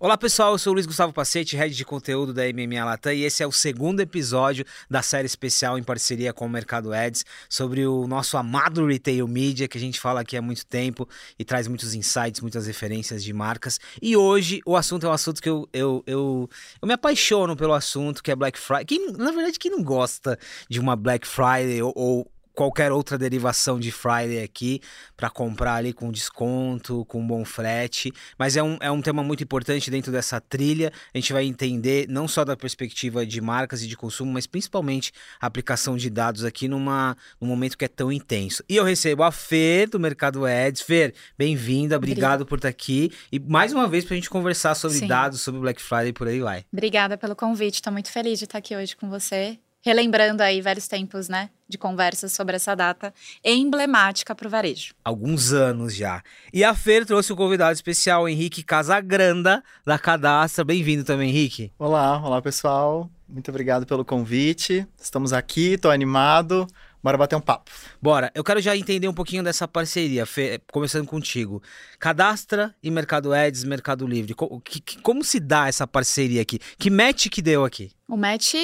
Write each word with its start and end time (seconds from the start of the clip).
Olá 0.00 0.16
pessoal, 0.16 0.52
eu 0.52 0.58
sou 0.58 0.70
o 0.70 0.74
Luiz 0.74 0.86
Gustavo 0.86 1.12
Pacete, 1.12 1.56
head 1.56 1.74
de 1.74 1.84
conteúdo 1.84 2.32
da 2.32 2.42
MMA 2.44 2.84
Latam 2.84 3.12
e 3.12 3.24
esse 3.24 3.42
é 3.42 3.46
o 3.48 3.50
segundo 3.50 3.98
episódio 3.98 4.64
da 4.88 5.02
série 5.02 5.26
especial 5.26 5.76
em 5.76 5.82
parceria 5.82 6.32
com 6.32 6.46
o 6.46 6.48
Mercado 6.48 6.92
Ads 6.92 7.24
sobre 7.48 7.84
o 7.84 8.06
nosso 8.06 8.36
amado 8.36 8.86
retail 8.86 9.26
media 9.26 9.66
que 9.66 9.76
a 9.76 9.80
gente 9.80 9.98
fala 9.98 10.20
aqui 10.20 10.36
há 10.36 10.40
muito 10.40 10.64
tempo 10.64 11.08
e 11.36 11.44
traz 11.44 11.66
muitos 11.66 11.94
insights, 11.94 12.40
muitas 12.40 12.68
referências 12.68 13.24
de 13.24 13.32
marcas. 13.32 13.80
E 14.00 14.16
hoje 14.16 14.60
o 14.64 14.76
assunto 14.76 15.04
é 15.04 15.08
um 15.08 15.12
assunto 15.12 15.42
que 15.42 15.48
eu, 15.48 15.68
eu, 15.72 16.04
eu, 16.06 16.48
eu 16.80 16.86
me 16.86 16.94
apaixono 16.94 17.56
pelo 17.56 17.72
assunto, 17.72 18.22
que 18.22 18.30
é 18.30 18.36
Black 18.36 18.56
Friday. 18.56 18.84
Quem, 18.84 19.10
na 19.10 19.32
verdade, 19.32 19.58
quem 19.58 19.72
não 19.72 19.82
gosta 19.82 20.38
de 20.70 20.78
uma 20.78 20.94
Black 20.94 21.26
Friday 21.26 21.82
ou, 21.82 21.92
ou 21.96 22.32
qualquer 22.58 22.90
outra 22.90 23.16
derivação 23.16 23.78
de 23.78 23.92
Friday 23.92 24.42
aqui 24.42 24.80
para 25.16 25.30
comprar 25.30 25.76
ali 25.76 25.92
com 25.92 26.10
desconto, 26.10 27.04
com 27.04 27.24
bom 27.24 27.44
frete. 27.44 28.12
Mas 28.36 28.56
é 28.56 28.62
um, 28.64 28.76
é 28.80 28.90
um 28.90 29.00
tema 29.00 29.22
muito 29.22 29.44
importante 29.44 29.88
dentro 29.92 30.10
dessa 30.10 30.40
trilha. 30.40 30.92
A 31.14 31.18
gente 31.18 31.32
vai 31.32 31.44
entender 31.44 32.08
não 32.08 32.26
só 32.26 32.44
da 32.44 32.56
perspectiva 32.56 33.24
de 33.24 33.40
marcas 33.40 33.84
e 33.84 33.86
de 33.86 33.96
consumo, 33.96 34.32
mas 34.32 34.44
principalmente 34.44 35.12
a 35.40 35.46
aplicação 35.46 35.96
de 35.96 36.10
dados 36.10 36.44
aqui 36.44 36.66
numa, 36.66 37.16
num 37.40 37.46
momento 37.46 37.78
que 37.78 37.84
é 37.84 37.88
tão 37.88 38.10
intenso. 38.10 38.64
E 38.68 38.74
eu 38.74 38.82
recebo 38.82 39.22
a 39.22 39.30
Fer 39.30 39.88
do 39.88 40.00
Mercado 40.00 40.44
Ads. 40.44 40.82
Fer, 40.82 41.14
bem-vinda, 41.38 41.96
obrigado 41.96 42.44
por 42.44 42.58
estar 42.58 42.70
aqui. 42.70 43.12
E 43.30 43.38
mais 43.38 43.72
uma 43.72 43.86
vez 43.86 44.04
para 44.04 44.14
a 44.14 44.16
gente 44.16 44.28
conversar 44.28 44.74
sobre 44.74 44.98
Sim. 44.98 45.06
dados, 45.06 45.42
sobre 45.42 45.60
Black 45.60 45.80
Friday 45.80 46.08
e 46.08 46.12
por 46.12 46.26
aí 46.26 46.40
vai. 46.40 46.64
Obrigada 46.72 47.16
pelo 47.16 47.36
convite, 47.36 47.74
estou 47.74 47.92
muito 47.92 48.10
feliz 48.10 48.40
de 48.40 48.46
estar 48.46 48.58
aqui 48.58 48.74
hoje 48.74 48.96
com 48.96 49.08
você 49.08 49.60
relembrando 49.88 50.42
aí 50.42 50.60
velhos 50.60 50.86
tempos, 50.86 51.30
né, 51.30 51.48
de 51.66 51.78
conversas 51.78 52.30
sobre 52.32 52.56
essa 52.56 52.74
data 52.74 53.12
emblemática 53.42 54.34
para 54.34 54.46
o 54.46 54.50
varejo. 54.50 54.92
Alguns 55.02 55.50
anos 55.54 55.94
já. 55.94 56.22
E 56.52 56.62
a 56.62 56.74
Fer 56.74 57.06
trouxe 57.06 57.32
um 57.32 57.36
convidado 57.36 57.72
especial, 57.72 58.28
Henrique 58.28 58.62
Casagranda, 58.62 59.62
da 59.86 59.98
Cadastra. 59.98 60.62
Bem-vindo 60.62 61.04
também, 61.04 61.30
Henrique. 61.30 61.72
Olá, 61.78 62.20
olá 62.22 62.42
pessoal. 62.42 63.10
Muito 63.26 63.50
obrigado 63.50 63.86
pelo 63.86 64.04
convite. 64.04 64.86
Estamos 65.00 65.32
aqui, 65.32 65.72
estou 65.72 65.90
animado. 65.90 66.66
Bora 67.02 67.16
bater 67.16 67.36
um 67.36 67.40
papo. 67.40 67.70
Bora. 68.02 68.30
Eu 68.34 68.42
quero 68.42 68.60
já 68.60 68.76
entender 68.76 69.08
um 69.08 69.14
pouquinho 69.14 69.42
dessa 69.42 69.68
parceria, 69.68 70.26
Fê, 70.26 70.60
começando 70.72 71.06
contigo. 71.06 71.62
Cadastra 71.98 72.74
e 72.82 72.90
Mercado 72.90 73.32
Ads, 73.32 73.64
Mercado 73.64 74.06
Livre. 74.06 74.34
Como, 74.34 74.60
que, 74.60 75.00
como 75.00 75.22
se 75.22 75.38
dá 75.38 75.68
essa 75.68 75.86
parceria 75.86 76.42
aqui? 76.42 76.58
Que 76.78 76.90
match 76.90 77.28
que 77.28 77.40
deu 77.40 77.64
aqui? 77.64 77.92
O 78.08 78.16
match, 78.16 78.54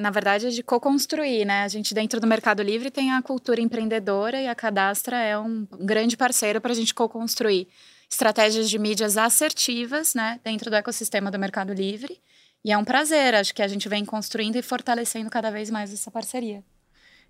na 0.00 0.10
verdade, 0.10 0.46
é 0.46 0.50
de 0.50 0.62
co-construir, 0.62 1.44
né? 1.44 1.64
A 1.64 1.68
gente, 1.68 1.92
dentro 1.92 2.20
do 2.20 2.26
Mercado 2.26 2.62
Livre, 2.62 2.90
tem 2.90 3.12
a 3.12 3.20
cultura 3.20 3.60
empreendedora 3.60 4.40
e 4.40 4.48
a 4.48 4.54
Cadastra 4.54 5.18
é 5.18 5.36
um 5.36 5.66
grande 5.80 6.16
parceiro 6.16 6.60
para 6.60 6.72
a 6.72 6.74
gente 6.74 6.94
co-construir 6.94 7.68
estratégias 8.08 8.70
de 8.70 8.78
mídias 8.78 9.16
assertivas, 9.16 10.14
né? 10.14 10.40
Dentro 10.44 10.70
do 10.70 10.76
ecossistema 10.76 11.30
do 11.30 11.38
Mercado 11.38 11.72
Livre. 11.72 12.20
E 12.64 12.70
é 12.70 12.78
um 12.78 12.84
prazer, 12.84 13.34
acho 13.34 13.52
que 13.54 13.62
a 13.62 13.66
gente 13.66 13.88
vem 13.88 14.04
construindo 14.04 14.56
e 14.56 14.62
fortalecendo 14.62 15.28
cada 15.28 15.50
vez 15.50 15.68
mais 15.68 15.92
essa 15.92 16.10
parceria. 16.10 16.62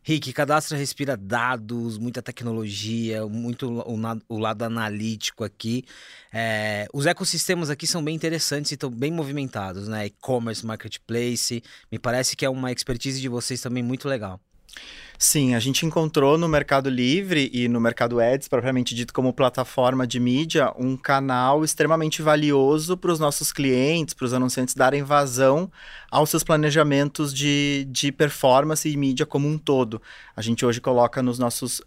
Rick, 0.04 0.32
cadastra 0.32 0.76
respira 0.76 1.16
dados, 1.16 1.96
muita 1.96 2.20
tecnologia, 2.20 3.24
muito 3.26 3.70
o, 3.70 3.96
o 4.28 4.38
lado 4.38 4.62
analítico 4.62 5.44
aqui. 5.44 5.84
É, 6.32 6.88
os 6.92 7.06
ecossistemas 7.06 7.70
aqui 7.70 7.86
são 7.86 8.02
bem 8.02 8.16
interessantes 8.16 8.72
e 8.72 8.74
estão 8.74 8.90
bem 8.90 9.12
movimentados, 9.12 9.86
né? 9.86 10.06
E-commerce, 10.06 10.66
marketplace. 10.66 11.62
Me 11.90 11.98
parece 11.98 12.36
que 12.36 12.44
é 12.44 12.50
uma 12.50 12.72
expertise 12.72 13.20
de 13.20 13.28
vocês 13.28 13.60
também 13.60 13.82
muito 13.82 14.08
legal. 14.08 14.40
Sim, 15.24 15.54
a 15.54 15.60
gente 15.60 15.86
encontrou 15.86 16.36
no 16.36 16.48
Mercado 16.48 16.90
Livre 16.90 17.48
e 17.54 17.68
no 17.68 17.80
Mercado 17.80 18.18
Ads, 18.18 18.48
propriamente 18.48 18.92
dito 18.92 19.14
como 19.14 19.32
plataforma 19.32 20.04
de 20.04 20.18
mídia, 20.18 20.72
um 20.76 20.96
canal 20.96 21.62
extremamente 21.62 22.20
valioso 22.20 22.96
para 22.96 23.12
os 23.12 23.20
nossos 23.20 23.52
clientes, 23.52 24.14
para 24.14 24.24
os 24.24 24.34
anunciantes 24.34 24.74
darem 24.74 25.04
vazão 25.04 25.70
aos 26.10 26.28
seus 26.28 26.42
planejamentos 26.42 27.32
de, 27.32 27.86
de 27.88 28.10
performance 28.10 28.88
e 28.88 28.96
mídia 28.96 29.24
como 29.24 29.46
um 29.46 29.56
todo. 29.56 30.02
A 30.34 30.42
gente 30.42 30.66
hoje 30.66 30.80
coloca 30.80 31.22
nos 31.22 31.38
nossos, 31.38 31.78
uh, 31.78 31.82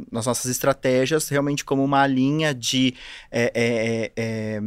uh, 0.00 0.06
nas 0.08 0.26
nossas 0.26 0.48
estratégias 0.48 1.28
realmente 1.28 1.64
como 1.64 1.82
uma 1.82 2.06
linha 2.06 2.54
de 2.54 2.94
é, 3.32 3.50
é, 3.52 4.12
é, 4.16 4.60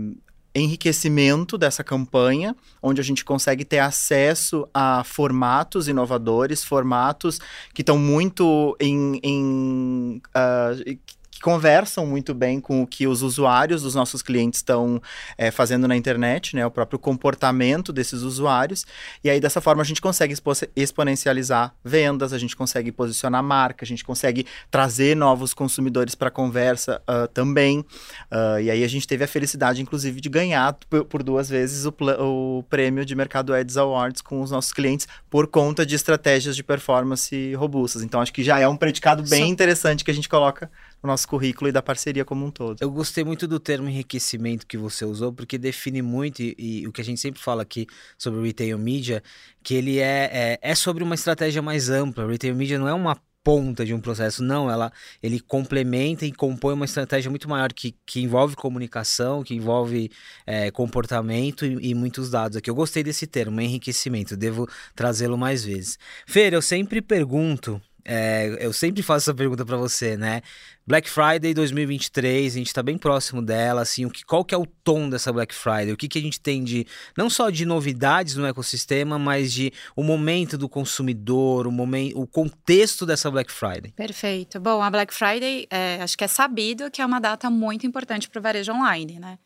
enriquecimento 0.56 1.58
dessa 1.58 1.84
campanha, 1.84 2.56
onde 2.82 3.02
a 3.02 3.04
gente 3.04 3.26
consegue 3.26 3.66
ter 3.66 3.80
acesso 3.80 4.68
a 4.74 5.04
formatos 5.04 5.88
inovadores, 5.88 6.64
formatos 6.64 7.40
que 7.74 7.82
estão 7.82 7.98
muito 7.98 8.76
em, 8.80 9.20
em 9.24 10.22
uh, 10.36 11.00
conversam 11.44 12.06
muito 12.06 12.34
bem 12.34 12.62
com 12.62 12.82
o 12.82 12.88
que 12.88 13.06
os 13.06 13.22
usuários 13.22 13.82
dos 13.82 13.94
nossos 13.94 14.22
clientes 14.22 14.60
estão 14.60 15.02
é, 15.38 15.52
fazendo 15.52 15.90
na 15.90 15.98
internet, 15.98 16.56
né? 16.56 16.66
O 16.66 16.72
próprio 16.72 16.98
comportamento 16.98 17.92
desses 17.92 18.22
usuários. 18.22 18.86
E 19.22 19.30
aí, 19.30 19.42
dessa 19.42 19.60
forma, 19.60 19.82
a 19.82 19.86
gente 19.86 20.00
consegue 20.00 20.34
exponencializar 20.74 21.76
vendas, 21.84 22.32
a 22.32 22.38
gente 22.38 22.56
consegue 22.56 22.94
posicionar 22.94 23.44
marca, 23.44 23.84
a 23.84 23.88
gente 23.88 24.06
consegue 24.06 24.46
trazer 24.72 25.18
novos 25.18 25.54
consumidores 25.54 26.16
para 26.16 26.30
a 26.30 26.32
conversa 26.32 27.02
uh, 27.02 27.28
também. 27.28 27.80
Uh, 27.80 28.62
e 28.64 28.72
aí 28.72 28.82
a 28.82 28.88
gente 28.88 29.06
teve 29.06 29.26
a 29.26 29.28
felicidade, 29.28 29.82
inclusive, 29.82 30.22
de 30.22 30.30
ganhar 30.30 30.74
por 31.10 31.24
duas 31.24 31.50
vezes 31.50 31.86
o, 31.86 31.94
o 32.22 32.64
prêmio 32.70 33.04
de 33.04 33.14
Mercado 33.16 33.54
Ads 33.54 33.76
Awards 33.76 34.22
com 34.22 34.42
os 34.42 34.50
nossos 34.50 34.72
clientes 34.72 35.10
por 35.30 35.48
conta 35.48 35.86
de 35.86 35.94
estratégias 35.94 36.56
de 36.56 36.64
performance 36.64 37.54
robustas. 37.56 38.02
Então, 38.02 38.22
acho 38.22 38.32
que 38.32 38.46
já 38.46 38.60
é 38.60 38.68
um 38.68 38.78
predicado 38.78 39.24
bem 39.24 39.50
interessante 39.50 40.06
que 40.06 40.12
a 40.12 40.14
gente 40.14 40.30
coloca 40.30 40.72
o 41.04 41.08
nosso 41.08 41.28
currículo 41.28 41.68
e 41.68 41.72
da 41.72 41.82
parceria 41.82 42.24
como 42.24 42.46
um 42.46 42.50
todo. 42.50 42.82
Eu 42.82 42.90
gostei 42.90 43.26
muito 43.26 43.46
do 43.46 43.60
termo 43.60 43.90
enriquecimento 43.90 44.66
que 44.66 44.78
você 44.78 45.04
usou, 45.04 45.34
porque 45.34 45.58
define 45.58 46.02
muito, 46.02 46.42
e, 46.42 46.56
e 46.58 46.88
o 46.88 46.94
que 46.94 47.02
a 47.02 47.04
gente 47.04 47.20
sempre 47.20 47.42
fala 47.42 47.62
aqui 47.62 47.86
sobre 48.18 48.40
o 48.40 48.44
retail 48.44 48.80
media, 48.80 49.22
que 49.62 49.76
ele 49.76 50.00
é, 50.00 50.30
é, 50.32 50.60
é 50.62 50.76
sobre 50.76 51.04
uma 51.04 51.16
estratégia 51.16 51.62
mais 51.62 51.90
ampla. 51.90 52.26
O 52.26 52.30
retail 52.30 52.56
media 52.56 52.80
não 52.80 52.88
é 52.88 52.94
uma 52.94 53.18
ponta 53.44 53.86
de 53.86 53.94
um 53.94 54.00
processo, 54.00 54.42
não, 54.42 54.72
ela 54.72 54.90
ele 55.22 55.38
complementa 55.42 56.26
e 56.26 56.32
compõe 56.32 56.74
uma 56.74 56.86
estratégia 56.86 57.30
muito 57.30 57.50
maior 57.50 57.74
que, 57.74 57.94
que 58.06 58.22
envolve 58.22 58.56
comunicação, 58.56 59.44
que 59.44 59.54
envolve 59.54 60.10
é, 60.48 60.72
comportamento 60.72 61.66
e, 61.66 61.90
e, 61.90 61.94
muitos 61.94 62.32
dados 62.32 62.56
aqui. 62.56 62.70
Eu 62.70 62.76
gostei 62.76 63.04
desse 63.04 63.28
termo, 63.28 63.60
enriquecimento, 63.60 64.38
devo 64.38 64.66
trazê-lo 64.96 65.38
mais 65.38 65.66
vezes. 65.66 66.00
Fer, 66.26 66.54
eu 66.54 66.62
sempre 66.62 67.02
pergunto 67.02 67.82
é, 68.06 68.58
eu 68.60 68.74
sempre 68.74 69.02
faço 69.02 69.30
essa 69.30 69.34
pergunta 69.34 69.66
para 69.66 69.78
você, 69.78 70.18
né? 70.18 70.42
Black 70.86 71.10
Friday 71.10 71.54
2023, 71.54 72.56
a 72.56 72.58
gente 72.58 72.68
está 72.68 72.84
bem 72.84 72.98
próximo 72.98 73.42
dela, 73.42 73.82
assim, 73.82 74.06
o 74.06 74.10
que, 74.10 74.26
qual 74.26 74.44
que 74.44 74.54
é 74.54 74.58
o 74.58 74.66
tom 74.66 75.10
dessa 75.10 75.32
Black 75.32 75.56
Friday? 75.56 75.94
O 75.94 75.98
que, 75.98 76.10
que 76.10 76.20
a 76.20 76.22
gente 76.22 76.42
tem 76.42 76.62
de, 76.62 76.86
não 77.18 77.30
só 77.30 77.50
de 77.50 77.66
novidades 77.66 78.36
no 78.36 78.46
ecossistema, 78.46 79.18
mas 79.18 79.54
de 79.54 79.72
o 79.96 80.04
momento 80.04 80.58
do 80.58 80.68
consumidor, 80.68 81.68
o, 81.68 81.72
momento, 81.72 82.20
o 82.20 82.28
contexto 82.28 83.06
dessa 83.06 83.32
Black 83.32 83.50
Friday? 83.50 83.94
Perfeito. 83.96 84.60
Bom, 84.60 84.84
a 84.84 84.92
Black 84.92 85.14
Friday, 85.14 85.68
é, 85.70 86.02
acho 86.02 86.18
que 86.18 86.26
é 86.26 86.28
sabido 86.28 86.92
que 86.92 87.02
é 87.02 87.06
uma 87.06 87.22
data 87.22 87.50
muito 87.50 87.88
importante 87.88 88.30
para 88.30 88.40
o 88.40 88.42
varejo 88.42 88.74
online, 88.74 89.20
né? 89.20 89.40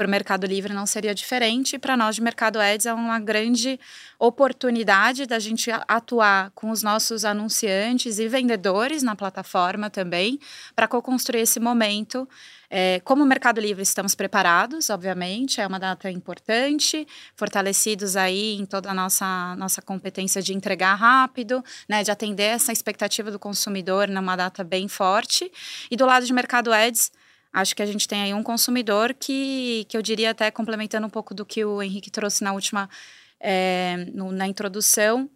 Para 0.00 0.06
o 0.06 0.10
Mercado 0.10 0.46
Livre 0.46 0.72
não 0.72 0.86
seria 0.86 1.14
diferente. 1.14 1.78
Para 1.78 1.94
nós 1.94 2.14
de 2.14 2.22
Mercado 2.22 2.58
Ads 2.58 2.86
é 2.86 2.94
uma 2.94 3.20
grande 3.20 3.78
oportunidade 4.18 5.26
da 5.26 5.38
gente 5.38 5.70
atuar 5.86 6.50
com 6.54 6.70
os 6.70 6.82
nossos 6.82 7.22
anunciantes 7.22 8.18
e 8.18 8.26
vendedores 8.26 9.02
na 9.02 9.14
plataforma 9.14 9.90
também, 9.90 10.40
para 10.74 10.88
co-construir 10.88 11.40
esse 11.40 11.60
momento. 11.60 12.26
É, 12.70 13.00
como 13.00 13.26
Mercado 13.26 13.60
Livre 13.60 13.82
estamos 13.82 14.14
preparados, 14.14 14.88
obviamente, 14.88 15.60
é 15.60 15.66
uma 15.66 15.78
data 15.78 16.10
importante, 16.10 17.06
fortalecidos 17.36 18.16
aí 18.16 18.58
em 18.58 18.64
toda 18.64 18.90
a 18.90 18.94
nossa, 18.94 19.54
nossa 19.56 19.82
competência 19.82 20.40
de 20.40 20.54
entregar 20.54 20.94
rápido, 20.94 21.62
né, 21.86 22.02
de 22.02 22.10
atender 22.10 22.44
essa 22.44 22.72
expectativa 22.72 23.30
do 23.30 23.38
consumidor 23.38 24.08
numa 24.08 24.34
data 24.34 24.64
bem 24.64 24.88
forte. 24.88 25.52
E 25.90 25.96
do 25.96 26.06
lado 26.06 26.24
de 26.24 26.32
Mercado 26.32 26.72
Ads, 26.72 27.12
acho 27.52 27.74
que 27.74 27.82
a 27.82 27.86
gente 27.86 28.06
tem 28.06 28.22
aí 28.22 28.34
um 28.34 28.42
consumidor 28.42 29.14
que, 29.14 29.86
que 29.88 29.96
eu 29.96 30.02
diria 30.02 30.30
até 30.30 30.50
complementando 30.50 31.06
um 31.06 31.10
pouco 31.10 31.34
do 31.34 31.44
que 31.44 31.64
o 31.64 31.82
Henrique 31.82 32.10
trouxe 32.10 32.44
na 32.44 32.52
última, 32.52 32.88
é, 33.38 34.06
no, 34.12 34.30
na 34.32 34.46
introdução, 34.46 35.28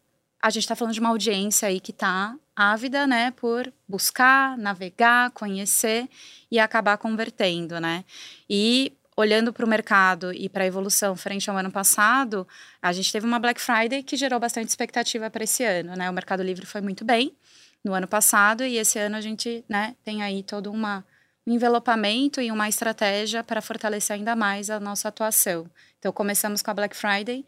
a 0.44 0.50
gente 0.50 0.64
está 0.64 0.76
falando 0.76 0.92
de 0.92 1.00
uma 1.00 1.08
audiência 1.08 1.66
aí 1.68 1.80
que 1.80 1.90
está 1.90 2.36
ávida, 2.54 3.06
né, 3.06 3.30
por 3.30 3.72
buscar, 3.88 4.58
navegar, 4.58 5.30
conhecer 5.30 6.06
e 6.50 6.58
acabar 6.58 6.98
convertendo, 6.98 7.80
né? 7.80 8.04
E 8.48 8.92
olhando 9.16 9.52
para 9.52 9.64
o 9.64 9.68
mercado 9.68 10.32
e 10.34 10.48
para 10.48 10.64
a 10.64 10.66
evolução 10.66 11.16
frente 11.16 11.48
ao 11.48 11.56
ano 11.56 11.70
passado, 11.70 12.46
a 12.82 12.92
gente 12.92 13.10
teve 13.10 13.26
uma 13.26 13.38
Black 13.38 13.60
Friday 13.60 14.02
que 14.02 14.16
gerou 14.16 14.38
bastante 14.38 14.68
expectativa 14.68 15.30
para 15.30 15.44
esse 15.44 15.64
ano, 15.64 15.96
né? 15.96 16.10
O 16.10 16.12
Mercado 16.12 16.42
Livre 16.42 16.66
foi 16.66 16.80
muito 16.80 17.04
bem 17.04 17.34
no 17.82 17.94
ano 17.94 18.06
passado 18.06 18.64
e 18.64 18.76
esse 18.76 18.98
ano 18.98 19.16
a 19.16 19.20
gente, 19.20 19.64
né, 19.68 19.94
tem 20.04 20.22
aí 20.22 20.42
toda 20.42 20.70
uma 20.70 21.04
um 21.46 21.52
envelopamento 21.52 22.40
e 22.40 22.50
uma 22.50 22.68
estratégia 22.68 23.44
para 23.44 23.60
fortalecer 23.60 24.16
ainda 24.16 24.34
mais 24.34 24.70
a 24.70 24.80
nossa 24.80 25.08
atuação. 25.08 25.66
Então, 25.98 26.12
começamos 26.12 26.62
com 26.62 26.70
a 26.70 26.74
Black 26.74 26.96
Friday 26.96 27.44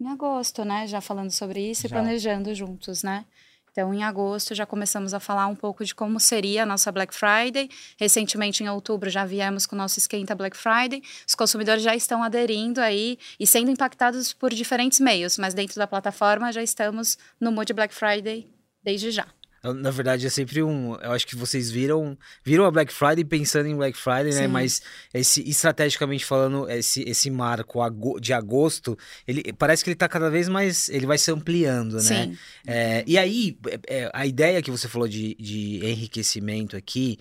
em 0.00 0.08
agosto, 0.08 0.64
né? 0.64 0.86
Já 0.86 1.00
falando 1.00 1.30
sobre 1.30 1.70
isso 1.70 1.82
Já. 1.82 1.88
e 1.88 1.90
planejando 1.90 2.54
juntos, 2.54 3.02
né? 3.02 3.24
Então, 3.70 3.94
em 3.94 4.02
agosto, 4.02 4.54
já 4.54 4.66
começamos 4.66 5.14
a 5.14 5.20
falar 5.20 5.46
um 5.46 5.54
pouco 5.54 5.84
de 5.84 5.94
como 5.94 6.18
seria 6.18 6.64
a 6.64 6.66
nossa 6.66 6.90
Black 6.90 7.14
Friday. 7.14 7.68
Recentemente, 7.96 8.62
em 8.62 8.68
outubro, 8.68 9.08
já 9.08 9.24
viemos 9.24 9.66
com 9.66 9.76
o 9.76 9.78
nosso 9.78 10.00
Esquenta 10.00 10.34
Black 10.34 10.56
Friday. 10.56 11.00
Os 11.26 11.34
consumidores 11.34 11.82
já 11.82 11.94
estão 11.94 12.22
aderindo 12.22 12.80
aí 12.80 13.18
e 13.38 13.46
sendo 13.46 13.70
impactados 13.70 14.32
por 14.32 14.52
diferentes 14.52 14.98
meios, 14.98 15.38
mas 15.38 15.54
dentro 15.54 15.76
da 15.76 15.86
plataforma 15.86 16.52
já 16.52 16.62
estamos 16.62 17.16
no 17.40 17.52
Mood 17.52 17.72
Black 17.72 17.94
Friday 17.94 18.50
desde 18.82 19.12
já. 19.12 19.37
Na 19.62 19.90
verdade, 19.90 20.26
é 20.26 20.30
sempre 20.30 20.62
um. 20.62 20.94
Eu 20.96 21.12
acho 21.12 21.26
que 21.26 21.34
vocês 21.34 21.70
viram 21.70 22.16
viram 22.44 22.64
a 22.64 22.70
Black 22.70 22.92
Friday 22.92 23.24
pensando 23.24 23.66
em 23.66 23.76
Black 23.76 23.98
Friday, 23.98 24.26
né? 24.26 24.32
Sim. 24.32 24.40
né? 24.42 24.46
Mas 24.48 24.82
esse, 25.12 25.48
estrategicamente 25.48 26.24
falando, 26.24 26.70
esse, 26.70 27.02
esse 27.02 27.28
marco 27.30 27.80
de 28.20 28.32
agosto, 28.32 28.96
ele 29.26 29.52
parece 29.52 29.82
que 29.82 29.90
ele 29.90 29.94
está 29.94 30.08
cada 30.08 30.30
vez 30.30 30.48
mais. 30.48 30.88
Ele 30.88 31.06
vai 31.06 31.18
se 31.18 31.30
ampliando, 31.30 31.94
né? 31.94 32.00
Sim. 32.00 32.38
É, 32.66 33.02
e 33.06 33.18
aí, 33.18 33.58
é, 33.66 34.02
é, 34.02 34.10
a 34.14 34.26
ideia 34.26 34.62
que 34.62 34.70
você 34.70 34.86
falou 34.86 35.08
de, 35.08 35.34
de 35.34 35.80
enriquecimento 35.84 36.76
aqui. 36.76 37.18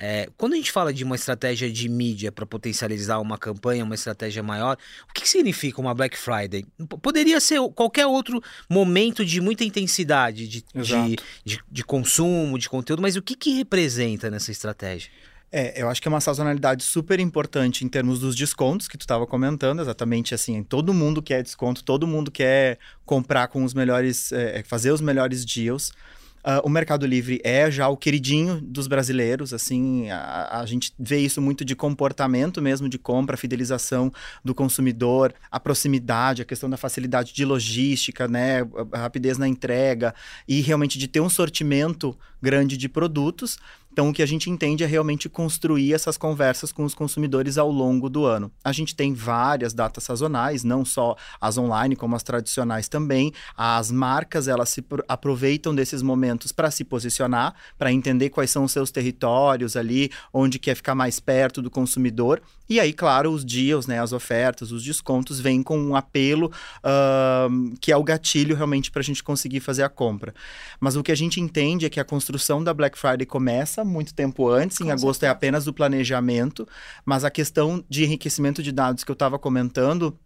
É, 0.00 0.28
quando 0.36 0.52
a 0.52 0.56
gente 0.56 0.70
fala 0.70 0.94
de 0.94 1.02
uma 1.02 1.16
estratégia 1.16 1.68
de 1.68 1.88
mídia 1.88 2.30
para 2.30 2.46
potencializar 2.46 3.18
uma 3.18 3.36
campanha, 3.36 3.82
uma 3.82 3.96
estratégia 3.96 4.44
maior, 4.44 4.76
o 5.10 5.12
que, 5.12 5.22
que 5.22 5.28
significa 5.28 5.80
uma 5.80 5.92
Black 5.92 6.16
Friday? 6.16 6.64
Poderia 7.02 7.40
ser 7.40 7.58
qualquer 7.74 8.06
outro 8.06 8.40
momento 8.70 9.24
de 9.24 9.40
muita 9.40 9.64
intensidade, 9.64 10.46
de, 10.46 10.64
de, 10.72 11.16
de, 11.44 11.60
de, 11.68 11.77
consumo, 11.84 12.58
de 12.58 12.68
conteúdo, 12.68 13.02
mas 13.02 13.16
o 13.16 13.22
que, 13.22 13.34
que 13.34 13.54
representa 13.54 14.30
nessa 14.30 14.50
estratégia? 14.50 15.10
É, 15.50 15.80
eu 15.80 15.88
acho 15.88 16.02
que 16.02 16.06
é 16.06 16.10
uma 16.10 16.20
sazonalidade 16.20 16.82
super 16.84 17.18
importante 17.18 17.84
em 17.84 17.88
termos 17.88 18.20
dos 18.20 18.36
descontos 18.36 18.86
que 18.86 18.98
tu 18.98 19.02
estava 19.02 19.26
comentando, 19.26 19.80
exatamente 19.80 20.34
assim, 20.34 20.62
todo 20.62 20.92
mundo 20.92 21.22
quer 21.22 21.42
desconto, 21.42 21.82
todo 21.82 22.06
mundo 22.06 22.30
quer 22.30 22.78
comprar 23.06 23.48
com 23.48 23.64
os 23.64 23.72
melhores, 23.72 24.30
é, 24.30 24.62
fazer 24.62 24.90
os 24.90 25.00
melhores 25.00 25.44
deals. 25.46 25.92
Uh, 26.38 26.64
o 26.64 26.68
Mercado 26.68 27.04
Livre 27.04 27.40
é 27.44 27.70
já 27.70 27.88
o 27.88 27.96
queridinho 27.96 28.60
dos 28.60 28.86
brasileiros, 28.86 29.52
assim, 29.52 30.08
a, 30.10 30.60
a, 30.60 30.66
gente 30.66 30.92
vê 30.98 31.18
isso 31.18 31.42
muito 31.42 31.64
de 31.64 31.74
comportamento 31.74 32.62
mesmo 32.62 32.88
de 32.88 32.96
compra, 32.96 33.36
fidelização 33.36 34.12
do 34.44 34.54
consumidor, 34.54 35.34
a 35.50 35.58
proximidade, 35.58 36.42
a 36.42 36.44
questão 36.44 36.70
da 36.70 36.76
facilidade 36.76 37.34
de 37.34 37.44
logística, 37.44 38.28
né, 38.28 38.60
a 38.92 38.98
rapidez 38.98 39.36
na 39.36 39.48
entrega 39.48 40.14
e 40.46 40.60
realmente 40.60 40.98
de 40.98 41.08
ter 41.08 41.20
um 41.20 41.28
sortimento 41.28 42.16
grande 42.40 42.76
de 42.76 42.88
produtos. 42.88 43.58
Então, 43.98 44.10
o 44.10 44.12
que 44.12 44.22
a 44.22 44.26
gente 44.26 44.48
entende 44.48 44.84
é 44.84 44.86
realmente 44.86 45.28
construir 45.28 45.92
essas 45.92 46.16
conversas 46.16 46.70
com 46.70 46.84
os 46.84 46.94
consumidores 46.94 47.58
ao 47.58 47.68
longo 47.68 48.08
do 48.08 48.24
ano. 48.24 48.48
A 48.62 48.70
gente 48.70 48.94
tem 48.94 49.12
várias 49.12 49.74
datas 49.74 50.04
sazonais, 50.04 50.62
não 50.62 50.84
só 50.84 51.16
as 51.40 51.58
online, 51.58 51.96
como 51.96 52.14
as 52.14 52.22
tradicionais 52.22 52.86
também. 52.86 53.32
As 53.56 53.90
marcas, 53.90 54.46
elas 54.46 54.68
se 54.68 54.84
aproveitam 55.08 55.74
desses 55.74 56.00
momentos 56.00 56.52
para 56.52 56.70
se 56.70 56.84
posicionar, 56.84 57.56
para 57.76 57.92
entender 57.92 58.30
quais 58.30 58.52
são 58.52 58.62
os 58.62 58.70
seus 58.70 58.92
territórios 58.92 59.74
ali, 59.74 60.12
onde 60.32 60.60
quer 60.60 60.76
ficar 60.76 60.94
mais 60.94 61.18
perto 61.18 61.60
do 61.60 61.68
consumidor. 61.68 62.40
E 62.68 62.78
aí, 62.78 62.92
claro, 62.92 63.32
os 63.32 63.44
dias, 63.44 63.86
né, 63.86 63.98
as 63.98 64.12
ofertas, 64.12 64.70
os 64.70 64.84
descontos 64.84 65.40
vêm 65.40 65.62
com 65.62 65.78
um 65.78 65.96
apelo 65.96 66.52
uh, 66.84 67.76
que 67.80 67.90
é 67.90 67.96
o 67.96 68.04
gatilho 68.04 68.54
realmente 68.54 68.90
para 68.90 69.00
a 69.00 69.04
gente 69.04 69.24
conseguir 69.24 69.60
fazer 69.60 69.82
a 69.82 69.88
compra. 69.88 70.34
Mas 70.78 70.94
o 70.94 71.02
que 71.02 71.10
a 71.10 71.16
gente 71.16 71.40
entende 71.40 71.86
é 71.86 71.90
que 71.90 71.98
a 71.98 72.04
construção 72.04 72.27
da 72.64 72.74
Black 72.74 72.98
Friday 72.98 73.26
começa 73.26 73.84
muito 73.84 74.12
tempo 74.14 74.48
antes, 74.48 74.80
em 74.80 74.84
Com 74.84 74.90
agosto 74.90 75.22
é 75.24 75.26
certeza. 75.26 75.26
é 75.26 75.30
apenas 75.30 75.66
o 75.66 75.72
planejamento, 75.72 76.66
mas 77.04 77.24
a 77.24 77.30
questão 77.30 77.84
de 77.88 78.04
enriquecimento 78.04 78.62
de 78.62 78.72
dados 78.72 79.04
que 79.04 79.10
eu 79.10 79.14
estava 79.14 79.38
comentando 79.38 80.18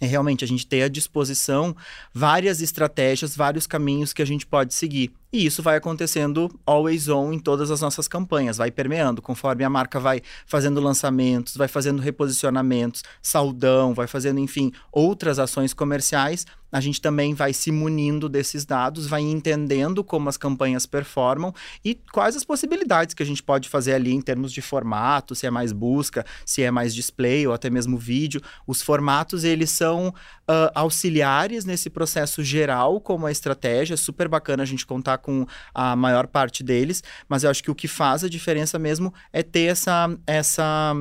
é 0.00 0.06
realmente 0.06 0.42
a 0.42 0.48
gente 0.48 0.66
ter 0.66 0.82
à 0.82 0.88
disposição 0.88 1.76
várias 2.12 2.62
estratégias, 2.62 3.36
vários 3.36 3.66
caminhos 3.66 4.12
que 4.14 4.22
a 4.22 4.24
gente 4.24 4.46
pode 4.46 4.72
seguir. 4.72 5.12
E 5.32 5.46
isso 5.46 5.62
vai 5.62 5.76
acontecendo 5.76 6.50
always 6.66 7.08
on 7.08 7.32
em 7.32 7.38
todas 7.38 7.70
as 7.70 7.80
nossas 7.80 8.08
campanhas, 8.08 8.56
vai 8.56 8.70
permeando, 8.70 9.22
conforme 9.22 9.62
a 9.62 9.70
marca 9.70 10.00
vai 10.00 10.20
fazendo 10.44 10.80
lançamentos, 10.80 11.56
vai 11.56 11.68
fazendo 11.68 12.02
reposicionamentos, 12.02 13.04
saudão, 13.22 13.94
vai 13.94 14.08
fazendo, 14.08 14.40
enfim, 14.40 14.72
outras 14.90 15.38
ações 15.38 15.72
comerciais, 15.72 16.46
a 16.72 16.80
gente 16.80 17.00
também 17.00 17.34
vai 17.34 17.52
se 17.52 17.72
munindo 17.72 18.28
desses 18.28 18.64
dados, 18.64 19.06
vai 19.06 19.22
entendendo 19.22 20.04
como 20.04 20.28
as 20.28 20.36
campanhas 20.36 20.86
performam 20.86 21.52
e 21.84 21.98
quais 22.12 22.36
as 22.36 22.44
possibilidades 22.44 23.14
que 23.14 23.22
a 23.22 23.26
gente 23.26 23.42
pode 23.42 23.68
fazer 23.68 23.94
ali 23.94 24.12
em 24.12 24.20
termos 24.20 24.52
de 24.52 24.62
formato, 24.62 25.34
se 25.34 25.46
é 25.46 25.50
mais 25.50 25.72
busca, 25.72 26.24
se 26.46 26.62
é 26.62 26.70
mais 26.70 26.94
display 26.94 27.46
ou 27.46 27.52
até 27.52 27.68
mesmo 27.68 27.98
vídeo. 27.98 28.40
Os 28.66 28.82
formatos, 28.82 29.42
eles 29.42 29.70
são 29.70 30.14
uh, 30.50 30.70
auxiliares 30.74 31.64
nesse 31.64 31.88
processo 31.88 32.42
geral, 32.42 33.00
como 33.00 33.26
a 33.26 33.30
estratégia, 33.30 33.94
é 33.94 33.96
super 33.96 34.26
bacana 34.26 34.64
a 34.64 34.66
gente 34.66 34.84
contar 34.84 35.18
com 35.18 35.46
a 35.72 35.94
maior 35.94 36.26
parte 36.26 36.64
deles, 36.64 37.02
mas 37.28 37.44
eu 37.44 37.50
acho 37.50 37.62
que 37.62 37.70
o 37.70 37.74
que 37.74 37.86
faz 37.86 38.24
a 38.24 38.28
diferença 38.28 38.78
mesmo 38.78 39.14
é 39.32 39.42
ter 39.42 39.66
essa 39.66 40.10
essa 40.26 40.94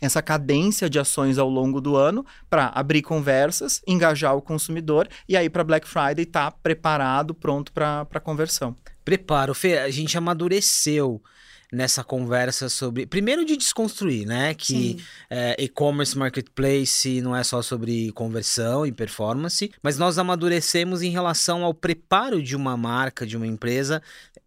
essa 0.00 0.22
cadência 0.22 0.88
de 0.88 0.96
ações 0.96 1.38
ao 1.38 1.48
longo 1.48 1.80
do 1.80 1.96
ano 1.96 2.24
para 2.48 2.68
abrir 2.68 3.02
conversas, 3.02 3.82
engajar 3.84 4.36
o 4.36 4.40
consumidor 4.40 5.08
e 5.28 5.36
aí 5.36 5.50
para 5.50 5.64
Black 5.64 5.88
Friday 5.88 6.22
estar 6.22 6.52
tá 6.52 6.56
preparado, 6.62 7.34
pronto 7.34 7.72
para 7.72 8.20
conversão. 8.22 8.76
Preparo, 9.04 9.54
Fê, 9.54 9.78
a 9.78 9.90
gente 9.90 10.16
amadureceu 10.16 11.20
nessa 11.72 12.02
conversa 12.02 12.68
sobre. 12.68 13.06
Primeiro, 13.06 13.44
de 13.44 13.56
desconstruir, 13.56 14.26
né? 14.26 14.54
Que 14.54 14.98
é, 15.28 15.56
e-commerce 15.62 16.16
marketplace 16.16 17.20
não 17.20 17.36
é 17.36 17.44
só 17.44 17.62
sobre 17.62 18.10
conversão 18.12 18.86
e 18.86 18.92
performance, 18.92 19.70
mas 19.82 19.98
nós 19.98 20.18
amadurecemos 20.18 21.02
em 21.02 21.10
relação 21.10 21.64
ao 21.64 21.74
preparo 21.74 22.42
de 22.42 22.56
uma 22.56 22.76
marca, 22.76 23.26
de 23.26 23.36
uma 23.36 23.46
empresa. 23.46 24.02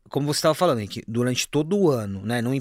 Como 0.09 0.27
você 0.27 0.39
estava 0.39 0.55
falando, 0.55 0.85
que 0.87 1.03
durante 1.07 1.47
todo 1.47 1.77
o 1.77 1.89
ano, 1.89 2.21
né? 2.25 2.41
Não, 2.41 2.53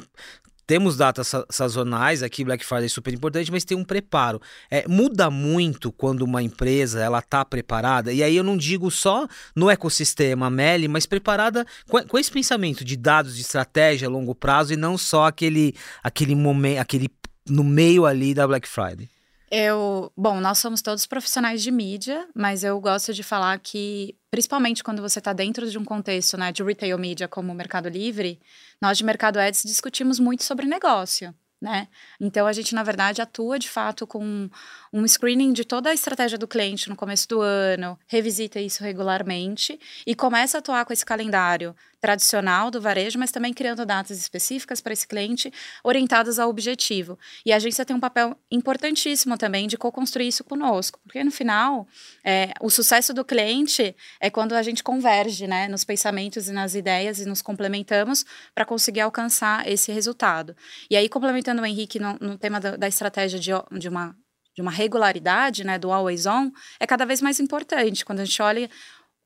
temos 0.71 0.97
datas 0.97 1.33
sazonais 1.51 2.23
aqui, 2.23 2.45
Black 2.45 2.65
Friday 2.65 2.87
é 2.87 2.89
super 2.89 3.13
importante, 3.13 3.51
mas 3.51 3.65
tem 3.65 3.77
um 3.77 3.83
preparo. 3.83 4.41
É, 4.71 4.87
muda 4.87 5.29
muito 5.29 5.91
quando 5.91 6.23
uma 6.23 6.41
empresa 6.45 7.01
ela 7.01 7.21
tá 7.21 7.45
preparada, 7.45 8.13
e 8.13 8.23
aí 8.23 8.37
eu 8.37 8.45
não 8.45 8.57
digo 8.57 8.89
só 8.89 9.27
no 9.53 9.69
ecossistema 9.69 10.49
Meli, 10.49 10.87
mas 10.87 11.07
preparada 11.07 11.67
com, 11.89 12.01
com 12.05 12.17
esse 12.17 12.31
pensamento 12.31 12.85
de 12.85 12.97
dados 12.97 13.35
de 13.35 13.43
estratégia 13.43 14.07
a 14.07 14.11
longo 14.13 14.33
prazo 14.33 14.73
e 14.73 14.77
não 14.77 14.97
só 14.97 15.27
aquele, 15.27 15.75
aquele 16.05 16.37
momento, 16.37 16.79
aquele 16.79 17.09
no 17.49 17.65
meio 17.65 18.07
ali 18.07 18.33
da 18.33 18.47
Black 18.47 18.69
Friday. 18.69 19.09
Eu, 19.51 20.13
bom, 20.17 20.41
nós 20.41 20.59
somos 20.59 20.81
todos 20.81 21.07
profissionais 21.07 21.61
de 21.63 21.73
mídia, 21.73 22.29
mas 22.35 22.63
eu 22.63 22.81
gosto 22.81 23.13
de 23.13 23.23
falar 23.25 23.59
que, 23.59 24.17
principalmente 24.31 24.85
quando 24.85 25.03
você 25.03 25.19
está 25.19 25.33
dentro 25.33 25.69
de 25.69 25.77
um 25.77 25.85
contexto 25.85 26.37
né, 26.37 26.53
de 26.53 26.63
retail 26.63 26.97
media 26.99 27.27
como 27.27 27.53
o 27.53 27.55
Mercado 27.55 27.89
Livre, 27.89 28.41
nós 28.81 28.97
de 28.97 29.05
Mercado 29.05 29.39
Ads 29.39 29.65
discutimos 29.65 30.21
muito 30.21 30.45
sobre 30.45 30.67
negócio 30.67 31.35
né? 31.61 31.89
Então 32.19 32.47
a 32.47 32.53
gente 32.53 32.75
na 32.75 32.83
verdade 32.83 33.21
atua 33.21 33.59
de 33.59 33.69
fato 33.69 34.07
com 34.07 34.49
um 34.93 35.07
screening 35.07 35.53
de 35.53 35.65
toda 35.65 35.91
a 35.91 35.95
estratégia 35.95 36.37
do 36.37 36.49
cliente 36.49 36.89
no 36.89 36.97
começo 36.97 37.29
do 37.29 37.41
ano, 37.41 37.99
revisita 38.07 38.61
isso 38.61 38.83
regularmente 38.83 39.79
e 40.07 40.15
começa 40.15 40.59
a 40.59 40.61
atuar 40.61 40.85
com 40.85 40.93
esse 40.93 41.05
calendário 41.05 41.75
tradicional 42.01 42.71
do 42.71 42.81
varejo, 42.81 43.19
mas 43.19 43.31
também 43.31 43.53
criando 43.53 43.85
datas 43.85 44.19
específicas 44.19 44.81
para 44.81 44.93
esse 44.93 45.07
cliente 45.07 45.53
orientadas 45.85 46.39
ao 46.39 46.49
objetivo. 46.49 47.19
E 47.45 47.53
a 47.53 47.57
agência 47.57 47.85
tem 47.85 47.95
um 47.95 48.01
papel 48.01 48.37
importantíssimo 48.51 49.37
também 49.37 49.69
de 49.69 49.77
co-construir 49.77 50.29
isso 50.29 50.43
conosco, 50.43 50.99
porque 51.05 51.23
no 51.23 51.31
final 51.31 51.87
é, 52.25 52.53
o 52.61 52.71
sucesso 52.71 53.13
do 53.13 53.25
cliente 53.25 53.95
é 54.19 54.31
quando 54.31 54.55
a 54.55 54.63
gente 54.63 54.83
converge, 54.83 55.47
né, 55.47 55.69
nos 55.69 55.85
pensamentos 55.85 56.49
e 56.49 56.53
nas 56.53 56.75
ideias 56.75 57.21
e 57.21 57.27
nos 57.27 57.43
complementamos 57.43 58.25
para 58.55 58.65
conseguir 58.65 59.01
alcançar 59.01 59.69
esse 59.69 59.93
resultado. 59.93 60.57
E 60.91 60.97
aí 60.97 61.09
complementando 61.09 61.61
o 61.61 61.67
Henrique 61.67 61.99
no, 61.99 62.17
no 62.21 62.39
tema 62.39 62.59
da, 62.59 62.77
da 62.77 62.89
estratégia 62.89 63.39
de, 63.39 63.51
de, 63.79 63.89
uma, 63.89 64.17
de 64.61 64.63
uma 64.63 64.71
regularidade, 64.71 65.65
né, 65.65 65.79
do 65.79 65.91
always 65.91 66.27
on, 66.27 66.51
é 66.79 66.87
cada 66.87 67.07
vez 67.07 67.23
mais 67.23 67.41
importante. 67.41 68.05
Quando 68.05 68.21
a 68.21 68.25
gente 68.25 68.41
olha 68.43 68.71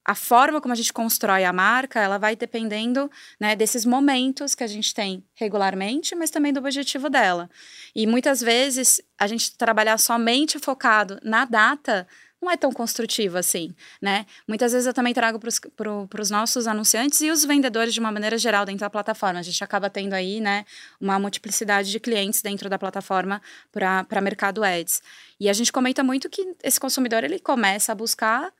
a 0.07 0.14
forma 0.14 0.61
como 0.61 0.73
a 0.73 0.76
gente 0.76 0.93
constrói 0.93 1.45
a 1.45 1.53
marca, 1.53 1.99
ela 1.99 2.19
vai 2.19 2.37
dependendo 2.37 3.11
né, 3.41 3.57
desses 3.57 3.85
momentos 3.85 4.55
que 4.55 4.62
a 4.62 4.67
gente 4.67 4.93
tem 4.95 5.25
regularmente, 5.35 6.14
mas 6.14 6.31
também 6.31 6.53
do 6.53 6.61
objetivo 6.61 7.09
dela. 7.09 7.49
E 7.95 8.07
muitas 8.07 8.41
vezes 8.41 9.00
a 9.19 9.26
gente 9.26 9.57
trabalhar 9.57 9.99
somente 9.99 10.59
focado 10.59 11.19
na 11.23 11.45
data 11.47 12.07
não 12.45 12.51
é 12.51 12.57
tão 12.57 12.71
construtivo 12.71 13.39
assim, 13.39 13.75
né? 14.01 14.27
Muitas 14.47 14.73
vezes 14.73 14.87
eu 14.87 14.93
também 14.93 15.15
trago 15.15 15.41
para 15.41 16.21
os 16.21 16.31
nossos 16.31 16.67
anunciantes 16.67 17.21
e 17.23 17.31
os 17.31 17.45
vendedores 17.45 17.95
de 17.95 18.01
uma 18.01 18.13
maneira 18.13 18.37
geral 18.37 18.65
dentro 18.65 18.81
da 18.81 18.91
plataforma. 18.91 19.41
A 19.41 19.43
gente 19.43 19.65
acaba 19.65 19.89
tendo 19.89 20.13
aí, 20.13 20.41
né, 20.41 20.65
uma 21.01 21.19
multiplicidade 21.19 21.91
de 21.91 21.99
clientes 21.99 22.43
dentro 22.43 22.69
da 22.69 22.79
plataforma 22.79 23.41
para 23.73 24.21
mercado 24.21 24.63
ads. 24.63 25.03
E 25.41 25.49
a 25.49 25.53
gente 25.53 25.73
comenta 25.73 26.05
muito 26.05 26.29
que 26.29 26.55
esse 26.63 26.79
consumidor 26.79 27.25
ele 27.25 27.39
começa 27.39 27.93
a 27.93 27.95
buscar 27.95 28.53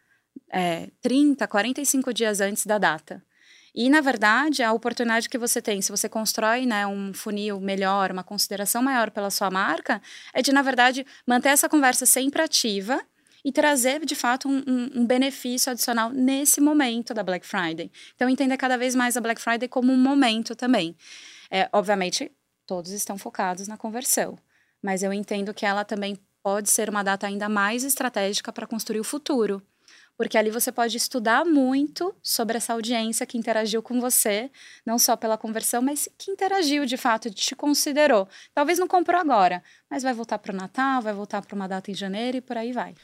é, 0.50 0.88
30, 1.03 1.47
45 1.47 2.12
dias 2.12 2.41
antes 2.41 2.67
da 2.67 2.79
data. 2.79 3.23
E, 3.75 3.91
na 3.91 4.00
verdade, 4.00 4.62
a 4.62 4.73
oportunidade 4.73 5.29
que 5.29 5.37
você 5.37 5.61
tem, 5.61 5.83
se 5.83 5.91
você 5.91 6.09
constrói 6.09 6.64
né, 6.64 6.87
um 6.87 7.12
funil 7.12 7.61
melhor, 7.61 8.12
uma 8.12 8.23
consideração 8.23 8.81
maior 8.81 9.11
pela 9.11 9.31
sua 9.31 9.50
marca, 9.50 10.00
é 10.33 10.41
de, 10.41 10.53
na 10.53 10.62
verdade, 10.62 11.05
manter 11.26 11.49
essa 11.49 11.69
conversa 11.69 12.07
sempre 12.07 12.41
ativa 12.41 13.05
e 13.45 13.53
trazer 13.53 14.05
de 14.05 14.15
fato 14.15 14.49
um, 14.49 14.63
um, 14.95 15.07
benefício 15.07 15.71
adicional 15.71 16.11
nesse 16.11 16.61
momento 16.61 17.13
da 17.13 17.23
Black 17.23 17.47
Friday. 17.47 17.91
Então, 18.15 18.29
entender 18.29 18.57
cada 18.57 18.79
vez 18.79 18.95
mais 18.95 19.17
a 19.17 19.21
Black 19.21 19.41
Friday 19.41 19.69
como 19.69 19.93
um 19.93 19.99
momento 19.99 20.57
também. 20.57 20.97
É, 21.51 21.69
obviamente, 21.73 22.33
todos 22.67 22.91
estão 22.91 23.19
focados 23.19 23.69
na 23.69 23.77
conversão, 23.77 24.39
mas 24.83 25.03
eu 25.03 25.13
entendo 25.13 25.53
que 25.53 25.67
ela 25.67 25.85
também 25.85 26.19
pode 26.43 26.71
ser 26.71 26.89
uma 26.89 27.03
data 27.03 27.27
ainda 27.27 27.49
mais 27.49 27.85
estratégica 27.85 28.53
para 28.53 28.67
construir 28.67 29.01
o 29.01 29.05
futuro 29.05 29.63
porque 30.17 30.39
ali 30.39 30.51
você 30.51 30.71
pode 30.71 30.97
estudar 30.97 31.45
muito 31.45 32.15
sobre 32.23 32.57
essa 32.57 32.73
audiência 32.73 33.27
que 33.27 33.37
interagiu 33.37 33.83
com 33.83 34.01
você, 34.01 34.51
não 34.87 34.99
só 34.99 35.17
pela 35.17 35.37
conversão, 35.37 35.83
mas 35.83 36.09
que 36.17 36.31
interagiu 36.31 36.87
de 36.87 36.97
fato, 36.97 37.31
te 37.31 37.55
considerou. 37.57 38.29
Talvez 38.55 38.79
não 38.79 38.87
comprou 38.87 39.21
agora, 39.21 39.63
mas 39.91 40.03
vai 40.03 40.15
voltar 40.15 40.39
para 40.39 40.53
o 40.53 40.57
Natal, 40.57 41.03
vai 41.03 41.13
voltar 41.13 41.43
para 41.43 41.55
uma 41.55 41.69
data 41.69 41.91
em 41.91 41.95
janeiro 41.95 42.37
e 42.37 42.41
por 42.41 42.57
aí 42.57 42.73
vai. 42.73 42.95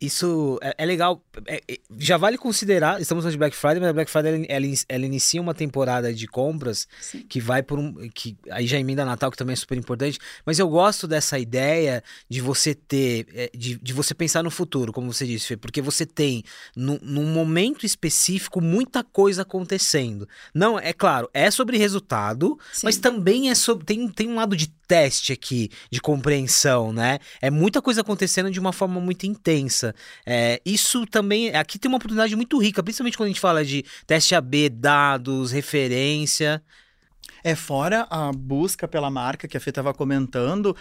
Isso 0.00 0.58
é, 0.62 0.74
é 0.78 0.84
legal. 0.84 1.22
É, 1.46 1.62
é, 1.66 1.78
já 1.98 2.18
vale 2.18 2.36
considerar, 2.36 3.00
estamos 3.00 3.22
falando 3.22 3.32
de 3.32 3.38
Black 3.38 3.56
Friday, 3.56 3.80
mas 3.80 3.88
a 3.88 3.92
Black 3.94 4.10
Friday 4.10 4.46
ela, 4.48 4.66
ela 4.88 5.06
inicia 5.06 5.40
uma 5.40 5.54
temporada 5.54 6.12
de 6.12 6.26
compras 6.26 6.86
Sim. 7.00 7.24
que 7.26 7.40
vai 7.40 7.62
por 7.62 7.78
um. 7.78 7.94
que 8.10 8.36
Aí 8.50 8.66
já 8.66 8.78
emenda 8.78 9.04
Natal, 9.06 9.30
que 9.30 9.38
também 9.38 9.54
é 9.54 9.56
super 9.56 9.78
importante. 9.78 10.18
Mas 10.44 10.58
eu 10.58 10.68
gosto 10.68 11.08
dessa 11.08 11.38
ideia 11.38 12.02
de 12.28 12.42
você 12.42 12.74
ter. 12.74 13.26
É, 13.32 13.50
de, 13.56 13.78
de 13.78 13.92
você 13.94 14.14
pensar 14.14 14.42
no 14.42 14.50
futuro, 14.50 14.92
como 14.92 15.12
você 15.12 15.26
disse, 15.26 15.46
Fê, 15.48 15.56
porque 15.56 15.80
você 15.80 16.04
tem, 16.04 16.42
no, 16.76 16.98
num 17.00 17.32
momento 17.32 17.86
específico, 17.86 18.60
muita 18.60 19.02
coisa 19.02 19.42
acontecendo. 19.42 20.28
Não, 20.54 20.78
é 20.78 20.92
claro, 20.92 21.30
é 21.32 21.50
sobre 21.50 21.78
resultado, 21.78 22.58
Sim. 22.72 22.82
mas 22.84 22.98
também 22.98 23.48
é 23.50 23.54
sobre. 23.54 23.86
Tem, 23.86 24.08
tem 24.08 24.28
um 24.28 24.34
lado 24.34 24.54
de 24.54 24.68
teste 24.86 25.32
aqui, 25.32 25.70
de 25.90 26.00
compreensão, 26.00 26.92
né? 26.92 27.18
É 27.40 27.50
muita 27.50 27.82
coisa 27.82 28.00
acontecendo 28.00 28.50
de 28.50 28.60
uma 28.60 28.72
forma 28.72 29.00
muito 29.00 29.26
intensa. 29.26 29.85
É, 30.24 30.60
isso 30.64 31.06
também, 31.06 31.54
aqui 31.54 31.78
tem 31.78 31.88
uma 31.88 31.98
oportunidade 31.98 32.34
muito 32.34 32.58
rica, 32.58 32.82
principalmente 32.82 33.16
quando 33.16 33.26
a 33.26 33.30
gente 33.30 33.40
fala 33.40 33.64
de 33.64 33.84
teste 34.06 34.34
AB, 34.34 34.68
dados, 34.68 35.52
referência. 35.52 36.62
É 37.44 37.54
fora 37.54 38.06
a 38.10 38.32
busca 38.32 38.88
pela 38.88 39.10
marca 39.10 39.46
que 39.46 39.56
a 39.56 39.60
Fê 39.60 39.70
estava 39.70 39.94
comentando, 39.94 40.76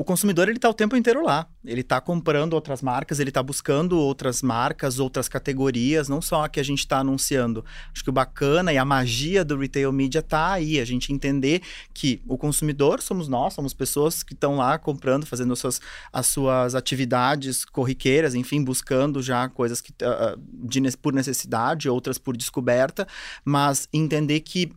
o 0.00 0.04
consumidor 0.04 0.48
ele 0.48 0.58
está 0.58 0.70
o 0.70 0.74
tempo 0.74 0.96
inteiro 0.96 1.24
lá. 1.24 1.48
Ele 1.64 1.80
está 1.80 2.00
comprando 2.00 2.52
outras 2.52 2.80
marcas, 2.80 3.18
ele 3.18 3.30
está 3.30 3.42
buscando 3.42 3.98
outras 3.98 4.42
marcas, 4.42 5.00
outras 5.00 5.28
categorias, 5.28 6.08
não 6.08 6.22
só 6.22 6.44
a 6.44 6.48
que 6.48 6.60
a 6.60 6.62
gente 6.62 6.78
está 6.78 6.98
anunciando. 6.98 7.64
Acho 7.92 8.04
que 8.04 8.08
o 8.08 8.12
bacana 8.12 8.72
e 8.72 8.78
a 8.78 8.84
magia 8.84 9.44
do 9.44 9.58
retail 9.58 9.90
media 9.90 10.20
está 10.20 10.52
aí, 10.52 10.78
a 10.78 10.84
gente 10.84 11.12
entender 11.12 11.62
que 11.92 12.22
o 12.28 12.38
consumidor 12.38 13.02
somos 13.02 13.26
nós, 13.26 13.54
somos 13.54 13.74
pessoas 13.74 14.22
que 14.22 14.34
estão 14.34 14.58
lá 14.58 14.78
comprando, 14.78 15.26
fazendo 15.26 15.52
as 15.52 15.58
suas, 15.58 15.80
as 16.12 16.26
suas 16.28 16.76
atividades 16.76 17.64
corriqueiras, 17.64 18.36
enfim, 18.36 18.62
buscando 18.62 19.20
já 19.20 19.48
coisas 19.48 19.80
que, 19.80 19.90
uh, 19.90 20.40
de, 20.64 20.96
por 20.96 21.12
necessidade, 21.12 21.88
outras 21.88 22.18
por 22.18 22.36
descoberta, 22.36 23.04
mas 23.44 23.88
entender 23.92 24.38
que 24.42 24.70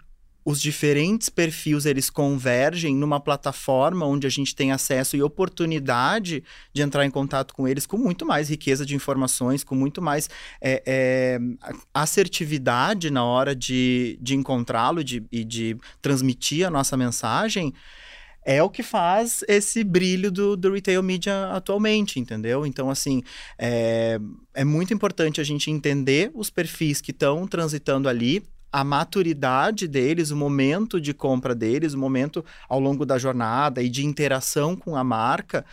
os 0.43 0.61
diferentes 0.61 1.29
perfis 1.29 1.85
eles 1.85 2.09
convergem 2.09 2.95
numa 2.95 3.19
plataforma 3.19 4.05
onde 4.05 4.25
a 4.25 4.29
gente 4.29 4.55
tem 4.55 4.71
acesso 4.71 5.15
e 5.15 5.21
oportunidade 5.21 6.43
de 6.73 6.81
entrar 6.81 7.05
em 7.05 7.11
contato 7.11 7.53
com 7.53 7.67
eles 7.67 7.85
com 7.85 7.97
muito 7.97 8.25
mais 8.25 8.49
riqueza 8.49 8.85
de 8.85 8.95
informações, 8.95 9.63
com 9.63 9.75
muito 9.75 10.01
mais 10.01 10.29
é, 10.59 10.81
é, 10.85 11.39
assertividade 11.93 13.11
na 13.11 13.23
hora 13.23 13.55
de, 13.55 14.17
de 14.21 14.35
encontrá-lo 14.35 15.01
e 15.31 15.43
de 15.43 15.77
transmitir 16.01 16.65
a 16.65 16.69
nossa 16.69 16.97
mensagem 16.97 17.73
é 18.43 18.61
o 18.63 18.69
que 18.69 18.81
faz 18.81 19.43
esse 19.47 19.83
brilho 19.83 20.31
do, 20.31 20.57
do 20.57 20.73
retail 20.73 21.03
media 21.03 21.51
atualmente, 21.51 22.19
entendeu? 22.19 22.65
Então, 22.65 22.89
assim, 22.89 23.21
é, 23.57 24.19
é 24.53 24.63
muito 24.63 24.93
importante 24.93 25.39
a 25.39 25.43
gente 25.43 25.69
entender 25.69 26.31
os 26.33 26.49
perfis 26.49 27.01
que 27.01 27.11
estão 27.11 27.47
transitando 27.47 28.09
ali, 28.09 28.43
a 28.71 28.83
maturidade 28.83 29.87
deles, 29.87 30.31
o 30.31 30.35
momento 30.35 30.99
de 30.99 31.13
compra 31.13 31.53
deles, 31.53 31.93
o 31.93 31.97
momento 31.97 32.43
ao 32.69 32.79
longo 32.79 33.05
da 33.05 33.17
jornada 33.17 33.83
e 33.83 33.89
de 33.89 34.05
interação 34.05 34.75
com 34.75 34.95
a 34.95 35.03
marca, 35.03 35.65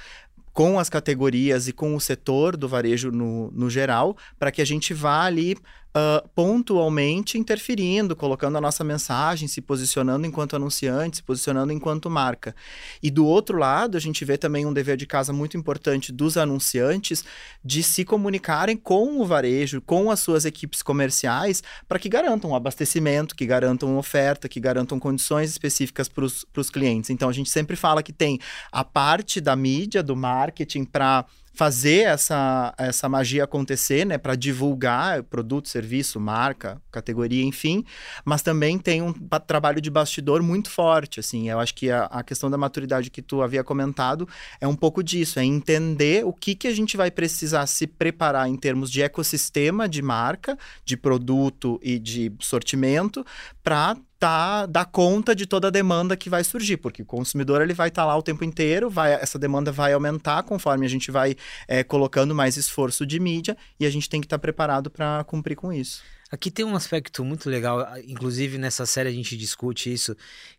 com 0.52 0.78
as 0.78 0.90
categorias 0.90 1.68
e 1.68 1.72
com 1.72 1.94
o 1.94 2.00
setor 2.00 2.56
do 2.56 2.68
varejo 2.68 3.12
no, 3.12 3.50
no 3.52 3.70
geral, 3.70 4.16
para 4.38 4.50
que 4.50 4.60
a 4.60 4.64
gente 4.64 4.92
vá 4.92 5.24
ali 5.24 5.56
uh, 5.88 6.28
pontualmente 6.34 7.38
interferindo, 7.38 8.14
colocando 8.14 8.56
a 8.58 8.60
nossa 8.60 8.84
mensagem, 8.84 9.48
se 9.48 9.60
posicionando 9.60 10.26
enquanto 10.26 10.56
anunciante, 10.56 11.18
se 11.18 11.22
posicionando 11.22 11.72
enquanto 11.72 12.10
marca. 12.10 12.54
E 13.02 13.10
do 13.10 13.26
outro 13.26 13.58
lado, 13.58 13.96
a 13.96 14.00
gente 14.00 14.24
vê 14.24 14.36
também 14.36 14.66
um 14.66 14.72
dever 14.72 14.96
de 14.96 15.06
casa 15.06 15.32
muito 15.32 15.56
importante 15.56 16.12
dos 16.12 16.36
anunciantes 16.36 17.24
de 17.64 17.82
se 17.82 18.04
comunicarem 18.04 18.76
com 18.76 19.20
o 19.20 19.26
varejo, 19.26 19.80
com 19.80 20.10
as 20.10 20.20
suas 20.20 20.44
equipes 20.44 20.82
comerciais, 20.82 21.62
para 21.86 21.98
que 21.98 22.08
garantam 22.08 22.54
abastecimento, 22.54 23.34
que 23.34 23.46
garantam 23.46 23.96
oferta, 23.96 24.48
que 24.48 24.60
garantam 24.60 24.98
condições 24.98 25.50
específicas 25.50 26.08
para 26.08 26.24
os 26.24 26.70
clientes. 26.70 27.10
Então, 27.10 27.28
a 27.28 27.32
gente 27.32 27.50
sempre 27.50 27.76
fala 27.76 28.02
que 28.02 28.12
tem 28.12 28.38
a 28.70 28.84
parte 28.84 29.40
da 29.40 29.56
mídia, 29.56 30.02
do 30.02 30.16
marketing, 30.16 30.84
para 30.84 31.24
fazer 31.58 32.06
essa, 32.06 32.72
essa 32.78 33.08
magia 33.08 33.42
acontecer, 33.42 34.06
né, 34.06 34.16
para 34.16 34.36
divulgar 34.36 35.24
produto, 35.24 35.68
serviço, 35.68 36.20
marca, 36.20 36.80
categoria, 36.88 37.42
enfim, 37.42 37.84
mas 38.24 38.42
também 38.42 38.78
tem 38.78 39.02
um 39.02 39.12
trabalho 39.44 39.80
de 39.80 39.90
bastidor 39.90 40.40
muito 40.40 40.70
forte, 40.70 41.18
assim, 41.18 41.50
eu 41.50 41.58
acho 41.58 41.74
que 41.74 41.90
a, 41.90 42.04
a, 42.04 42.22
questão 42.22 42.48
da 42.48 42.56
maturidade 42.56 43.10
que 43.10 43.20
tu 43.20 43.42
havia 43.42 43.64
comentado 43.64 44.28
é 44.60 44.68
um 44.68 44.76
pouco 44.76 45.02
disso, 45.02 45.40
é 45.40 45.44
entender 45.44 46.24
o 46.24 46.32
que, 46.32 46.54
que 46.54 46.68
a 46.68 46.72
gente 46.72 46.96
vai 46.96 47.10
precisar 47.10 47.66
se 47.66 47.88
preparar 47.88 48.48
em 48.48 48.54
termos 48.56 48.88
de 48.88 49.02
ecossistema 49.02 49.88
de 49.88 50.00
marca, 50.00 50.56
de 50.84 50.96
produto 50.96 51.80
e 51.82 51.98
de 51.98 52.30
sortimento, 52.38 53.26
para 53.64 53.96
tá, 54.18 54.66
dar 54.66 54.84
conta 54.84 55.34
de 55.34 55.46
toda 55.46 55.68
a 55.68 55.70
demanda 55.70 56.16
que 56.16 56.28
vai 56.28 56.42
surgir, 56.42 56.76
porque 56.76 57.02
o 57.02 57.06
consumidor 57.06 57.62
ele 57.62 57.72
vai 57.72 57.88
estar 57.88 58.02
tá 58.02 58.06
lá 58.06 58.16
o 58.16 58.22
tempo 58.22 58.44
inteiro, 58.44 58.90
vai, 58.90 59.12
essa 59.12 59.38
demanda 59.38 59.70
vai 59.70 59.92
aumentar 59.92 60.42
conforme 60.42 60.84
a 60.84 60.88
gente 60.88 61.10
vai 61.10 61.36
é, 61.68 61.84
colocando 61.84 62.34
mais 62.34 62.56
esforço 62.56 63.06
de 63.06 63.20
mídia 63.20 63.56
e 63.78 63.86
a 63.86 63.90
gente 63.90 64.08
tem 64.08 64.20
que 64.20 64.26
estar 64.26 64.38
tá 64.38 64.42
preparado 64.42 64.90
para 64.90 65.22
cumprir 65.24 65.56
com 65.56 65.72
isso. 65.72 66.02
Aqui 66.30 66.50
tem 66.50 66.64
um 66.64 66.76
aspecto 66.76 67.24
muito 67.24 67.48
legal, 67.48 67.86
inclusive 68.06 68.58
nessa 68.58 68.84
série 68.84 69.08
a 69.08 69.12
gente 69.12 69.36
discute 69.36 69.90
isso, 69.90 70.14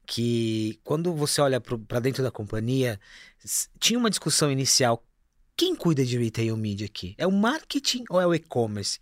que 0.05 0.79
quando 0.83 1.13
você 1.13 1.41
olha 1.41 1.61
para 1.61 1.99
dentro 1.99 2.23
da 2.23 2.31
companhia, 2.31 2.99
tinha 3.79 3.99
uma 3.99 4.09
discussão 4.09 4.51
inicial. 4.51 5.03
Quem 5.55 5.75
cuida 5.75 6.03
de 6.03 6.17
retail 6.17 6.57
media 6.57 6.87
aqui? 6.87 7.13
É 7.17 7.27
o 7.27 7.31
marketing 7.31 8.05
ou 8.09 8.19
é 8.19 8.25
o 8.25 8.33
e-commerce? 8.33 8.99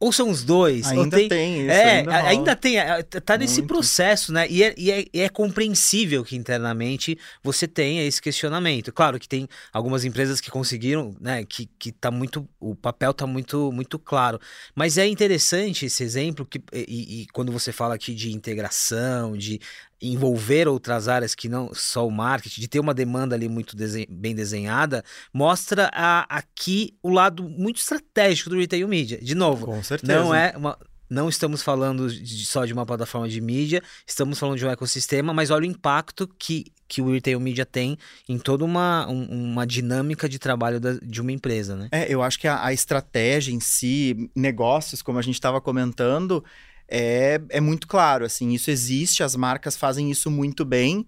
Ou 0.00 0.10
são 0.10 0.30
os 0.30 0.42
dois? 0.42 0.86
Ainda 0.86 1.14
tem, 1.14 1.28
tem 1.28 1.60
isso. 1.60 1.70
É, 1.70 1.98
ainda, 1.98 2.16
ainda 2.16 2.56
tem. 2.56 2.78
É, 2.78 3.02
tá 3.02 3.36
nesse 3.36 3.58
Muito. 3.58 3.68
processo, 3.68 4.32
né? 4.32 4.46
E 4.48 4.62
é, 4.62 4.74
e, 4.78 4.90
é, 4.90 5.04
e 5.12 5.20
é, 5.20 5.28
compreensível 5.28 6.24
que 6.24 6.34
internamente 6.34 7.18
você 7.42 7.68
tenha 7.68 8.02
esse 8.02 8.20
questionamento. 8.22 8.90
Claro 8.94 9.20
que 9.20 9.28
tem 9.28 9.46
algumas 9.70 10.06
empresas 10.06 10.40
que 10.40 10.50
conseguiram, 10.50 11.14
né? 11.20 11.44
Que, 11.44 11.68
que 11.78 11.92
tá 11.92 12.10
muito. 12.10 12.48
O 12.58 12.74
papel 12.74 13.12
tá 13.12 13.26
muito, 13.26 13.70
muito 13.70 13.98
claro. 13.98 14.40
Mas 14.74 14.96
é 14.96 15.06
interessante 15.06 15.84
esse 15.84 16.02
exemplo 16.02 16.46
que, 16.46 16.62
e, 16.72 17.20
e 17.20 17.26
quando 17.34 17.52
você 17.52 17.70
fala 17.70 17.94
aqui 17.94 18.14
de 18.14 18.32
integração, 18.32 19.36
de 19.36 19.60
envolver 20.00 20.66
outras 20.66 21.08
áreas 21.08 21.34
que 21.34 21.48
não 21.48 21.72
só 21.74 22.06
o 22.06 22.10
marketing, 22.10 22.60
de 22.60 22.68
ter 22.68 22.80
uma 22.80 22.94
demanda 22.94 23.34
ali 23.34 23.48
muito 23.48 23.76
desen 23.76 24.06
bem 24.08 24.34
desenhada, 24.34 25.04
mostra 25.32 25.90
a, 25.92 26.26
aqui 26.36 26.94
o 27.02 27.10
lado 27.10 27.42
muito 27.42 27.78
estratégico 27.78 28.50
do 28.50 28.58
retail 28.58 28.88
media. 28.88 29.18
De 29.20 29.34
novo, 29.34 29.66
Com 29.66 29.82
certeza. 29.82 30.12
não 30.12 30.34
é 30.34 30.54
uma, 30.56 30.78
não 31.10 31.28
estamos 31.28 31.62
falando 31.62 32.08
de, 32.08 32.46
só 32.46 32.64
de 32.64 32.72
uma 32.72 32.86
plataforma 32.86 33.28
de 33.28 33.40
mídia, 33.40 33.82
estamos 34.06 34.38
falando 34.38 34.56
de 34.56 34.64
um 34.64 34.70
ecossistema, 34.70 35.34
mas 35.34 35.50
olha 35.50 35.62
o 35.62 35.70
impacto 35.70 36.28
que, 36.38 36.66
que 36.86 37.02
o 37.02 37.12
retail 37.12 37.40
media 37.40 37.66
tem 37.66 37.98
em 38.28 38.38
toda 38.38 38.64
uma, 38.64 39.06
um, 39.08 39.24
uma 39.50 39.66
dinâmica 39.66 40.28
de 40.28 40.38
trabalho 40.38 40.78
da, 40.78 40.92
de 40.94 41.20
uma 41.20 41.32
empresa, 41.32 41.74
né? 41.74 41.88
É, 41.90 42.12
eu 42.12 42.22
acho 42.22 42.38
que 42.38 42.46
a, 42.46 42.64
a 42.64 42.72
estratégia 42.72 43.52
em 43.52 43.60
si, 43.60 44.30
negócios, 44.36 45.02
como 45.02 45.18
a 45.18 45.22
gente 45.22 45.34
estava 45.34 45.60
comentando, 45.60 46.44
é, 46.90 47.40
é 47.50 47.60
muito 47.60 47.86
claro, 47.86 48.24
assim, 48.24 48.50
isso 48.50 48.70
existe, 48.70 49.22
as 49.22 49.36
marcas 49.36 49.76
fazem 49.76 50.10
isso 50.10 50.30
muito 50.30 50.64
bem. 50.64 51.06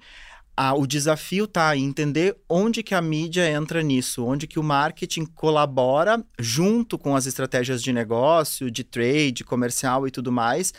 Ah, 0.54 0.74
o 0.74 0.86
desafio 0.86 1.44
está 1.46 1.74
em 1.74 1.84
entender 1.84 2.36
onde 2.48 2.82
que 2.82 2.94
a 2.94 3.00
mídia 3.00 3.50
entra 3.50 3.82
nisso, 3.82 4.24
onde 4.24 4.46
que 4.46 4.58
o 4.58 4.62
marketing 4.62 5.24
colabora 5.24 6.22
junto 6.38 6.98
com 6.98 7.16
as 7.16 7.26
estratégias 7.26 7.82
de 7.82 7.90
negócio, 7.90 8.70
de 8.70 8.84
trade, 8.84 9.44
comercial 9.44 10.06
e 10.06 10.10
tudo 10.10 10.30
mais, 10.30 10.72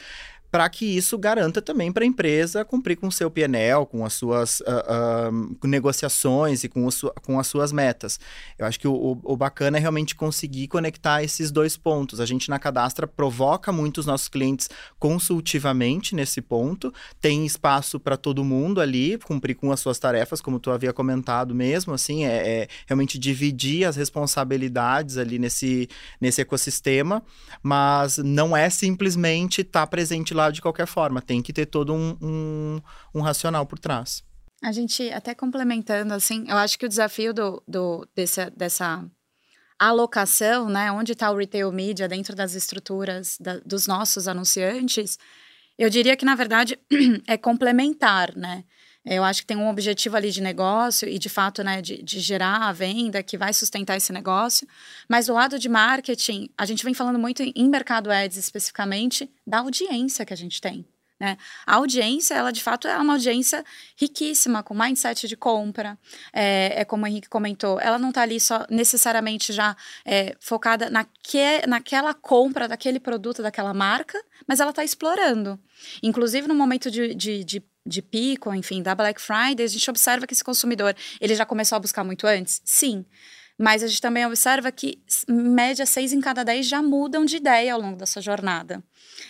para 0.53 0.69
que 0.69 0.85
isso 0.85 1.17
garanta 1.17 1.63
também 1.63 1.91
para 1.91 2.03
a 2.03 2.05
empresa 2.05 2.63
cumprir 2.63 2.95
com 2.95 3.07
o 3.07 3.11
seu 3.11 3.31
PNL, 3.31 3.87
com 3.87 4.05
as 4.05 4.13
suas 4.13 4.59
uh, 4.59 5.31
uh, 5.31 5.67
negociações 5.67 6.63
e 6.63 6.69
com, 6.69 6.91
su 6.91 7.11
com 7.23 7.39
as 7.39 7.47
suas 7.47 7.71
metas. 7.71 8.19
Eu 8.55 8.67
acho 8.67 8.79
que 8.79 8.87
o, 8.87 9.17
o, 9.23 9.35
bacana 9.35 9.77
é 9.77 9.81
realmente 9.81 10.13
conseguir 10.13 10.67
conectar 10.67 11.23
esses 11.23 11.49
dois 11.49 11.75
pontos. 11.75 12.19
A 12.19 12.25
gente 12.27 12.51
na 12.51 12.59
Cadastra 12.59 13.07
provoca 13.07 13.71
muito 13.71 13.97
os 13.97 14.05
nossos 14.05 14.27
clientes 14.27 14.69
consultivamente 14.99 16.13
nesse 16.13 16.39
ponto, 16.39 16.93
tem 17.19 17.47
espaço 17.47 17.99
para 17.99 18.15
todo 18.15 18.43
mundo 18.43 18.79
ali, 18.79 19.17
cumprir 19.17 19.55
com 19.55 19.71
as 19.71 19.79
suas 19.79 19.97
tarefas, 19.97 20.39
como 20.39 20.59
tu 20.59 20.69
havia 20.69 20.93
comentado 20.93 21.55
mesmo, 21.55 21.95
assim, 21.95 22.25
é, 22.25 22.61
é 22.61 22.67
realmente 22.85 23.17
dividir 23.17 23.85
as 23.85 23.95
responsabilidades 23.95 25.17
ali 25.17 25.39
nesse, 25.39 25.89
nesse 26.21 26.41
ecossistema, 26.41 27.23
mas 27.63 28.19
não 28.19 28.55
é 28.55 28.69
simplesmente 28.69 29.61
estar 29.61 29.79
tá 29.81 29.87
presente 29.87 30.31
lá 30.31 30.42
de 30.51 30.61
qualquer 30.61 30.87
forma, 30.87 31.21
tem 31.21 31.41
que 31.41 31.53
ter 31.53 31.65
todo 31.65 31.93
um, 31.93 32.17
um, 32.21 32.81
um 33.15 33.21
racional 33.21 33.65
por 33.65 33.79
trás. 33.79 34.23
A 34.63 34.71
gente, 34.71 35.11
até 35.11 35.35
complementando, 35.35 36.13
assim, 36.13 36.45
eu 36.47 36.55
acho 36.57 36.79
que 36.79 36.85
o 36.85 36.89
desafio 36.89 37.33
do, 37.33 37.61
do, 37.67 38.07
desse, 38.15 38.49
dessa 38.51 39.05
alocação, 39.77 40.69
né, 40.69 40.91
onde 40.91 41.11
está 41.11 41.29
o 41.29 41.35
retail 41.35 41.71
media 41.71 42.07
dentro 42.07 42.35
das 42.35 42.53
estruturas 42.53 43.37
da, 43.39 43.59
dos 43.59 43.87
nossos 43.87 44.27
anunciantes, 44.27 45.17
eu 45.77 45.89
diria 45.89 46.15
que, 46.15 46.23
na 46.23 46.35
verdade, 46.35 46.79
é 47.27 47.35
complementar, 47.35 48.35
né? 48.35 48.63
Eu 49.05 49.23
acho 49.23 49.41
que 49.41 49.47
tem 49.47 49.57
um 49.57 49.69
objetivo 49.69 50.15
ali 50.15 50.31
de 50.31 50.41
negócio 50.41 51.07
e, 51.07 51.19
de 51.19 51.27
fato, 51.27 51.61
né, 51.61 51.81
de, 51.81 52.01
de, 52.01 52.19
gerar 52.21 52.69
a 52.69 52.71
venda 52.71 53.21
que 53.21 53.37
vai 53.37 53.53
sustentar 53.53 53.97
esse 53.97 54.13
negócio. 54.13 54.65
Mas 55.09 55.25
do 55.25 55.33
lado 55.33 55.59
de 55.59 55.67
marketing, 55.67 56.49
a 56.57 56.65
gente 56.65 56.85
vem 56.85 56.93
falando 56.93 57.19
muito 57.19 57.43
em 57.43 57.69
mercado 57.69 58.09
ads 58.09 58.37
especificamente 58.37 59.29
da 59.45 59.59
audiência 59.59 60.25
que 60.25 60.33
a 60.33 60.37
gente 60.37 60.61
tem. 60.61 60.85
Né? 61.19 61.37
A 61.65 61.75
audiência, 61.75 62.33
ela 62.33 62.51
de 62.51 62.61
fato 62.61 62.87
é 62.87 62.97
uma 62.97 63.13
audiência 63.13 63.63
riquíssima, 63.95 64.61
com 64.63 64.73
mindset 64.73 65.27
de 65.27 65.37
compra. 65.37 65.97
É, 66.33 66.81
é 66.81 66.85
como 66.85 67.05
o 67.05 67.07
Henrique 67.07 67.29
comentou, 67.29 67.79
ela 67.79 67.97
não 67.97 68.09
está 68.09 68.23
ali 68.23 68.39
só 68.39 68.65
necessariamente 68.69 69.53
já 69.53 69.75
é, 70.05 70.35
focada 70.39 70.89
naque, 70.89 71.65
naquela 71.67 72.13
compra 72.13 72.67
daquele 72.67 72.99
produto, 72.99 73.41
daquela 73.41 73.73
marca, 73.73 74.21
mas 74.47 74.59
ela 74.59 74.71
está 74.71 74.83
explorando. 74.83 75.59
Inclusive 76.01 76.47
no 76.47 76.55
momento 76.55 76.91
de, 76.91 77.15
de, 77.15 77.43
de 77.43 77.63
de 77.85 78.01
pico, 78.01 78.53
enfim, 78.53 78.81
da 78.81 78.95
Black 78.95 79.21
Friday, 79.21 79.65
a 79.65 79.67
gente 79.67 79.89
observa 79.89 80.25
que 80.25 80.33
esse 80.33 80.43
consumidor, 80.43 80.95
ele 81.19 81.35
já 81.35 81.45
começou 81.45 81.75
a 81.75 81.79
buscar 81.79 82.03
muito 82.03 82.25
antes? 82.25 82.61
Sim. 82.63 83.05
Mas 83.57 83.83
a 83.83 83.87
gente 83.87 84.01
também 84.01 84.25
observa 84.25 84.71
que, 84.71 84.99
média, 85.29 85.85
seis 85.85 86.11
em 86.11 86.19
cada 86.19 86.43
dez 86.43 86.67
já 86.67 86.81
mudam 86.81 87.23
de 87.23 87.37
ideia 87.37 87.73
ao 87.73 87.79
longo 87.79 87.97
dessa 87.97 88.19
jornada. 88.19 88.83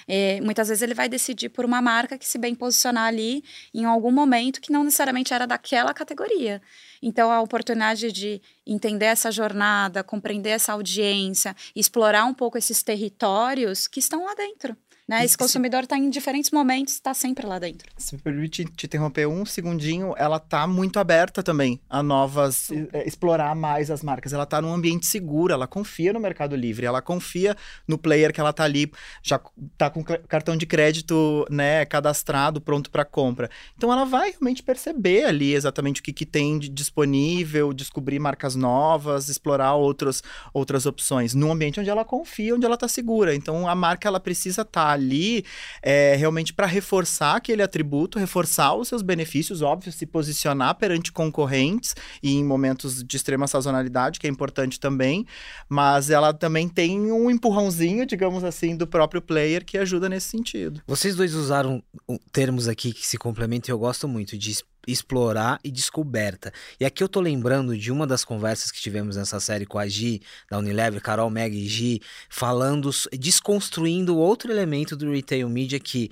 É, 0.07 0.39
muitas 0.39 0.69
vezes 0.69 0.81
ele 0.81 0.93
vai 0.93 1.09
decidir 1.09 1.49
por 1.49 1.65
uma 1.65 1.81
marca 1.81 2.17
que 2.17 2.25
se 2.25 2.37
bem 2.37 2.55
posicionar 2.55 3.05
ali 3.05 3.43
em 3.73 3.83
algum 3.83 4.11
momento 4.11 4.61
que 4.61 4.71
não 4.71 4.83
necessariamente 4.83 5.33
era 5.33 5.45
daquela 5.45 5.93
categoria. 5.93 6.61
Então, 7.01 7.31
a 7.31 7.41
oportunidade 7.41 8.13
de 8.13 8.41
entender 8.65 9.07
essa 9.07 9.29
jornada, 9.29 10.03
compreender 10.03 10.51
essa 10.51 10.71
audiência, 10.71 11.53
explorar 11.75 12.23
um 12.23 12.33
pouco 12.33 12.57
esses 12.57 12.81
territórios 12.81 13.87
que 13.87 13.99
estão 13.99 14.23
lá 14.23 14.33
dentro. 14.35 14.75
Né? 15.07 15.25
Esse 15.25 15.37
consumidor 15.37 15.83
está 15.83 15.97
em 15.97 16.09
diferentes 16.09 16.49
momentos, 16.51 16.93
está 16.93 17.13
sempre 17.13 17.45
lá 17.45 17.59
dentro. 17.59 17.91
Se 17.97 18.15
me 18.15 18.21
permite 18.21 18.63
te 18.63 18.85
interromper 18.85 19.27
um 19.27 19.45
segundinho, 19.45 20.13
ela 20.17 20.37
está 20.37 20.65
muito 20.65 20.97
aberta 20.97 21.43
também 21.43 21.79
a 21.89 22.01
novas, 22.01 22.71
é, 22.93 23.05
explorar 23.05 23.53
mais 23.53 23.91
as 23.91 24.01
marcas. 24.01 24.31
Ela 24.31 24.43
está 24.43 24.61
num 24.61 24.73
ambiente 24.73 25.05
seguro, 25.05 25.51
ela 25.51 25.67
confia 25.67 26.13
no 26.13 26.21
Mercado 26.21 26.55
Livre, 26.55 26.85
ela 26.85 27.01
confia 27.01 27.55
no 27.85 27.97
player 27.97 28.31
que 28.31 28.39
ela 28.39 28.51
está 28.51 28.63
ali, 28.63 28.89
já 29.21 29.41
está 29.73 29.89
com 29.89 30.03
cartão 30.03 30.55
de 30.55 30.65
crédito 30.65 31.45
né, 31.49 31.83
cadastrado, 31.85 32.61
pronto 32.61 32.89
para 32.89 33.03
compra. 33.03 33.49
Então 33.75 33.91
ela 33.91 34.05
vai 34.05 34.31
realmente 34.31 34.63
perceber 34.63 35.25
ali 35.25 35.53
exatamente 35.53 35.99
o 35.99 36.03
que, 36.03 36.13
que 36.13 36.25
tem 36.25 36.57
de 36.57 36.69
disponível, 36.69 37.73
descobrir 37.73 38.19
marcas 38.19 38.55
novas, 38.55 39.27
explorar 39.27 39.73
outros, 39.73 40.23
outras 40.53 40.85
opções, 40.85 41.33
num 41.33 41.51
ambiente 41.51 41.81
onde 41.81 41.89
ela 41.89 42.05
confia, 42.05 42.55
onde 42.55 42.65
ela 42.65 42.75
está 42.75 42.87
segura. 42.87 43.35
Então 43.35 43.67
a 43.67 43.75
marca 43.75 44.07
ela 44.07 44.19
precisa 44.19 44.61
estar 44.61 44.91
tá 44.91 44.92
ali 44.93 45.45
é, 45.81 46.15
realmente 46.15 46.53
para 46.53 46.65
reforçar 46.65 47.35
aquele 47.35 47.61
atributo, 47.61 48.19
reforçar 48.19 48.73
os 48.75 48.87
seus 48.87 49.01
benefícios, 49.01 49.61
óbvio, 49.61 49.91
se 49.91 50.05
posicionar 50.05 50.75
perante 50.75 51.11
concorrentes 51.11 51.95
e 52.21 52.33
em 52.33 52.43
momentos 52.43 53.03
de 53.03 53.15
extrema 53.17 53.47
sazonalidade, 53.47 54.19
que 54.19 54.27
é 54.27 54.29
importante 54.29 54.79
também, 54.79 55.25
mas 55.67 56.09
ela 56.09 56.33
também 56.33 56.69
tem 56.69 57.11
um 57.11 57.29
empurrãozinho, 57.29 58.05
digamos 58.05 58.43
assim, 58.43 58.75
do 58.75 58.87
próprio 58.87 59.21
player 59.21 59.65
que 59.65 59.77
ajuda 59.77 60.07
nesse 60.07 60.29
sentido. 60.29 60.81
Vocês 60.87 61.15
dois 61.15 61.33
usaram 61.33 61.83
termos 62.31 62.67
aqui 62.67 62.93
que 62.93 63.05
se 63.05 63.17
complementam 63.17 63.71
e 63.71 63.73
eu 63.73 63.79
gosto 63.79 64.07
muito 64.07 64.37
de 64.37 64.51
explorar 64.87 65.59
e 65.63 65.71
descoberta. 65.71 66.51
E 66.79 66.85
aqui 66.85 67.03
eu 67.03 67.09
tô 67.09 67.19
lembrando 67.19 67.77
de 67.77 67.91
uma 67.91 68.05
das 68.05 68.23
conversas 68.23 68.71
que 68.71 68.81
tivemos 68.81 69.15
nessa 69.15 69.39
série 69.39 69.65
com 69.65 69.79
a 69.79 69.87
Gi, 69.87 70.21
da 70.49 70.57
Unilever, 70.57 71.01
Carol, 71.01 71.29
Meg 71.29 71.55
e 71.55 71.67
Gi, 71.67 72.01
falando, 72.29 72.89
desconstruindo 73.17 74.17
outro 74.17 74.51
elemento 74.51 74.95
do 74.95 75.11
retail 75.11 75.49
media 75.49 75.79
que 75.79 76.09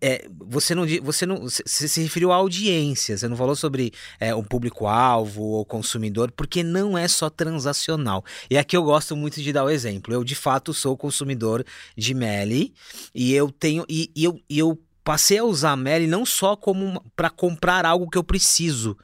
é, 0.00 0.26
você 0.38 0.74
não 0.74 0.86
você 1.02 1.26
não 1.26 1.42
você 1.42 1.88
se 1.88 2.00
referiu 2.00 2.32
à 2.32 2.36
audiência, 2.36 3.16
você 3.16 3.28
não 3.28 3.36
falou 3.36 3.54
sobre 3.54 3.92
é, 4.18 4.34
o 4.34 4.42
público-alvo 4.42 5.42
ou 5.42 5.64
consumidor, 5.64 6.30
porque 6.32 6.62
não 6.62 6.96
é 6.96 7.06
só 7.06 7.28
transacional. 7.28 8.24
E 8.48 8.56
aqui 8.56 8.76
eu 8.76 8.82
gosto 8.82 9.14
muito 9.14 9.42
de 9.42 9.52
dar 9.52 9.64
o 9.64 9.70
exemplo. 9.70 10.14
Eu 10.14 10.24
de 10.24 10.34
fato 10.34 10.72
sou 10.72 10.96
consumidor 10.96 11.64
de 11.96 12.14
Meli 12.14 12.72
e 13.14 13.34
eu 13.34 13.50
tenho 13.50 13.84
e, 13.88 14.10
e 14.16 14.24
eu, 14.24 14.40
e 14.48 14.58
eu 14.58 14.78
passei 15.10 15.38
a 15.38 15.44
usar 15.44 15.72
a 15.72 15.76
Meli 15.76 16.06
não 16.06 16.24
só 16.24 16.54
como 16.54 17.04
para 17.16 17.28
comprar 17.28 17.84
algo 17.84 18.08
que 18.08 18.16
eu 18.16 18.22
preciso, 18.22 18.96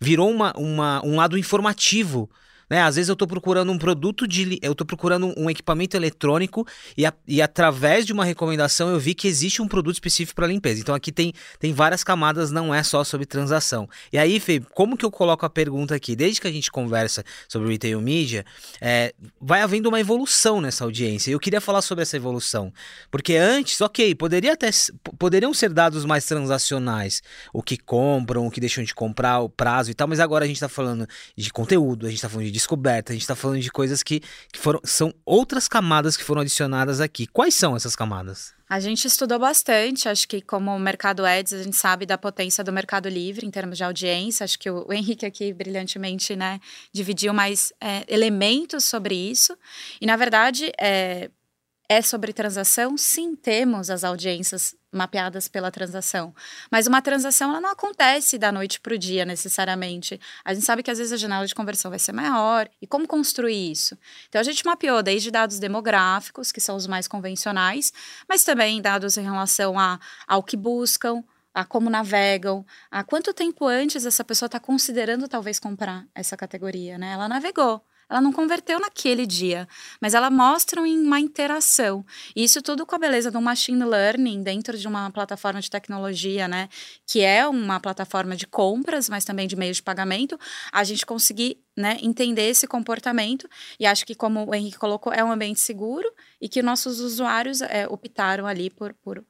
virou 0.00 0.30
uma, 0.30 0.54
uma, 0.56 1.04
um 1.04 1.16
lado 1.16 1.36
informativo 1.36 2.30
né? 2.70 2.82
Às 2.82 2.94
vezes 2.94 3.08
eu 3.08 3.14
estou 3.14 3.26
procurando 3.26 3.72
um 3.72 3.76
produto 3.76 4.28
de. 4.28 4.58
Eu 4.62 4.72
estou 4.72 4.86
procurando 4.86 5.34
um 5.36 5.50
equipamento 5.50 5.96
eletrônico 5.96 6.64
e, 6.96 7.04
a, 7.04 7.12
e 7.26 7.42
através 7.42 8.06
de 8.06 8.12
uma 8.12 8.24
recomendação 8.24 8.88
eu 8.88 9.00
vi 9.00 9.12
que 9.12 9.26
existe 9.26 9.60
um 9.60 9.66
produto 9.66 9.94
específico 9.94 10.36
para 10.36 10.46
limpeza. 10.46 10.80
Então 10.80 10.94
aqui 10.94 11.10
tem, 11.10 11.32
tem 11.58 11.72
várias 11.74 12.04
camadas, 12.04 12.52
não 12.52 12.72
é 12.72 12.82
só 12.84 13.02
sobre 13.02 13.26
transação. 13.26 13.88
E 14.12 14.18
aí, 14.18 14.38
Fê, 14.38 14.60
como 14.72 14.96
que 14.96 15.04
eu 15.04 15.10
coloco 15.10 15.44
a 15.44 15.50
pergunta 15.50 15.96
aqui? 15.96 16.14
Desde 16.14 16.40
que 16.40 16.46
a 16.46 16.52
gente 16.52 16.70
conversa 16.70 17.24
sobre 17.48 17.72
retail 17.72 18.00
media, 18.00 18.46
é, 18.80 19.12
vai 19.40 19.62
havendo 19.62 19.88
uma 19.88 19.98
evolução 19.98 20.60
nessa 20.60 20.84
audiência. 20.84 21.32
Eu 21.32 21.40
queria 21.40 21.60
falar 21.60 21.82
sobre 21.82 22.02
essa 22.02 22.16
evolução. 22.16 22.72
Porque 23.10 23.34
antes, 23.34 23.80
ok, 23.80 24.14
poderia 24.14 24.52
até, 24.52 24.70
poderiam 25.18 25.52
ser 25.52 25.70
dados 25.72 26.04
mais 26.04 26.24
transacionais. 26.24 27.20
O 27.52 27.62
que 27.62 27.76
compram, 27.76 28.46
o 28.46 28.50
que 28.50 28.60
deixam 28.60 28.84
de 28.84 28.94
comprar, 28.94 29.40
o 29.40 29.48
prazo 29.48 29.90
e 29.90 29.94
tal, 29.94 30.06
mas 30.06 30.20
agora 30.20 30.44
a 30.44 30.46
gente 30.46 30.56
está 30.56 30.68
falando 30.68 31.08
de 31.36 31.50
conteúdo, 31.50 32.06
a 32.06 32.08
gente 32.08 32.18
está 32.18 32.28
falando 32.28 32.46
de 32.46 32.59
descoberta. 32.60 33.12
A 33.12 33.14
gente 33.14 33.22
está 33.22 33.34
falando 33.34 33.60
de 33.60 33.70
coisas 33.70 34.02
que, 34.02 34.20
que 34.20 34.58
foram 34.58 34.80
são 34.84 35.12
outras 35.24 35.66
camadas 35.66 36.16
que 36.16 36.24
foram 36.24 36.42
adicionadas 36.42 37.00
aqui. 37.00 37.26
Quais 37.26 37.54
são 37.54 37.74
essas 37.74 37.96
camadas? 37.96 38.54
A 38.68 38.78
gente 38.78 39.04
estudou 39.04 39.36
bastante, 39.36 40.08
acho 40.08 40.28
que 40.28 40.40
como 40.40 40.78
mercado 40.78 41.26
ads, 41.26 41.52
a 41.52 41.62
gente 41.62 41.76
sabe 41.76 42.06
da 42.06 42.16
potência 42.16 42.62
do 42.62 42.72
mercado 42.72 43.08
livre 43.08 43.44
em 43.44 43.50
termos 43.50 43.76
de 43.76 43.82
audiência. 43.82 44.44
Acho 44.44 44.56
que 44.56 44.70
o, 44.70 44.86
o 44.88 44.92
Henrique 44.92 45.26
aqui 45.26 45.52
brilhantemente, 45.52 46.36
né, 46.36 46.60
dividiu 46.92 47.34
mais 47.34 47.72
é, 47.80 48.04
elementos 48.06 48.84
sobre 48.84 49.16
isso. 49.16 49.56
E 50.00 50.06
na 50.06 50.14
verdade, 50.16 50.70
é, 50.78 51.30
é 51.90 52.00
sobre 52.00 52.32
transação? 52.32 52.96
Sim, 52.96 53.34
temos 53.34 53.90
as 53.90 54.04
audiências 54.04 54.76
mapeadas 54.92 55.48
pela 55.48 55.72
transação. 55.72 56.32
Mas 56.70 56.86
uma 56.86 57.02
transação 57.02 57.50
ela 57.50 57.60
não 57.60 57.72
acontece 57.72 58.38
da 58.38 58.52
noite 58.52 58.80
para 58.80 58.94
o 58.94 58.98
dia 58.98 59.24
necessariamente. 59.24 60.20
A 60.44 60.54
gente 60.54 60.64
sabe 60.64 60.84
que 60.84 60.90
às 60.92 60.98
vezes 60.98 61.12
a 61.12 61.16
janela 61.16 61.44
de 61.44 61.52
conversão 61.52 61.90
vai 61.90 61.98
ser 61.98 62.12
maior. 62.12 62.70
E 62.80 62.86
como 62.86 63.08
construir 63.08 63.72
isso? 63.72 63.98
Então 64.28 64.40
a 64.40 64.44
gente 64.44 64.64
mapeou 64.64 65.02
desde 65.02 65.32
dados 65.32 65.58
demográficos, 65.58 66.52
que 66.52 66.60
são 66.60 66.76
os 66.76 66.86
mais 66.86 67.08
convencionais, 67.08 67.92
mas 68.28 68.44
também 68.44 68.80
dados 68.80 69.16
em 69.16 69.24
relação 69.24 69.76
a, 69.76 69.98
ao 70.28 70.44
que 70.44 70.56
buscam, 70.56 71.24
a 71.52 71.64
como 71.64 71.90
navegam, 71.90 72.64
a 72.88 73.02
quanto 73.02 73.34
tempo 73.34 73.66
antes 73.66 74.06
essa 74.06 74.22
pessoa 74.22 74.46
está 74.46 74.60
considerando 74.60 75.26
talvez 75.26 75.58
comprar 75.58 76.06
essa 76.14 76.36
categoria, 76.36 76.96
né? 76.96 77.14
Ela 77.14 77.28
navegou. 77.28 77.84
Ela 78.10 78.20
não 78.20 78.32
converteu 78.32 78.80
naquele 78.80 79.24
dia, 79.24 79.68
mas 80.00 80.14
ela 80.14 80.30
mostra 80.30 80.82
uma 80.82 81.20
interação. 81.20 82.04
Isso 82.34 82.60
tudo 82.60 82.84
com 82.84 82.96
a 82.96 82.98
beleza 82.98 83.30
do 83.30 83.40
machine 83.40 83.84
learning 83.84 84.42
dentro 84.42 84.76
de 84.76 84.88
uma 84.88 85.10
plataforma 85.10 85.60
de 85.60 85.70
tecnologia, 85.70 86.48
né? 86.48 86.68
Que 87.06 87.20
é 87.20 87.46
uma 87.46 87.78
plataforma 87.78 88.34
de 88.34 88.48
compras, 88.48 89.08
mas 89.08 89.24
também 89.24 89.46
de 89.46 89.54
meios 89.54 89.76
de 89.76 89.82
pagamento. 89.84 90.38
A 90.72 90.82
gente 90.82 91.06
conseguir 91.06 91.62
né, 91.76 91.98
entender 92.02 92.48
esse 92.48 92.66
comportamento. 92.66 93.48
E 93.78 93.86
acho 93.86 94.04
que, 94.04 94.14
como 94.14 94.44
o 94.44 94.54
Henrique 94.54 94.78
colocou, 94.78 95.12
é 95.12 95.22
um 95.22 95.30
ambiente 95.30 95.60
seguro 95.60 96.12
e 96.40 96.48
que 96.48 96.62
nossos 96.62 97.00
usuários 97.00 97.60
é, 97.62 97.86
optaram 97.88 98.46
ali 98.46 98.70
por, 98.70 98.92
por 98.94 99.24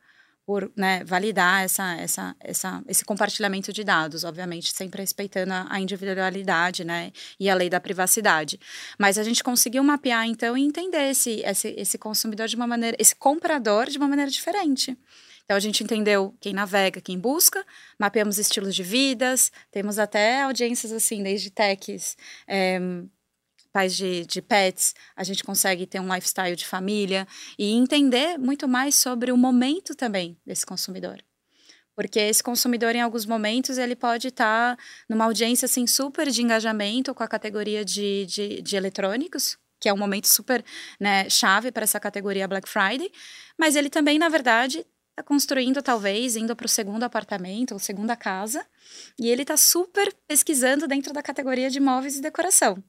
por 0.47 0.71
né, 0.77 1.05
validar 1.05 1.63
essa, 1.63 1.95
essa, 1.95 2.37
essa, 2.41 2.83
esse 2.89 3.05
compartilhamento 3.05 3.73
de 3.73 3.85
dados, 3.85 4.25
obviamente, 4.25 4.73
sempre 4.73 5.01
respeitando 5.01 5.53
a, 5.53 5.81
individualidade 5.81 6.85
né, 6.85 7.13
e 7.39 7.49
a 7.49 7.55
lei 7.55 7.71
da 7.71 7.81
privacidade. 7.81 8.59
Mas 8.99 9.19
a 9.19 9.23
gente 9.23 9.45
conseguiu 9.45 9.83
mapear, 9.85 10.27
então, 10.27 10.57
e 10.57 10.63
entender 10.63 11.11
esse, 11.11 11.41
esse, 11.45 11.69
esse 11.77 11.99
consumidor 11.99 12.49
de 12.49 12.57
uma 12.57 12.67
maneira, 12.67 12.97
esse 12.99 13.15
comprador 13.15 13.87
de 13.89 13.99
uma 13.99 14.09
maneira 14.09 14.31
diferente. 14.31 14.97
Então 15.45 15.57
a 15.57 15.61
gente 15.61 15.83
entendeu 15.83 16.33
quem 16.41 16.53
navega, 16.53 17.01
quem 17.01 17.19
busca, 17.19 17.65
mapeamos 17.99 18.39
estilos 18.39 18.73
de 18.73 18.85
vidas, 18.85 19.51
temos 19.71 19.99
até 19.99 20.43
audiências 20.43 20.93
assim, 20.93 21.25
desde 21.25 21.51
techs, 21.51 22.17
é, 22.47 22.79
pais 23.73 23.97
de, 23.97 24.27
de 24.27 24.43
pets, 24.43 24.95
a 25.17 25.25
gente 25.25 25.45
consegue 25.45 25.87
ter 25.87 26.01
um 26.01 26.13
lifestyle 26.13 26.57
de 26.57 26.67
família 26.67 27.27
e 27.59 27.73
entender 27.73 28.39
muito 28.39 28.69
mais 28.69 28.95
sobre 28.95 29.33
o 29.33 29.37
momento 29.37 29.95
também 29.95 30.37
desse 30.47 30.67
consumidor. 30.67 31.23
Porque 31.95 32.19
esse 32.19 32.43
consumidor, 32.43 32.95
em 32.95 33.01
alguns 33.01 33.27
momentos, 33.27 33.77
ele 33.77 33.95
pode 33.95 34.29
estar 34.29 34.77
tá 34.77 34.83
numa 35.09 35.25
audiência 35.25 35.67
assim, 35.67 35.87
super 35.87 36.31
de 36.31 36.43
engajamento 36.43 37.15
com 37.15 37.23
a 37.23 37.29
categoria 37.29 37.85
de, 37.85 38.25
de, 38.27 38.63
de 38.63 38.77
eletrônicos, 38.77 39.59
que 39.79 39.89
é 39.89 39.93
um 39.93 39.99
momento 39.99 40.29
super 40.29 40.65
né, 40.99 41.29
chave 41.29 41.73
para 41.73 41.85
essa 41.85 41.99
categoria 41.99 42.49
Black 42.49 42.69
Friday, 42.69 43.11
mas 43.59 43.77
ele 43.77 43.91
também, 43.91 44.19
na 44.19 44.29
verdade, 44.29 44.87
está 45.11 45.23
construindo, 45.23 45.83
talvez, 45.83 46.37
indo 46.37 46.57
para 46.57 46.67
o 46.67 46.69
segundo 46.69 47.03
apartamento 47.03 47.73
ou 47.73 47.79
segunda 47.79 48.17
casa, 48.17 48.65
e 49.19 49.29
ele 49.29 49.43
está 49.43 49.57
super 49.57 50.15
pesquisando 50.27 50.89
dentro 50.89 51.13
da 51.13 51.23
categoria 51.23 51.69
de 51.69 51.81
móveis 51.81 52.17
e 52.17 52.23
decoração. 52.23 52.83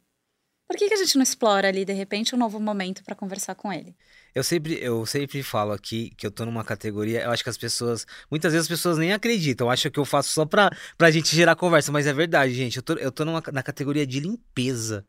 Por 0.72 0.78
que, 0.78 0.88
que 0.88 0.94
a 0.94 0.98
gente 0.98 1.18
não 1.18 1.24
explora 1.24 1.68
ali, 1.68 1.84
de 1.84 1.92
repente, 1.92 2.34
um 2.34 2.38
novo 2.38 2.58
momento 2.58 3.04
para 3.04 3.14
conversar 3.14 3.56
com 3.56 3.74
ele? 3.74 3.94
Eu 4.34 4.42
sempre, 4.42 4.80
eu 4.82 5.06
sempre 5.06 5.44
falo 5.44 5.74
aqui 5.74 6.14
que 6.16 6.26
eu 6.26 6.32
tô 6.32 6.46
numa 6.46 6.64
categoria, 6.64 7.24
eu 7.24 7.30
acho 7.30 7.44
que 7.44 7.50
as 7.50 7.58
pessoas, 7.58 8.08
muitas 8.30 8.54
vezes 8.54 8.68
as 8.68 8.70
pessoas 8.70 8.98
nem 8.98 9.12
acreditam, 9.12 9.70
acham 9.70 9.92
que 9.92 10.00
eu 10.00 10.06
faço 10.06 10.30
só 10.30 10.46
pra, 10.46 10.72
pra 10.98 11.12
gente 11.12 11.36
gerar 11.36 11.58
conversa, 11.58 11.92
mas 11.92 12.08
é 12.08 12.14
verdade, 12.14 12.54
gente, 12.54 12.78
eu 12.78 12.84
tô, 12.84 12.94
eu 12.94 13.12
tô 13.12 13.26
numa, 13.26 13.44
na 13.52 13.62
categoria 13.62 14.08
de 14.08 14.22
limpeza. 14.22 15.06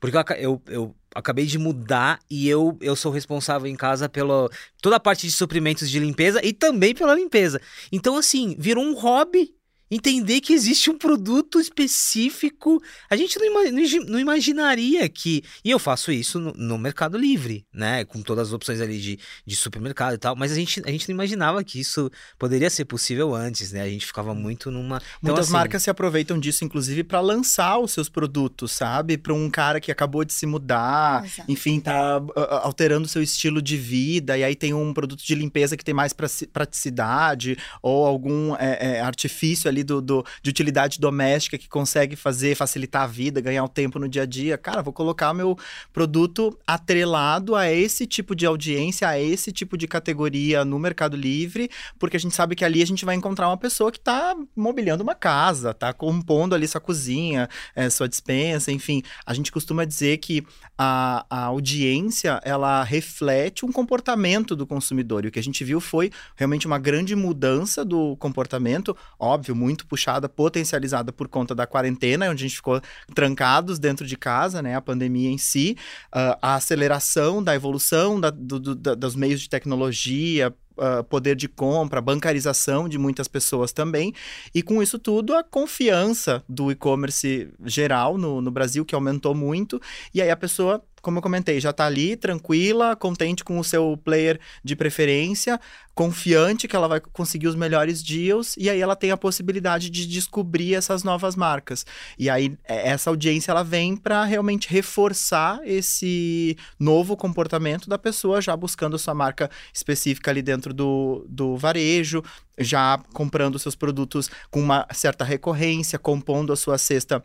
Porque 0.00 0.16
eu, 0.16 0.24
eu, 0.38 0.62
eu 0.68 0.96
acabei 1.14 1.44
de 1.44 1.58
mudar 1.58 2.18
e 2.30 2.48
eu, 2.48 2.78
eu 2.80 2.96
sou 2.96 3.12
responsável 3.12 3.66
em 3.66 3.76
casa 3.76 4.08
pela 4.08 4.48
toda 4.80 4.96
a 4.96 5.00
parte 5.00 5.26
de 5.26 5.32
suprimentos 5.32 5.90
de 5.90 5.98
limpeza 5.98 6.40
e 6.42 6.54
também 6.54 6.94
pela 6.94 7.14
limpeza. 7.14 7.60
Então, 7.92 8.16
assim, 8.16 8.56
virou 8.58 8.82
um 8.82 8.94
hobby 8.94 9.54
entender 9.94 10.40
que 10.40 10.52
existe 10.52 10.90
um 10.90 10.98
produto 10.98 11.60
específico. 11.60 12.82
A 13.08 13.16
gente 13.16 13.38
não, 13.38 13.62
não 14.06 14.18
imaginaria 14.18 15.08
que. 15.08 15.42
E 15.64 15.70
eu 15.70 15.78
faço 15.78 16.10
isso 16.10 16.40
no, 16.40 16.52
no, 16.52 16.78
Mercado 16.78 17.16
Livre, 17.16 17.64
né? 17.72 18.04
Com 18.04 18.20
todas 18.20 18.48
as 18.48 18.52
opções 18.52 18.80
ali 18.80 19.00
de, 19.00 19.18
de 19.46 19.56
supermercado 19.56 20.14
e 20.14 20.18
tal. 20.18 20.34
Mas 20.34 20.50
a 20.50 20.56
gente, 20.56 20.82
a 20.84 20.90
gente 20.90 21.08
não 21.08 21.14
imaginava 21.14 21.62
que 21.62 21.78
isso 21.78 22.10
poderia 22.38 22.68
ser 22.68 22.84
possível 22.84 23.34
antes, 23.34 23.70
né? 23.72 23.82
A 23.82 23.88
gente 23.88 24.04
ficava 24.04 24.32
hum. 24.32 24.34
muito 24.34 24.70
numa. 24.70 24.96
Então, 24.96 25.06
Muitas 25.22 25.46
assim... 25.46 25.52
marcas 25.52 25.82
se 25.82 25.90
aproveitam 25.90 26.38
disso, 26.40 26.64
inclusive, 26.64 27.04
para 27.04 27.20
lançar 27.20 27.78
os 27.78 27.92
seus 27.92 28.08
produtos, 28.08 28.72
sabe? 28.72 29.16
Para 29.16 29.32
um 29.32 29.48
cara 29.48 29.80
que 29.80 29.92
acabou 29.92 30.24
de 30.24 30.32
se 30.32 30.44
mudar, 30.44 31.24
Exato. 31.24 31.50
enfim, 31.50 31.78
tá 31.78 32.18
uh, 32.18 32.32
alterando 32.62 33.06
o 33.06 33.08
seu 33.08 33.22
estilo 33.22 33.62
de 33.62 33.76
vida, 33.76 34.36
e 34.36 34.42
aí 34.42 34.56
tem 34.56 34.74
um 34.74 34.92
produto 34.92 35.24
de 35.24 35.34
limpeza 35.34 35.76
que 35.76 35.84
tem 35.84 35.94
mais 35.94 36.12
praticidade, 36.12 37.56
ou 37.80 38.04
algum 38.04 38.56
é, 38.56 38.96
é, 38.96 39.00
artifício 39.00 39.68
ali 39.68 39.83
do, 39.84 40.00
do, 40.00 40.24
de 40.42 40.50
utilidade 40.50 40.98
doméstica 40.98 41.58
que 41.58 41.68
consegue 41.68 42.16
fazer, 42.16 42.54
facilitar 42.54 43.02
a 43.02 43.06
vida, 43.06 43.40
ganhar 43.40 43.64
o 43.64 43.68
tempo 43.68 43.98
no 43.98 44.08
dia 44.08 44.22
a 44.22 44.26
dia. 44.26 44.58
Cara, 44.58 44.82
vou 44.82 44.92
colocar 44.92 45.32
meu 45.34 45.56
produto 45.92 46.58
atrelado 46.66 47.54
a 47.54 47.70
esse 47.70 48.06
tipo 48.06 48.34
de 48.34 48.46
audiência, 48.46 49.08
a 49.08 49.20
esse 49.20 49.52
tipo 49.52 49.76
de 49.76 49.86
categoria 49.86 50.64
no 50.64 50.78
Mercado 50.78 51.16
Livre, 51.16 51.70
porque 51.98 52.16
a 52.16 52.20
gente 52.20 52.34
sabe 52.34 52.54
que 52.54 52.64
ali 52.64 52.82
a 52.82 52.86
gente 52.86 53.04
vai 53.04 53.14
encontrar 53.14 53.48
uma 53.48 53.56
pessoa 53.56 53.90
que 53.90 53.98
está 53.98 54.36
mobiliando 54.56 55.02
uma 55.02 55.14
casa, 55.14 55.70
está 55.70 55.92
compondo 55.92 56.54
ali 56.54 56.66
sua 56.66 56.80
cozinha, 56.80 57.48
é, 57.74 57.90
sua 57.90 58.08
dispensa, 58.08 58.70
enfim. 58.70 59.02
A 59.26 59.34
gente 59.34 59.50
costuma 59.50 59.84
dizer 59.84 60.18
que 60.18 60.44
a, 60.76 61.24
a 61.28 61.44
audiência, 61.44 62.40
ela 62.44 62.82
reflete 62.82 63.64
um 63.64 63.72
comportamento 63.72 64.54
do 64.54 64.66
consumidor. 64.66 65.24
E 65.24 65.28
o 65.28 65.30
que 65.30 65.38
a 65.38 65.42
gente 65.42 65.64
viu 65.64 65.80
foi 65.80 66.10
realmente 66.36 66.66
uma 66.66 66.78
grande 66.78 67.16
mudança 67.16 67.84
do 67.84 68.16
comportamento, 68.16 68.96
óbvio, 69.18 69.54
muito 69.54 69.73
puxada, 69.82 70.28
potencializada 70.28 71.12
por 71.12 71.26
conta 71.28 71.54
da 71.54 71.66
quarentena, 71.66 72.30
onde 72.30 72.44
a 72.44 72.48
gente 72.48 72.56
ficou 72.56 72.80
trancados 73.14 73.78
dentro 73.78 74.06
de 74.06 74.16
casa, 74.16 74.62
né? 74.62 74.76
A 74.76 74.80
pandemia 74.80 75.30
em 75.30 75.38
si, 75.38 75.76
uh, 76.14 76.36
a 76.40 76.54
aceleração 76.56 77.42
da 77.42 77.54
evolução 77.54 78.20
da, 78.20 78.30
do, 78.30 78.60
do, 78.60 78.74
da, 78.74 78.94
dos 78.94 79.16
meios 79.16 79.40
de 79.40 79.48
tecnologia, 79.48 80.54
Uh, 80.76 81.04
poder 81.04 81.36
de 81.36 81.46
compra, 81.46 82.00
bancarização 82.00 82.88
de 82.88 82.98
muitas 82.98 83.28
pessoas 83.28 83.72
também, 83.72 84.12
e 84.52 84.60
com 84.60 84.82
isso 84.82 84.98
tudo 84.98 85.32
a 85.32 85.44
confiança 85.44 86.42
do 86.48 86.68
e-commerce 86.68 87.48
geral 87.64 88.18
no, 88.18 88.40
no 88.40 88.50
Brasil, 88.50 88.84
que 88.84 88.92
aumentou 88.92 89.36
muito, 89.36 89.80
e 90.12 90.20
aí 90.20 90.28
a 90.28 90.36
pessoa 90.36 90.84
como 91.04 91.18
eu 91.18 91.22
comentei, 91.22 91.60
já 91.60 91.68
está 91.68 91.84
ali 91.84 92.16
tranquila, 92.16 92.96
contente 92.96 93.44
com 93.44 93.58
o 93.58 93.62
seu 93.62 93.96
player 94.02 94.40
de 94.64 94.74
preferência, 94.74 95.60
confiante 95.94 96.66
que 96.66 96.74
ela 96.74 96.88
vai 96.88 96.98
conseguir 96.98 97.46
os 97.46 97.54
melhores 97.54 98.02
deals 98.02 98.56
e 98.56 98.70
aí 98.70 98.80
ela 98.80 98.96
tem 98.96 99.10
a 99.10 99.16
possibilidade 99.16 99.90
de 99.90 100.06
descobrir 100.06 100.74
essas 100.74 101.04
novas 101.04 101.36
marcas. 101.36 101.84
E 102.18 102.30
aí 102.30 102.56
é, 102.64 102.88
essa 102.88 103.10
audiência 103.10 103.52
ela 103.52 103.62
vem 103.62 103.94
para 103.94 104.24
realmente 104.24 104.68
reforçar 104.68 105.60
esse 105.62 106.56
novo 106.80 107.16
comportamento 107.16 107.88
da 107.88 107.98
pessoa 107.98 108.40
já 108.40 108.56
buscando 108.56 108.98
sua 108.98 109.14
marca 109.14 109.50
específica 109.74 110.30
ali 110.30 110.40
dentro 110.40 110.72
do, 110.72 111.26
do 111.28 111.54
varejo, 111.58 112.24
já 112.58 112.98
comprando 113.12 113.58
seus 113.58 113.74
produtos 113.74 114.30
com 114.50 114.60
uma 114.60 114.86
certa 114.90 115.22
recorrência, 115.22 115.98
compondo 115.98 116.50
a 116.50 116.56
sua 116.56 116.78
cesta 116.78 117.22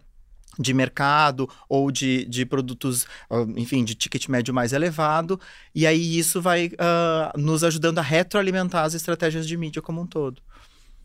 de 0.60 0.74
mercado 0.74 1.50
ou 1.69 1.89
de, 1.89 2.26
de 2.26 2.45
produtos, 2.45 3.08
ah, 3.30 3.45
enfim, 3.56 3.84
de 3.84 3.95
ticket 3.95 4.28
médio 4.28 4.54
mais 4.54 4.74
elevado. 4.74 5.39
E 5.74 5.88
aí 5.88 6.19
isso 6.19 6.41
vai 6.41 6.67
uh, 6.67 7.39
nos 7.39 7.63
ajudando 7.63 8.00
a 8.00 8.02
retroalimentar 8.04 8.84
as 8.84 8.93
estratégias 8.93 9.48
de 9.48 9.56
mídia 9.56 9.82
como 9.82 10.02
um 10.02 10.06
todo. 10.06 10.41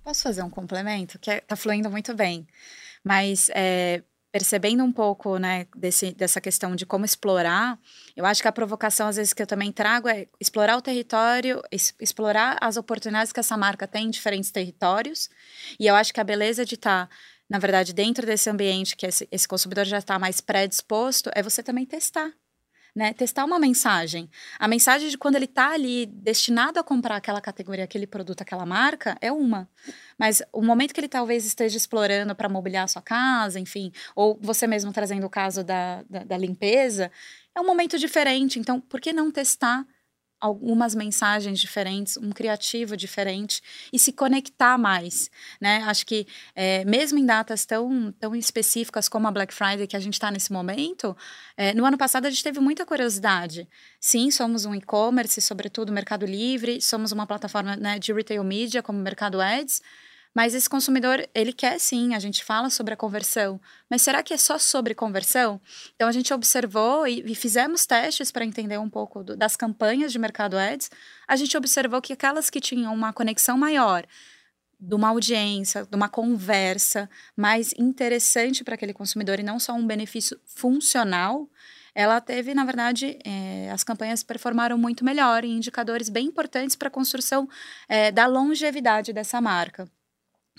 Posso 0.02 0.22
fazer 0.24 0.42
um 0.42 0.50
complemento? 0.50 1.18
Que 1.18 1.30
está 1.30 1.54
é, 1.54 1.56
fluindo 1.56 1.88
muito 1.88 2.12
bem. 2.14 2.46
Mas 3.02 3.48
é, 3.54 4.02
percebendo 4.32 4.82
um 4.82 4.90
pouco 4.90 5.38
né, 5.38 5.66
desse, 5.76 6.12
dessa 6.12 6.40
questão 6.40 6.74
de 6.74 6.84
como 6.84 7.04
explorar, 7.04 7.78
eu 8.16 8.26
acho 8.26 8.42
que 8.42 8.48
a 8.48 8.52
provocação, 8.52 9.06
às 9.06 9.16
vezes, 9.16 9.32
que 9.32 9.40
eu 9.40 9.46
também 9.46 9.70
trago 9.70 10.08
é 10.08 10.26
explorar 10.40 10.76
o 10.76 10.82
território, 10.82 11.62
explorar 11.70 12.58
as 12.60 12.76
oportunidades 12.76 13.32
que 13.32 13.38
essa 13.38 13.56
marca 13.56 13.86
tem 13.86 14.06
em 14.06 14.10
diferentes 14.10 14.50
territórios. 14.50 15.30
E 15.78 15.86
eu 15.86 15.94
acho 15.94 16.12
que 16.12 16.20
a 16.20 16.24
beleza 16.24 16.64
de 16.64 16.74
estar. 16.74 17.06
Tá 17.06 17.14
na 17.48 17.58
verdade, 17.58 17.92
dentro 17.92 18.26
desse 18.26 18.48
ambiente 18.48 18.96
que 18.96 19.06
esse, 19.06 19.28
esse 19.30 19.46
consumidor 19.46 19.84
já 19.84 19.98
está 19.98 20.18
mais 20.18 20.40
predisposto, 20.40 21.30
é 21.34 21.42
você 21.42 21.62
também 21.62 21.84
testar. 21.84 22.32
Né, 22.96 23.12
testar 23.12 23.44
uma 23.44 23.58
mensagem. 23.58 24.30
A 24.56 24.68
mensagem 24.68 25.08
de 25.08 25.18
quando 25.18 25.34
ele 25.34 25.46
está 25.46 25.72
ali 25.72 26.06
destinado 26.06 26.78
a 26.78 26.84
comprar 26.84 27.16
aquela 27.16 27.40
categoria, 27.40 27.82
aquele 27.82 28.06
produto, 28.06 28.42
aquela 28.42 28.64
marca, 28.64 29.18
é 29.20 29.32
uma. 29.32 29.68
Mas 30.16 30.40
o 30.52 30.62
momento 30.62 30.94
que 30.94 31.00
ele 31.00 31.08
talvez 31.08 31.44
esteja 31.44 31.76
explorando 31.76 32.36
para 32.36 32.48
mobiliar 32.48 32.84
a 32.84 32.88
sua 32.88 33.02
casa, 33.02 33.58
enfim, 33.58 33.90
ou 34.14 34.38
você 34.40 34.68
mesmo 34.68 34.92
trazendo 34.92 35.26
o 35.26 35.30
caso 35.30 35.64
da, 35.64 36.04
da, 36.08 36.22
da 36.22 36.38
limpeza, 36.38 37.10
é 37.52 37.60
um 37.60 37.66
momento 37.66 37.98
diferente. 37.98 38.60
Então, 38.60 38.80
por 38.80 39.00
que 39.00 39.12
não 39.12 39.28
testar 39.28 39.84
algumas 40.40 40.94
mensagens 40.94 41.58
diferentes, 41.58 42.16
um 42.16 42.30
criativo 42.30 42.96
diferente 42.96 43.62
e 43.92 43.98
se 43.98 44.12
conectar 44.12 44.76
mais, 44.76 45.30
né? 45.60 45.82
Acho 45.86 46.04
que 46.04 46.26
é, 46.54 46.84
mesmo 46.84 47.18
em 47.18 47.24
datas 47.24 47.64
tão, 47.64 48.12
tão 48.12 48.34
específicas 48.34 49.08
como 49.08 49.26
a 49.26 49.30
Black 49.30 49.54
Friday 49.54 49.86
que 49.86 49.96
a 49.96 50.00
gente 50.00 50.14
está 50.14 50.30
nesse 50.30 50.52
momento, 50.52 51.16
é, 51.56 51.72
no 51.74 51.84
ano 51.84 51.96
passado 51.96 52.26
a 52.26 52.30
gente 52.30 52.42
teve 52.42 52.60
muita 52.60 52.84
curiosidade. 52.84 53.68
Sim, 53.98 54.30
somos 54.30 54.64
um 54.64 54.74
e-commerce, 54.74 55.40
sobretudo 55.40 55.92
Mercado 55.92 56.26
Livre, 56.26 56.80
somos 56.80 57.12
uma 57.12 57.26
plataforma 57.26 57.76
né, 57.76 57.98
de 57.98 58.12
retail 58.12 58.44
media 58.44 58.82
como 58.82 58.98
Mercado 58.98 59.40
Ads, 59.40 59.80
mas 60.34 60.52
esse 60.52 60.68
consumidor, 60.68 61.24
ele 61.32 61.52
quer 61.52 61.78
sim, 61.78 62.12
a 62.12 62.18
gente 62.18 62.42
fala 62.44 62.68
sobre 62.68 62.92
a 62.92 62.96
conversão, 62.96 63.60
mas 63.88 64.02
será 64.02 64.20
que 64.20 64.34
é 64.34 64.36
só 64.36 64.58
sobre 64.58 64.92
conversão? 64.92 65.60
Então 65.94 66.08
a 66.08 66.12
gente 66.12 66.34
observou 66.34 67.06
e, 67.06 67.22
e 67.24 67.34
fizemos 67.36 67.86
testes 67.86 68.32
para 68.32 68.44
entender 68.44 68.76
um 68.78 68.90
pouco 68.90 69.22
do, 69.22 69.36
das 69.36 69.54
campanhas 69.54 70.10
de 70.10 70.18
mercado 70.18 70.58
ads. 70.58 70.90
A 71.28 71.36
gente 71.36 71.56
observou 71.56 72.02
que 72.02 72.12
aquelas 72.12 72.50
que 72.50 72.60
tinham 72.60 72.92
uma 72.92 73.12
conexão 73.12 73.56
maior, 73.56 74.04
de 74.80 74.94
uma 74.96 75.08
audiência, 75.10 75.86
de 75.88 75.96
uma 75.96 76.08
conversa 76.08 77.08
mais 77.36 77.72
interessante 77.78 78.64
para 78.64 78.74
aquele 78.74 78.92
consumidor 78.92 79.38
e 79.38 79.44
não 79.44 79.60
só 79.60 79.72
um 79.72 79.86
benefício 79.86 80.38
funcional, 80.44 81.48
ela 81.94 82.20
teve, 82.20 82.52
na 82.54 82.64
verdade, 82.64 83.16
é, 83.24 83.70
as 83.70 83.84
campanhas 83.84 84.24
performaram 84.24 84.76
muito 84.76 85.04
melhor 85.04 85.44
em 85.44 85.56
indicadores 85.56 86.08
bem 86.08 86.26
importantes 86.26 86.74
para 86.74 86.88
a 86.88 86.90
construção 86.90 87.48
é, 87.88 88.10
da 88.10 88.26
longevidade 88.26 89.12
dessa 89.12 89.40
marca 89.40 89.88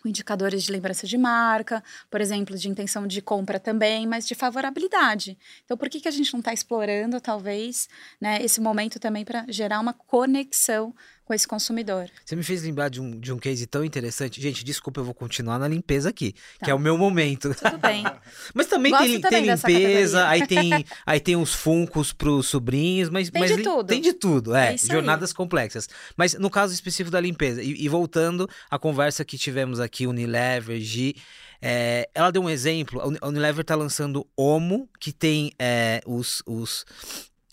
com 0.06 0.10
indicadores 0.10 0.62
de 0.62 0.72
lembrança 0.72 1.08
de 1.08 1.18
marca, 1.18 1.84
por 2.12 2.22
exemplo, 2.22 2.56
de 2.56 2.70
intenção 2.70 3.08
de 3.08 3.24
compra 3.24 3.60
também, 3.60 4.06
mas 4.06 4.28
de 4.28 4.36
favorabilidade. 4.36 5.36
Então, 5.63 5.76
por 5.76 5.89
que, 5.89 6.00
que 6.00 6.08
a 6.08 6.12
gente 6.12 6.32
não 6.32 6.41
está 6.41 6.54
explorando, 6.54 7.20
talvez, 7.20 7.89
né, 8.22 8.38
esse 8.44 8.62
momento 8.62 9.00
também 9.00 9.26
para 9.26 9.46
gerar 9.50 9.80
uma 9.80 9.94
conexão 9.94 10.94
com 11.25 11.33
esse 11.33 11.47
consumidor. 11.47 12.07
Você 12.23 12.35
me 12.35 12.43
fez 12.43 12.61
lembrar 12.61 12.89
de 12.89 13.01
um, 13.01 13.19
de 13.19 13.33
um 13.33 13.38
case 13.38 13.65
tão 13.65 13.83
interessante. 13.83 14.39
Gente, 14.39 14.63
desculpa, 14.63 14.99
eu 14.99 15.03
vou 15.03 15.13
continuar 15.13 15.57
na 15.57 15.67
limpeza 15.67 16.09
aqui, 16.09 16.33
tá. 16.59 16.65
que 16.65 16.71
é 16.71 16.73
o 16.73 16.79
meu 16.79 16.97
momento. 16.97 17.53
Tudo 17.55 17.79
bem. 17.79 18.03
mas 18.53 18.67
também 18.67 18.91
Gosto 18.91 19.05
tem, 19.05 19.21
também 19.21 19.57
tem 19.57 19.75
limpeza, 19.75 20.27
aí 20.27 20.45
tem, 20.45 20.85
aí 21.05 21.19
tem 21.19 21.35
uns 21.35 21.53
funcos 21.53 22.13
pros 22.13 22.47
sobrinhos, 22.47 23.09
mas. 23.09 23.29
Tem 23.31 23.41
mas 23.41 23.55
de 23.55 23.63
tudo. 23.63 23.88
Tem 23.88 23.99
de 23.99 24.13
tudo, 24.13 24.55
é. 24.55 24.75
É 24.75 24.77
jornadas 24.77 25.31
aí. 25.31 25.35
complexas. 25.35 25.89
Mas 26.15 26.35
no 26.35 26.49
caso 26.49 26.73
específico 26.73 27.11
da 27.11 27.19
limpeza, 27.19 27.61
e, 27.61 27.83
e 27.83 27.89
voltando 27.89 28.47
à 28.69 28.77
conversa 28.77 29.25
que 29.25 29.38
tivemos 29.38 29.79
aqui, 29.79 30.05
Unilever, 30.05 30.79
G. 30.79 31.15
É, 31.61 32.07
ela 32.13 32.31
deu 32.31 32.43
um 32.43 32.49
exemplo. 32.49 33.01
A 33.19 33.27
Unilever 33.27 33.61
está 33.61 33.73
lançando 33.73 34.27
Omo, 34.38 34.88
que 34.99 35.11
tem 35.11 35.51
é, 35.57 36.01
os, 36.05 36.43
os 36.45 36.85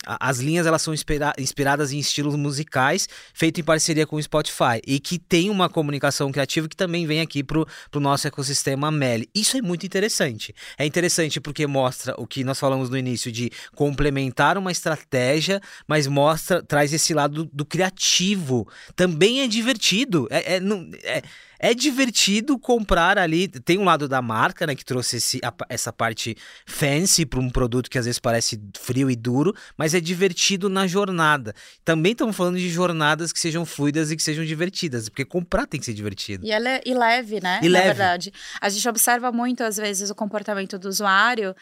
as 0.05 0.39
linhas 0.39 0.65
elas 0.65 0.81
são 0.81 0.93
inspira 0.93 1.33
inspiradas 1.37 1.91
em 1.91 1.99
estilos 1.99 2.35
musicais, 2.35 3.07
feito 3.33 3.59
em 3.59 3.63
parceria 3.63 4.05
com 4.05 4.15
o 4.15 4.23
Spotify, 4.23 4.81
e 4.85 4.99
que 4.99 5.17
tem 5.17 5.49
uma 5.49 5.69
comunicação 5.69 6.31
criativa 6.31 6.67
que 6.67 6.75
também 6.75 7.05
vem 7.05 7.21
aqui 7.21 7.43
pro, 7.43 7.67
pro 7.89 7.99
nosso 7.99 8.27
ecossistema 8.27 8.91
Meli. 8.91 9.29
Isso 9.33 9.57
é 9.57 9.61
muito 9.61 9.85
interessante. 9.85 10.53
É 10.77 10.85
interessante 10.85 11.39
porque 11.39 11.65
mostra 11.67 12.13
o 12.17 12.27
que 12.27 12.43
nós 12.43 12.59
falamos 12.59 12.89
no 12.89 12.97
início 12.97 13.31
de 13.31 13.51
complementar 13.75 14.57
uma 14.57 14.71
estratégia, 14.71 15.61
mas 15.87 16.07
mostra, 16.07 16.61
traz 16.61 16.93
esse 16.93 17.13
lado 17.13 17.45
do, 17.45 17.49
do 17.53 17.65
criativo. 17.65 18.67
Também 18.95 19.41
é 19.41 19.47
divertido. 19.47 20.27
É, 20.29 20.55
é, 20.55 20.59
não, 20.59 20.89
é 21.03 21.21
é 21.63 21.73
divertido 21.73 22.59
comprar 22.59 23.17
ali. 23.17 23.47
Tem 23.47 23.77
um 23.77 23.85
lado 23.85 24.05
da 24.05 24.21
marca, 24.21 24.67
né, 24.67 24.75
que 24.75 24.83
trouxe 24.83 25.15
esse, 25.15 25.39
a, 25.41 25.53
essa 25.69 25.93
parte 25.93 26.35
fancy 26.67 27.25
para 27.25 27.39
um 27.39 27.49
produto 27.49 27.89
que 27.89 27.97
às 27.97 28.03
vezes 28.03 28.19
parece 28.19 28.61
frio 28.77 29.09
e 29.09 29.15
duro, 29.15 29.55
mas 29.77 29.93
é 29.93 30.01
divertido 30.01 30.67
na 30.67 30.85
jornada. 30.85 31.55
Também 31.85 32.11
estamos 32.11 32.35
falando 32.35 32.57
de 32.57 32.69
jornadas 32.69 33.31
que 33.31 33.39
sejam 33.39 33.65
fluidas 33.65 34.11
e 34.11 34.17
que 34.17 34.21
sejam 34.21 34.43
divertidas, 34.43 35.07
porque 35.07 35.23
comprar 35.23 35.65
tem 35.65 35.79
que 35.79 35.85
ser 35.85 35.93
divertido. 35.93 36.45
E, 36.45 36.51
ela 36.51 36.69
é, 36.69 36.81
e 36.85 36.93
leve, 36.93 37.39
né? 37.39 37.61
E 37.63 37.69
na 37.69 37.79
leve. 37.79 37.87
verdade. 37.87 38.33
A 38.59 38.67
gente 38.67 38.89
observa 38.89 39.31
muito, 39.31 39.63
às 39.63 39.77
vezes, 39.77 40.09
o 40.09 40.15
comportamento 40.15 40.77
do 40.77 40.89
usuário, 40.89 41.55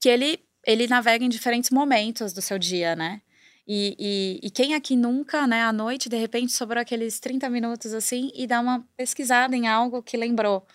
que 0.00 0.08
ele, 0.08 0.40
ele 0.66 0.88
navega 0.88 1.24
em 1.24 1.28
diferentes 1.28 1.70
momentos 1.70 2.32
do 2.32 2.42
seu 2.42 2.58
dia, 2.58 2.96
né? 2.96 3.20
E, 3.66 3.96
e, 3.98 4.46
e, 4.46 4.50
quem 4.50 4.74
aqui 4.74 4.94
nunca, 4.94 5.46
né, 5.46 5.62
à 5.62 5.72
noite, 5.72 6.08
de 6.08 6.16
repente, 6.16 6.52
sobrou 6.52 6.80
aqueles 6.80 7.18
30 7.18 7.48
minutos 7.48 7.94
assim 7.94 8.30
e 8.34 8.46
dá 8.46 8.60
uma 8.60 8.86
pesquisada 8.94 9.56
em 9.56 9.66
algo 9.66 10.02
que 10.02 10.18
lembrou. 10.18 10.66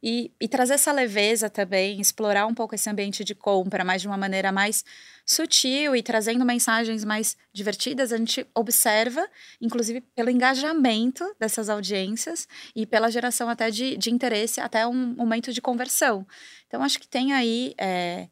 E, 0.00 0.30
e 0.40 0.46
trazer 0.46 0.74
essa 0.74 0.92
leveza 0.92 1.50
também, 1.50 2.00
explorar 2.00 2.46
um 2.46 2.54
pouco 2.54 2.76
esse 2.76 2.88
ambiente 2.88 3.24
de 3.24 3.34
compra, 3.34 3.84
mas 3.84 4.00
de 4.00 4.06
uma 4.06 4.16
maneira 4.16 4.52
mais 4.52 4.84
sutil 5.24 5.96
e 5.96 6.02
trazendo 6.04 6.44
mensagens 6.44 7.04
mais 7.04 7.36
divertidas, 7.52 8.12
a 8.12 8.16
gente 8.16 8.46
observa, 8.54 9.28
inclusive 9.60 10.00
pelo 10.14 10.30
engajamento 10.30 11.24
dessas 11.40 11.68
audiências 11.68 12.46
e 12.76 12.86
pela 12.86 13.10
geração 13.10 13.48
até 13.48 13.70
de, 13.72 13.96
de 13.96 14.10
interesse, 14.10 14.60
até 14.60 14.86
um 14.86 15.14
momento 15.16 15.52
de 15.52 15.60
conversão. 15.60 16.24
Então, 16.68 16.80
acho 16.84 17.00
que 17.00 17.08
tem 17.08 17.32
aí. 17.32 17.74
É, 17.76 18.28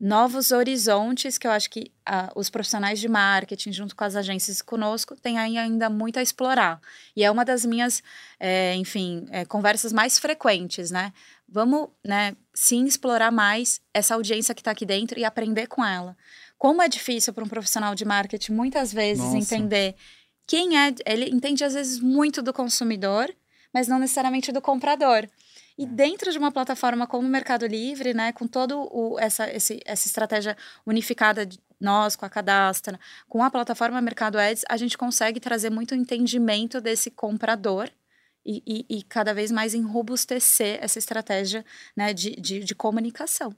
novos 0.00 0.50
horizontes 0.50 1.38
que 1.38 1.46
eu 1.46 1.50
acho 1.50 1.70
que 1.70 1.92
uh, 2.08 2.30
os 2.34 2.50
profissionais 2.50 2.98
de 2.98 3.08
marketing, 3.08 3.72
junto 3.72 3.94
com 3.94 4.04
as 4.04 4.16
agências 4.16 4.60
conosco, 4.60 5.16
têm 5.16 5.38
ainda 5.38 5.88
muito 5.88 6.18
a 6.18 6.22
explorar. 6.22 6.80
E 7.16 7.24
é 7.24 7.30
uma 7.30 7.44
das 7.44 7.64
minhas, 7.64 8.02
é, 8.38 8.74
enfim, 8.74 9.26
é, 9.30 9.44
conversas 9.44 9.92
mais 9.92 10.18
frequentes, 10.18 10.90
né? 10.90 11.12
Vamos, 11.48 11.88
né, 12.04 12.36
sim, 12.52 12.84
explorar 12.84 13.30
mais 13.30 13.80
essa 13.92 14.14
audiência 14.14 14.54
que 14.54 14.60
está 14.60 14.72
aqui 14.72 14.84
dentro 14.84 15.18
e 15.18 15.24
aprender 15.24 15.68
com 15.68 15.84
ela. 15.84 16.16
Como 16.58 16.82
é 16.82 16.88
difícil 16.88 17.32
para 17.32 17.44
um 17.44 17.48
profissional 17.48 17.94
de 17.94 18.04
marketing, 18.04 18.52
muitas 18.52 18.92
vezes, 18.92 19.22
Nossa. 19.22 19.38
entender 19.38 19.94
quem 20.46 20.78
é. 20.78 20.94
Ele 21.06 21.30
entende, 21.30 21.64
às 21.64 21.74
vezes, 21.74 22.00
muito 22.00 22.42
do 22.42 22.52
consumidor, 22.52 23.34
mas 23.72 23.88
não 23.88 23.98
necessariamente 23.98 24.52
do 24.52 24.60
comprador. 24.60 25.28
E 25.76 25.86
dentro 25.86 26.30
de 26.30 26.38
uma 26.38 26.52
plataforma 26.52 27.06
como 27.06 27.26
o 27.26 27.30
Mercado 27.30 27.66
Livre, 27.66 28.14
né, 28.14 28.32
com 28.32 28.46
toda 28.46 28.74
essa, 29.18 29.52
esse, 29.52 29.80
essa 29.84 30.06
estratégia 30.06 30.56
unificada 30.86 31.44
de 31.44 31.58
nós, 31.80 32.14
com 32.14 32.24
a 32.24 32.30
cadastra, 32.30 32.98
com 33.28 33.42
a 33.42 33.50
plataforma 33.50 34.00
Mercado 34.00 34.38
Ads, 34.38 34.64
a 34.68 34.76
gente 34.76 34.96
consegue 34.96 35.40
trazer 35.40 35.70
muito 35.70 35.94
entendimento 35.94 36.80
desse 36.80 37.10
comprador 37.10 37.90
e, 38.46 38.62
e, 38.66 38.98
e 38.98 39.02
cada 39.02 39.34
vez 39.34 39.50
mais 39.50 39.74
enrobustecer 39.74 40.78
essa 40.80 40.98
estratégia 40.98 41.64
né, 41.96 42.12
de, 42.14 42.36
de, 42.36 42.60
de 42.60 42.74
comunicação 42.74 43.54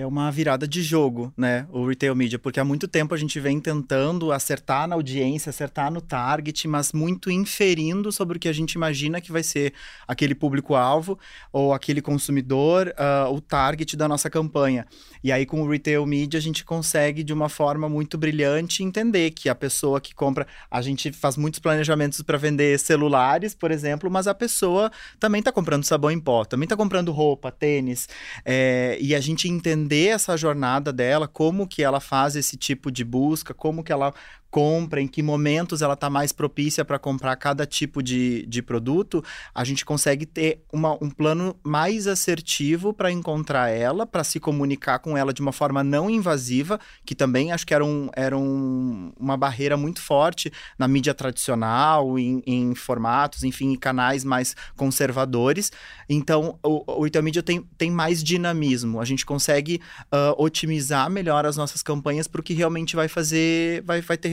é 0.00 0.06
uma 0.06 0.30
virada 0.30 0.66
de 0.66 0.82
jogo, 0.82 1.32
né? 1.36 1.66
O 1.70 1.86
retail 1.86 2.14
media, 2.16 2.38
porque 2.38 2.58
há 2.58 2.64
muito 2.64 2.88
tempo 2.88 3.14
a 3.14 3.18
gente 3.18 3.38
vem 3.38 3.60
tentando 3.60 4.32
acertar 4.32 4.88
na 4.88 4.94
audiência, 4.94 5.50
acertar 5.50 5.92
no 5.92 6.00
target, 6.00 6.66
mas 6.66 6.92
muito 6.92 7.30
inferindo 7.30 8.10
sobre 8.10 8.38
o 8.38 8.40
que 8.40 8.48
a 8.48 8.52
gente 8.52 8.72
imagina 8.72 9.20
que 9.20 9.30
vai 9.30 9.42
ser 9.42 9.74
aquele 10.08 10.34
público-alvo 10.34 11.18
ou 11.52 11.74
aquele 11.74 12.00
consumidor, 12.00 12.94
uh, 12.96 13.32
o 13.32 13.40
target 13.40 13.94
da 13.96 14.08
nossa 14.08 14.30
campanha. 14.30 14.86
E 15.22 15.30
aí, 15.30 15.44
com 15.44 15.60
o 15.60 15.68
retail 15.68 16.06
media, 16.06 16.38
a 16.38 16.42
gente 16.42 16.64
consegue, 16.64 17.22
de 17.22 17.32
uma 17.32 17.50
forma 17.50 17.86
muito 17.86 18.16
brilhante, 18.16 18.82
entender 18.82 19.30
que 19.32 19.50
a 19.50 19.54
pessoa 19.54 20.00
que 20.00 20.14
compra. 20.14 20.46
A 20.70 20.80
gente 20.80 21.12
faz 21.12 21.36
muitos 21.36 21.60
planejamentos 21.60 22.22
para 22.22 22.38
vender 22.38 22.78
celulares, 22.78 23.54
por 23.54 23.70
exemplo, 23.70 24.10
mas 24.10 24.26
a 24.26 24.34
pessoa 24.34 24.90
também 25.18 25.40
está 25.40 25.52
comprando 25.52 25.84
sabão 25.84 26.10
em 26.10 26.18
pó, 26.18 26.44
também 26.46 26.64
está 26.64 26.76
comprando 26.76 27.12
roupa, 27.12 27.52
tênis. 27.52 28.08
É, 28.46 28.96
e 28.98 29.14
a 29.14 29.20
gente 29.20 29.46
entender 29.46 29.89
entender 29.90 30.08
essa 30.08 30.36
jornada 30.36 30.92
dela, 30.92 31.26
como 31.26 31.66
que 31.66 31.82
ela 31.82 31.98
faz 31.98 32.36
esse 32.36 32.56
tipo 32.56 32.90
de 32.90 33.04
busca, 33.04 33.52
como 33.52 33.82
que 33.82 33.92
ela 33.92 34.14
compra, 34.50 35.00
em 35.00 35.06
que 35.06 35.22
momentos 35.22 35.80
ela 35.80 35.94
está 35.94 36.10
mais 36.10 36.32
propícia 36.32 36.84
para 36.84 36.98
comprar 36.98 37.36
cada 37.36 37.64
tipo 37.64 38.02
de, 38.02 38.44
de 38.46 38.60
produto, 38.60 39.22
a 39.54 39.64
gente 39.64 39.84
consegue 39.84 40.26
ter 40.26 40.64
uma, 40.72 40.94
um 41.02 41.08
plano 41.08 41.56
mais 41.62 42.06
assertivo 42.06 42.92
para 42.92 43.12
encontrar 43.12 43.68
ela, 43.68 44.06
para 44.06 44.24
se 44.24 44.40
comunicar 44.40 44.98
com 44.98 45.16
ela 45.16 45.32
de 45.32 45.40
uma 45.40 45.52
forma 45.52 45.84
não 45.84 46.10
invasiva, 46.10 46.80
que 47.04 47.14
também 47.14 47.52
acho 47.52 47.66
que 47.66 47.74
era, 47.74 47.84
um, 47.84 48.10
era 48.14 48.36
um, 48.36 49.12
uma 49.18 49.36
barreira 49.36 49.76
muito 49.76 50.00
forte 50.00 50.52
na 50.78 50.88
mídia 50.88 51.14
tradicional, 51.14 52.18
em, 52.18 52.42
em 52.46 52.74
formatos, 52.74 53.44
enfim, 53.44 53.72
em 53.72 53.76
canais 53.76 54.24
mais 54.24 54.56
conservadores. 54.76 55.70
Então, 56.08 56.58
o, 56.62 56.84
o 57.06 57.22
Media 57.22 57.42
tem, 57.42 57.62
tem 57.76 57.90
mais 57.90 58.24
dinamismo, 58.24 59.00
a 59.00 59.04
gente 59.04 59.26
consegue 59.26 59.80
uh, 60.06 60.42
otimizar 60.42 61.10
melhor 61.10 61.44
as 61.44 61.56
nossas 61.56 61.82
campanhas 61.82 62.26
para 62.26 62.40
o 62.40 62.42
que 62.42 62.54
realmente 62.54 62.96
vai 62.96 63.08
fazer, 63.08 63.82
vai, 63.82 64.00
vai 64.00 64.16
ter 64.16 64.28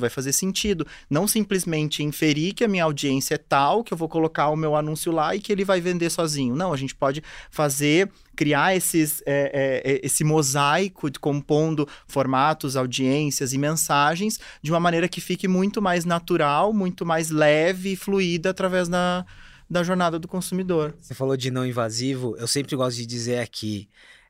vai 0.00 0.10
fazer 0.10 0.32
sentido. 0.32 0.86
Não 1.08 1.26
simplesmente 1.26 2.02
inferir 2.02 2.52
que 2.52 2.64
a 2.64 2.68
minha 2.68 2.84
audiência 2.84 3.34
é 3.34 3.38
tal, 3.38 3.82
que 3.82 3.92
eu 3.92 3.96
vou 3.96 4.08
colocar 4.08 4.48
o 4.50 4.56
meu 4.56 4.76
anúncio 4.76 5.12
lá 5.12 5.34
e 5.34 5.40
que 5.40 5.52
ele 5.52 5.64
vai 5.64 5.80
vender 5.80 6.10
sozinho. 6.10 6.54
Não, 6.54 6.72
a 6.72 6.76
gente 6.76 6.94
pode 6.94 7.22
fazer 7.50 8.10
criar 8.34 8.76
esses, 8.76 9.22
é, 9.24 9.82
é, 9.84 10.00
esse 10.04 10.22
mosaico 10.22 11.10
de 11.10 11.18
compondo 11.18 11.88
formatos, 12.06 12.76
audiências 12.76 13.52
e 13.52 13.58
mensagens 13.58 14.38
de 14.60 14.70
uma 14.70 14.78
maneira 14.78 15.08
que 15.08 15.20
fique 15.20 15.48
muito 15.48 15.80
mais 15.80 16.04
natural, 16.04 16.72
muito 16.72 17.06
mais 17.06 17.30
leve 17.30 17.92
e 17.92 17.96
fluida 17.96 18.50
através 18.50 18.88
da, 18.88 19.24
da 19.68 19.82
jornada 19.82 20.18
do 20.18 20.28
consumidor. 20.28 20.94
Você 21.00 21.14
falou 21.14 21.36
de 21.36 21.50
não 21.50 21.66
invasivo, 21.66 22.36
eu 22.38 22.46
sempre 22.46 22.76
gosto 22.76 22.96
de 22.96 23.06
dizer 23.06 23.38
aqui. 23.38 23.88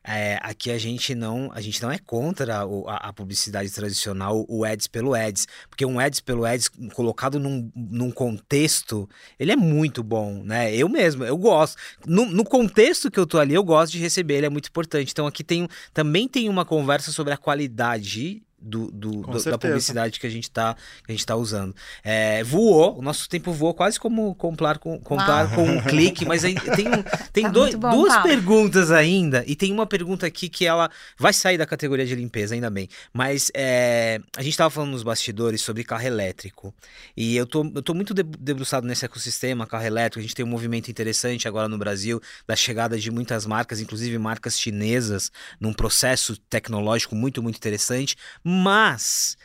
É, 0.09 0.39
aqui 0.41 0.71
a 0.71 0.77
gente 0.77 1.13
não 1.13 1.51
a 1.53 1.59
gente 1.59 1.81
não 1.81 1.91
é 1.91 1.97
contra 1.97 2.65
o, 2.65 2.87
a, 2.87 2.95
a, 2.95 3.13
publicidade 3.13 3.69
tradicional, 3.69 4.45
o 4.47 4.63
ads 4.63 4.87
pelo 4.87 5.13
ads, 5.13 5.45
porque 5.69 5.85
um 5.85 5.99
ads 5.99 6.21
pelo 6.21 6.45
ads 6.45 6.69
colocado 6.93 7.37
num, 7.37 7.69
num 7.75 8.09
contexto, 8.09 9.09
ele 9.37 9.51
é 9.51 9.55
muito 9.57 10.01
bom, 10.01 10.41
né? 10.43 10.73
Eu 10.73 10.87
mesmo, 10.87 11.25
eu 11.25 11.37
gosto. 11.37 11.77
No, 12.05 12.25
no, 12.25 12.45
contexto 12.45 13.11
que 13.11 13.19
eu 13.19 13.27
tô 13.27 13.37
ali, 13.37 13.53
eu 13.53 13.63
gosto 13.65 13.91
de 13.91 13.99
receber, 13.99 14.35
ele 14.35 14.45
é 14.45 14.49
muito 14.49 14.69
importante. 14.69 15.11
Então 15.11 15.27
aqui 15.27 15.43
tem, 15.43 15.67
também 15.93 16.25
tem 16.25 16.47
uma 16.47 16.63
conversa 16.63 17.11
sobre 17.11 17.33
a 17.33 17.37
qualidade 17.37 18.46
do, 18.59 18.91
do, 18.91 19.21
do 19.21 19.43
da 19.43 19.57
publicidade 19.57 20.19
que 20.19 20.25
a 20.27 20.29
gente 20.29 20.45
está 20.45 20.73
que 21.05 21.11
a 21.11 21.11
gente 21.11 21.25
tá 21.25 21.35
usando. 21.35 21.75
É, 22.03 22.43
voou, 22.43 22.97
o 22.97 23.01
nosso 23.01 23.29
tempo 23.29 23.51
voou 23.53 23.73
quase 23.73 23.99
como 23.99 24.33
comprar 24.35 24.77
com, 24.79 24.99
comprar 24.99 25.53
com 25.53 25.63
um 25.63 25.81
clique, 25.81 26.25
mas 26.25 26.43
aí 26.43 26.55
tem, 26.75 26.87
um, 26.87 27.03
tem 27.31 27.43
Tá 27.43 27.49
dois, 27.49 27.75
bom, 27.75 27.89
duas 27.91 28.13
Paulo. 28.13 28.27
perguntas 28.29 28.91
ainda, 28.91 29.43
e 29.47 29.55
tem 29.55 29.71
uma 29.71 29.85
pergunta 29.85 30.25
aqui 30.25 30.49
que 30.49 30.65
ela 30.65 30.89
vai 31.17 31.33
sair 31.33 31.57
da 31.57 31.65
categoria 31.65 32.05
de 32.05 32.15
limpeza, 32.15 32.55
ainda 32.55 32.69
bem. 32.69 32.87
Mas 33.13 33.51
é, 33.53 34.19
a 34.35 34.41
gente 34.41 34.51
estava 34.53 34.69
falando 34.69 34.91
nos 34.91 35.03
bastidores 35.03 35.61
sobre 35.61 35.83
carro 35.83 36.05
elétrico. 36.05 36.73
E 37.15 37.35
eu 37.35 37.45
tô, 37.45 37.63
eu 37.75 37.81
tô 37.81 37.93
muito 37.93 38.13
de- 38.13 38.23
debruçado 38.23 38.85
nesse 38.87 39.05
ecossistema, 39.05 39.67
carro 39.67 39.85
elétrico. 39.85 40.19
A 40.19 40.21
gente 40.21 40.35
tem 40.35 40.43
um 40.43 40.49
movimento 40.49 40.89
interessante 40.89 41.47
agora 41.47 41.67
no 41.67 41.77
Brasil 41.77 42.19
da 42.47 42.55
chegada 42.55 42.97
de 42.97 43.11
muitas 43.11 43.45
marcas, 43.45 43.79
inclusive 43.79 44.17
marcas 44.17 44.59
chinesas, 44.59 45.31
num 45.59 45.73
processo 45.73 46.35
tecnológico 46.49 47.15
muito, 47.15 47.41
muito 47.43 47.57
interessante. 47.57 48.15
Mas 48.49 49.37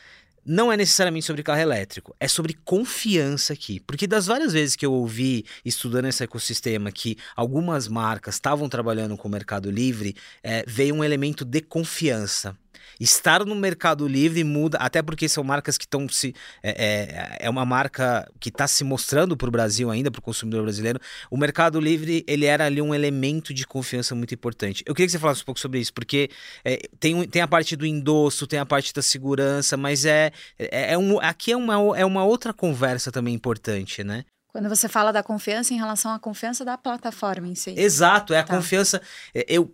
não 0.45 0.71
é 0.71 0.77
necessariamente 0.77 1.25
sobre 1.25 1.43
carro 1.43 1.59
elétrico, 1.59 2.15
é 2.21 2.25
sobre 2.25 2.53
confiança 2.53 3.51
aqui. 3.51 3.81
Porque 3.81 4.07
das 4.07 4.27
várias 4.27 4.53
vezes 4.53 4.77
que 4.77 4.85
eu 4.85 4.93
ouvi, 4.93 5.43
estudando 5.65 6.05
esse 6.05 6.23
ecossistema, 6.23 6.89
que 6.89 7.17
algumas 7.35 7.89
marcas 7.89 8.35
estavam 8.35 8.69
trabalhando 8.69 9.17
com 9.17 9.27
o 9.27 9.31
Mercado 9.31 9.69
Livre, 9.69 10.15
é, 10.41 10.63
veio 10.65 10.95
um 10.95 11.03
elemento 11.03 11.43
de 11.43 11.59
confiança. 11.59 12.57
Estar 12.99 13.45
no 13.45 13.55
Mercado 13.55 14.07
Livre 14.07 14.43
muda, 14.43 14.77
até 14.77 15.01
porque 15.01 15.27
são 15.27 15.43
marcas 15.43 15.77
que 15.77 15.85
estão 15.85 16.07
se. 16.09 16.33
É, 16.61 16.69
é, 16.71 17.37
é, 17.45 17.49
uma 17.49 17.65
marca 17.65 18.29
que 18.39 18.49
está 18.49 18.67
se 18.67 18.83
mostrando 18.83 19.35
para 19.35 19.47
o 19.47 19.51
Brasil 19.51 19.89
ainda, 19.89 20.11
para 20.11 20.19
o 20.19 20.21
consumidor 20.21 20.63
brasileiro. 20.63 20.99
O 21.29 21.37
Mercado 21.37 21.79
Livre, 21.79 22.23
ele 22.27 22.45
era 22.45 22.65
ali 22.65 22.81
um 22.81 22.93
elemento 22.93 23.53
de 23.53 23.65
confiança 23.65 24.15
muito 24.15 24.33
importante. 24.33 24.83
Eu 24.85 24.93
queria 24.93 25.07
que 25.07 25.11
você 25.11 25.19
falasse 25.19 25.41
um 25.41 25.45
pouco 25.45 25.59
sobre 25.59 25.79
isso, 25.79 25.93
porque 25.93 26.29
é, 26.63 26.79
tem, 26.99 27.27
tem 27.27 27.41
a 27.41 27.47
parte 27.47 27.75
do 27.75 27.85
endosso, 27.85 28.47
tem 28.47 28.59
a 28.59 28.65
parte 28.65 28.93
da 28.93 29.01
segurança, 29.01 29.77
mas 29.77 30.05
é, 30.05 30.31
é, 30.57 30.93
é 30.93 30.97
um, 30.97 31.19
aqui 31.19 31.51
é 31.51 31.57
uma, 31.57 31.75
é 31.97 32.05
uma 32.05 32.23
outra 32.23 32.53
conversa 32.53 33.11
também 33.11 33.33
importante, 33.33 34.03
né? 34.03 34.23
Quando 34.53 34.69
você 34.69 34.87
fala 34.87 35.11
da 35.11 35.23
confiança 35.23 35.73
em 35.73 35.77
relação 35.77 36.11
à 36.11 36.19
confiança 36.19 36.63
da 36.63 36.77
plataforma 36.77 37.47
em 37.47 37.55
si. 37.55 37.73
Exato, 37.75 38.35
é 38.35 38.39
a 38.39 38.43
tá. 38.43 38.55
confiança. 38.55 39.01
É, 39.33 39.43
eu, 39.49 39.73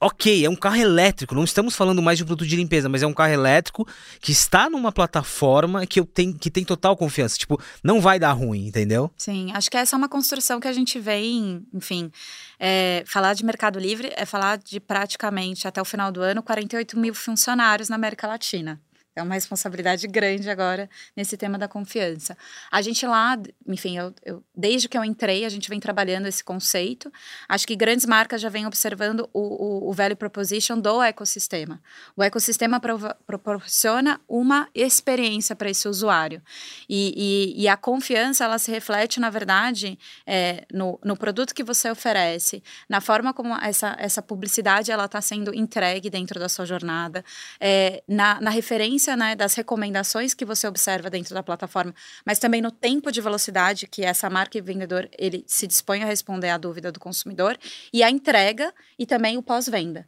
Ok, 0.00 0.44
é 0.44 0.50
um 0.50 0.56
carro 0.56 0.76
elétrico, 0.76 1.36
não 1.36 1.44
estamos 1.44 1.76
falando 1.76 2.02
mais 2.02 2.18
de 2.18 2.24
um 2.24 2.26
produto 2.26 2.48
de 2.48 2.56
limpeza, 2.56 2.88
mas 2.88 3.00
é 3.02 3.06
um 3.06 3.14
carro 3.14 3.32
elétrico 3.32 3.86
que 4.20 4.32
está 4.32 4.68
numa 4.68 4.90
plataforma 4.90 5.86
que 5.86 6.00
eu 6.00 6.04
tenho 6.04 6.34
que 6.34 6.50
tem 6.50 6.64
total 6.64 6.96
confiança. 6.96 7.38
Tipo, 7.38 7.60
não 7.82 8.00
vai 8.00 8.18
dar 8.18 8.32
ruim, 8.32 8.66
entendeu? 8.66 9.08
Sim, 9.16 9.52
acho 9.52 9.70
que 9.70 9.76
essa 9.76 9.94
é 9.94 9.98
uma 9.98 10.08
construção 10.08 10.58
que 10.58 10.66
a 10.66 10.72
gente 10.72 10.98
vem, 10.98 11.64
enfim. 11.72 12.10
É, 12.58 13.04
falar 13.06 13.34
de 13.34 13.44
Mercado 13.44 13.78
Livre 13.78 14.12
é 14.16 14.26
falar 14.26 14.58
de 14.58 14.80
praticamente 14.80 15.68
até 15.68 15.80
o 15.80 15.84
final 15.84 16.10
do 16.10 16.22
ano 16.22 16.42
48 16.42 16.98
mil 16.98 17.14
funcionários 17.14 17.88
na 17.88 17.94
América 17.94 18.26
Latina. 18.26 18.80
É 19.18 19.22
uma 19.22 19.34
responsabilidade 19.34 20.06
grande 20.06 20.48
agora 20.48 20.88
nesse 21.16 21.36
tema 21.36 21.58
da 21.58 21.66
confiança. 21.66 22.36
A 22.70 22.80
gente 22.80 23.04
lá, 23.04 23.36
enfim, 23.66 23.98
eu, 23.98 24.14
eu, 24.24 24.44
desde 24.56 24.88
que 24.88 24.96
eu 24.96 25.04
entrei, 25.04 25.44
a 25.44 25.48
gente 25.48 25.68
vem 25.68 25.80
trabalhando 25.80 26.26
esse 26.26 26.42
conceito. 26.44 27.12
Acho 27.48 27.66
que 27.66 27.74
grandes 27.74 28.06
marcas 28.06 28.40
já 28.40 28.48
vêm 28.48 28.64
observando 28.66 29.28
o, 29.32 29.40
o, 29.40 29.90
o 29.90 29.92
value 29.92 30.14
proposition 30.14 30.78
do 30.78 31.02
ecossistema. 31.02 31.82
O 32.16 32.22
ecossistema 32.22 32.80
proporciona 33.26 34.20
uma 34.28 34.68
experiência 34.72 35.56
para 35.56 35.68
esse 35.68 35.88
usuário. 35.88 36.40
E, 36.88 37.54
e, 37.56 37.62
e, 37.62 37.68
a 37.68 37.76
confiança, 37.76 38.44
ela 38.44 38.58
se 38.58 38.70
reflete, 38.70 39.18
na 39.18 39.30
verdade, 39.30 39.98
é, 40.26 40.64
no, 40.72 40.98
no 41.04 41.16
produto 41.16 41.54
que 41.54 41.64
você 41.64 41.90
oferece, 41.90 42.62
na 42.88 43.00
forma 43.00 43.34
como 43.34 43.54
essa, 43.56 43.96
essa 43.98 44.22
publicidade 44.22 44.92
ela 44.92 45.06
está 45.06 45.20
sendo 45.20 45.52
entregue 45.54 46.08
dentro 46.08 46.38
da 46.38 46.48
sua 46.48 46.64
jornada, 46.64 47.24
é, 47.58 48.02
na, 48.06 48.40
na 48.40 48.50
referência 48.50 49.07
né, 49.16 49.34
das 49.34 49.54
recomendações 49.54 50.34
que 50.34 50.44
você 50.44 50.66
observa 50.66 51.10
dentro 51.10 51.34
da 51.34 51.42
plataforma, 51.42 51.94
mas 52.24 52.38
também 52.38 52.60
no 52.60 52.70
tempo 52.70 53.10
de 53.10 53.20
velocidade 53.20 53.86
que 53.86 54.04
essa 54.04 54.28
marca 54.30 54.58
e 54.58 54.60
vendedor 54.60 55.08
ele 55.18 55.44
se 55.46 55.66
dispõe 55.66 56.02
a 56.02 56.06
responder 56.06 56.50
à 56.50 56.58
dúvida 56.58 56.92
do 56.92 57.00
consumidor 57.00 57.58
e 57.92 58.02
a 58.02 58.10
entrega 58.10 58.72
e 58.98 59.06
também 59.06 59.36
o 59.36 59.42
pós-venda. 59.42 60.06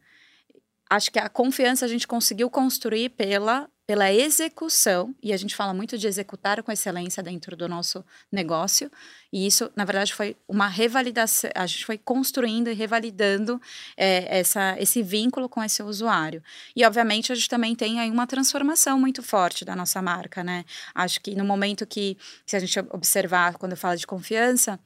Acho 0.91 1.11
que 1.11 1.19
a 1.21 1.29
confiança 1.29 1.85
a 1.85 1.89
gente 1.89 2.07
conseguiu 2.07 2.51
construir 2.51 3.11
pela 3.11 3.69
pela 3.91 4.13
execução, 4.13 5.13
e 5.21 5.33
a 5.33 5.37
gente 5.37 5.57
fala 5.57 5.75
muito 5.75 5.99
de 5.99 6.07
executar 6.07 6.63
com 6.63 6.71
excelência 6.71 7.25
dentro 7.25 7.57
do 7.57 7.69
nosso 7.69 8.05
negócio, 8.31 8.89
e 9.33 9.45
isso, 9.45 9.69
na 9.75 9.85
verdade, 9.85 10.15
foi 10.15 10.37
uma 10.47 10.69
revalidação, 10.69 11.51
a 11.57 11.67
gente 11.67 11.85
foi 11.85 11.99
construindo 11.99 12.71
e 12.71 12.73
revalidando 12.73 13.61
é, 13.97 14.39
essa, 14.39 14.77
esse 14.79 15.03
vínculo 15.03 15.49
com 15.49 15.61
esse 15.61 15.83
usuário. 15.83 16.41
E, 16.77 16.85
obviamente, 16.87 17.33
a 17.33 17.35
gente 17.35 17.49
também 17.49 17.75
tem 17.75 17.99
aí 17.99 18.09
uma 18.09 18.29
transformação 18.29 18.97
muito 18.97 19.25
forte 19.25 19.65
da 19.65 19.75
nossa 19.75 20.01
marca, 20.01 20.45
né? 20.45 20.65
Acho 20.95 21.21
que 21.21 21.35
no 21.35 21.45
momento 21.45 21.85
que, 21.85 22.17
se 22.47 22.55
a 22.55 22.61
gente 22.61 22.79
observar, 22.93 23.59
quando 23.59 23.73
eu 23.73 23.77
falo 23.77 23.97
de 23.97 24.07
confiança, 24.07 24.79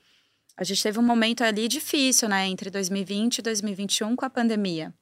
a 0.56 0.64
gente 0.64 0.82
teve 0.82 0.98
um 0.98 1.02
momento 1.02 1.44
ali 1.44 1.68
difícil, 1.68 2.26
né, 2.26 2.46
entre 2.46 2.70
2020 2.70 3.36
e 3.36 3.42
2021 3.42 4.16
com 4.16 4.24
a 4.24 4.30
pandemia. 4.30 4.94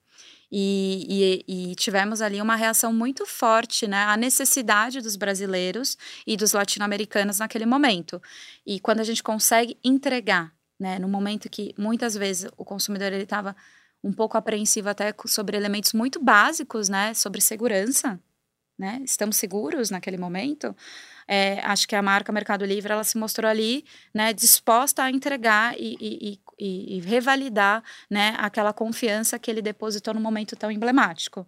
E, 0.54 1.06
e, 1.48 1.70
e, 1.70 1.74
tivemos 1.76 2.20
ali 2.20 2.42
uma 2.42 2.54
reação 2.56 2.92
muito 2.92 3.24
forte 3.24 3.86
né, 3.86 4.04
à 4.04 4.18
necessidade 4.18 5.00
dos 5.00 5.16
brasileiros 5.16 5.96
e 6.26 6.36
dos 6.36 6.52
latino-americanos 6.52 7.38
naquele 7.38 7.64
momento. 7.64 8.20
E 8.66 8.78
quando 8.78 9.00
a 9.00 9.04
gente 9.04 9.22
consegue 9.22 9.78
entregar, 9.82 10.52
né, 10.78 10.98
no 10.98 11.08
momento 11.08 11.48
que 11.48 11.74
muitas 11.78 12.14
vezes 12.14 12.50
o 12.58 12.66
consumidor 12.66 13.14
estava 13.14 13.56
um 14.04 14.12
pouco 14.12 14.36
apreensivo 14.36 14.90
até 14.90 15.14
sobre 15.26 15.56
elementos 15.56 15.94
muito 15.94 16.22
básicos, 16.22 16.88
né, 16.88 17.14
sobre 17.14 17.40
segurança, 17.40 18.20
né, 18.78 19.00
estamos 19.04 19.37
seguros 19.37 19.90
naquele 19.90 20.18
momento, 20.18 20.74
é, 21.28 21.61
acho 21.61 21.87
que 21.87 21.94
a 21.94 22.02
marca 22.02 22.32
Mercado 22.32 22.64
Livre 22.64 22.92
ela 22.92 23.04
se 23.04 23.16
mostrou 23.16 23.48
ali, 23.48 23.85
né, 24.12 24.32
disposta 24.32 25.02
a 25.02 25.11
entregar 25.11 25.74
e, 25.78 25.96
e, 26.00 26.40
e, 26.58 26.96
e 26.96 27.00
revalidar, 27.00 27.82
né, 28.11 28.35
aquela 28.38 28.72
confiança 28.72 29.38
que 29.38 29.50
ele 29.50 29.62
depositou 29.62 30.14
num 30.14 30.20
momento 30.20 30.56
tão 30.56 30.70
emblemático. 30.70 31.46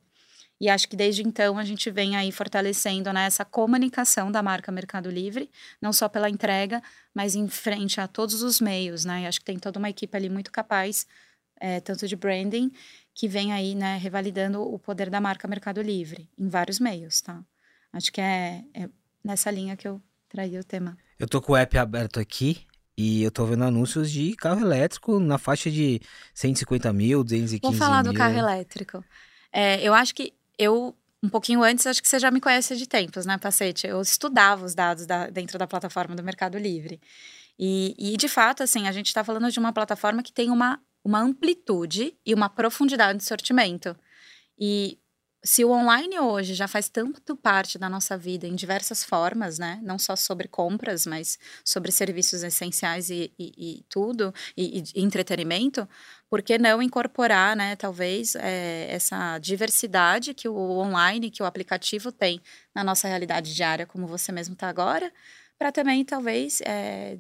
E 0.60 0.68
acho 0.68 0.88
que 0.88 0.96
desde 0.96 1.22
então 1.22 1.58
a 1.58 1.64
gente 1.64 1.90
vem 1.90 2.16
aí 2.16 2.30
fortalecendo 2.30 3.12
né, 3.12 3.26
essa 3.26 3.44
comunicação 3.44 4.30
da 4.30 4.42
marca 4.42 4.70
Mercado 4.70 5.10
Livre, 5.10 5.50
não 5.80 5.92
só 5.92 6.08
pela 6.08 6.30
entrega, 6.30 6.82
mas 7.12 7.34
em 7.34 7.48
frente 7.48 8.00
a 8.00 8.06
todos 8.06 8.42
os 8.42 8.60
meios, 8.60 9.04
né? 9.04 9.22
E 9.22 9.26
acho 9.26 9.40
que 9.40 9.44
tem 9.44 9.58
toda 9.58 9.78
uma 9.78 9.90
equipe 9.90 10.16
ali 10.16 10.30
muito 10.30 10.52
capaz, 10.52 11.06
é, 11.60 11.80
tanto 11.80 12.06
de 12.06 12.16
branding, 12.16 12.70
que 13.14 13.28
vem 13.28 13.52
aí, 13.52 13.74
né, 13.74 13.96
revalidando 13.96 14.60
o 14.62 14.78
poder 14.78 15.08
da 15.08 15.20
marca 15.20 15.46
Mercado 15.46 15.80
Livre 15.80 16.28
em 16.38 16.48
vários 16.48 16.80
meios, 16.80 17.20
tá? 17.20 17.42
Acho 17.92 18.12
que 18.12 18.20
é, 18.20 18.64
é 18.74 18.88
nessa 19.22 19.50
linha 19.50 19.76
que 19.76 19.86
eu 19.86 20.02
traí 20.28 20.58
o 20.58 20.64
tema. 20.64 20.96
Eu 21.18 21.28
tô 21.28 21.40
com 21.40 21.52
o 21.52 21.56
app 21.56 21.78
aberto 21.78 22.18
aqui 22.18 22.66
e 22.96 23.22
eu 23.22 23.30
tô 23.30 23.46
vendo 23.46 23.64
anúncios 23.64 24.10
de 24.10 24.34
carro 24.34 24.60
elétrico 24.60 25.18
na 25.18 25.38
faixa 25.38 25.70
de 25.70 26.00
150 26.34 26.92
mil, 26.92 27.22
215 27.22 27.60
mil. 27.62 27.70
Vou 27.70 27.78
falar 27.78 28.02
mil. 28.02 28.12
do 28.12 28.18
carro 28.18 28.36
elétrico. 28.36 29.04
É, 29.52 29.80
eu 29.80 29.94
acho 29.94 30.14
que 30.14 30.34
eu, 30.58 30.96
um 31.22 31.28
pouquinho 31.28 31.62
antes, 31.62 31.86
acho 31.86 32.02
que 32.02 32.08
você 32.08 32.18
já 32.18 32.30
me 32.30 32.40
conhece 32.40 32.76
de 32.76 32.88
tempos, 32.88 33.24
né, 33.24 33.38
Pacete? 33.38 33.86
Eu 33.86 34.00
estudava 34.00 34.64
os 34.64 34.74
dados 34.74 35.06
da, 35.06 35.28
dentro 35.30 35.58
da 35.58 35.66
plataforma 35.66 36.14
do 36.16 36.22
Mercado 36.22 36.58
Livre. 36.58 37.00
E, 37.58 37.94
e, 37.96 38.16
de 38.16 38.28
fato, 38.28 38.62
assim, 38.62 38.88
a 38.88 38.92
gente 38.92 39.06
está 39.06 39.22
falando 39.22 39.50
de 39.50 39.58
uma 39.58 39.72
plataforma 39.72 40.22
que 40.22 40.32
tem 40.32 40.50
uma, 40.50 40.80
uma 41.04 41.20
amplitude 41.20 42.16
e 42.24 42.32
uma 42.32 42.48
profundidade 42.48 43.18
de 43.18 43.24
sortimento. 43.24 43.96
E 44.58 44.98
se 45.44 45.62
o 45.62 45.70
online 45.70 46.18
hoje 46.18 46.54
já 46.54 46.66
faz 46.66 46.88
tanto 46.88 47.36
parte 47.36 47.78
da 47.78 47.86
nossa 47.90 48.16
vida 48.16 48.46
em 48.46 48.54
diversas 48.54 49.04
formas, 49.04 49.58
né? 49.58 49.78
Não 49.82 49.98
só 49.98 50.16
sobre 50.16 50.48
compras, 50.48 51.04
mas 51.04 51.38
sobre 51.62 51.92
serviços 51.92 52.42
essenciais 52.42 53.10
e, 53.10 53.30
e, 53.38 53.52
e 53.80 53.84
tudo, 53.90 54.32
e, 54.56 54.82
e, 54.94 55.02
entretenimento, 55.02 55.86
por 56.30 56.40
que 56.40 56.56
não 56.56 56.82
incorporar, 56.82 57.54
né, 57.54 57.76
talvez, 57.76 58.34
é, 58.36 58.86
essa 58.90 59.38
diversidade 59.38 60.32
que 60.32 60.48
o 60.48 60.56
online, 60.56 61.30
que 61.30 61.42
o 61.42 61.46
aplicativo 61.46 62.10
tem 62.10 62.40
na 62.74 62.82
nossa 62.82 63.06
realidade 63.06 63.54
diária, 63.54 63.86
como 63.86 64.06
você 64.06 64.32
mesmo 64.32 64.54
está 64.54 64.68
agora, 64.68 65.12
para 65.64 65.72
também, 65.72 66.04
talvez, 66.04 66.60
é, 66.60 67.16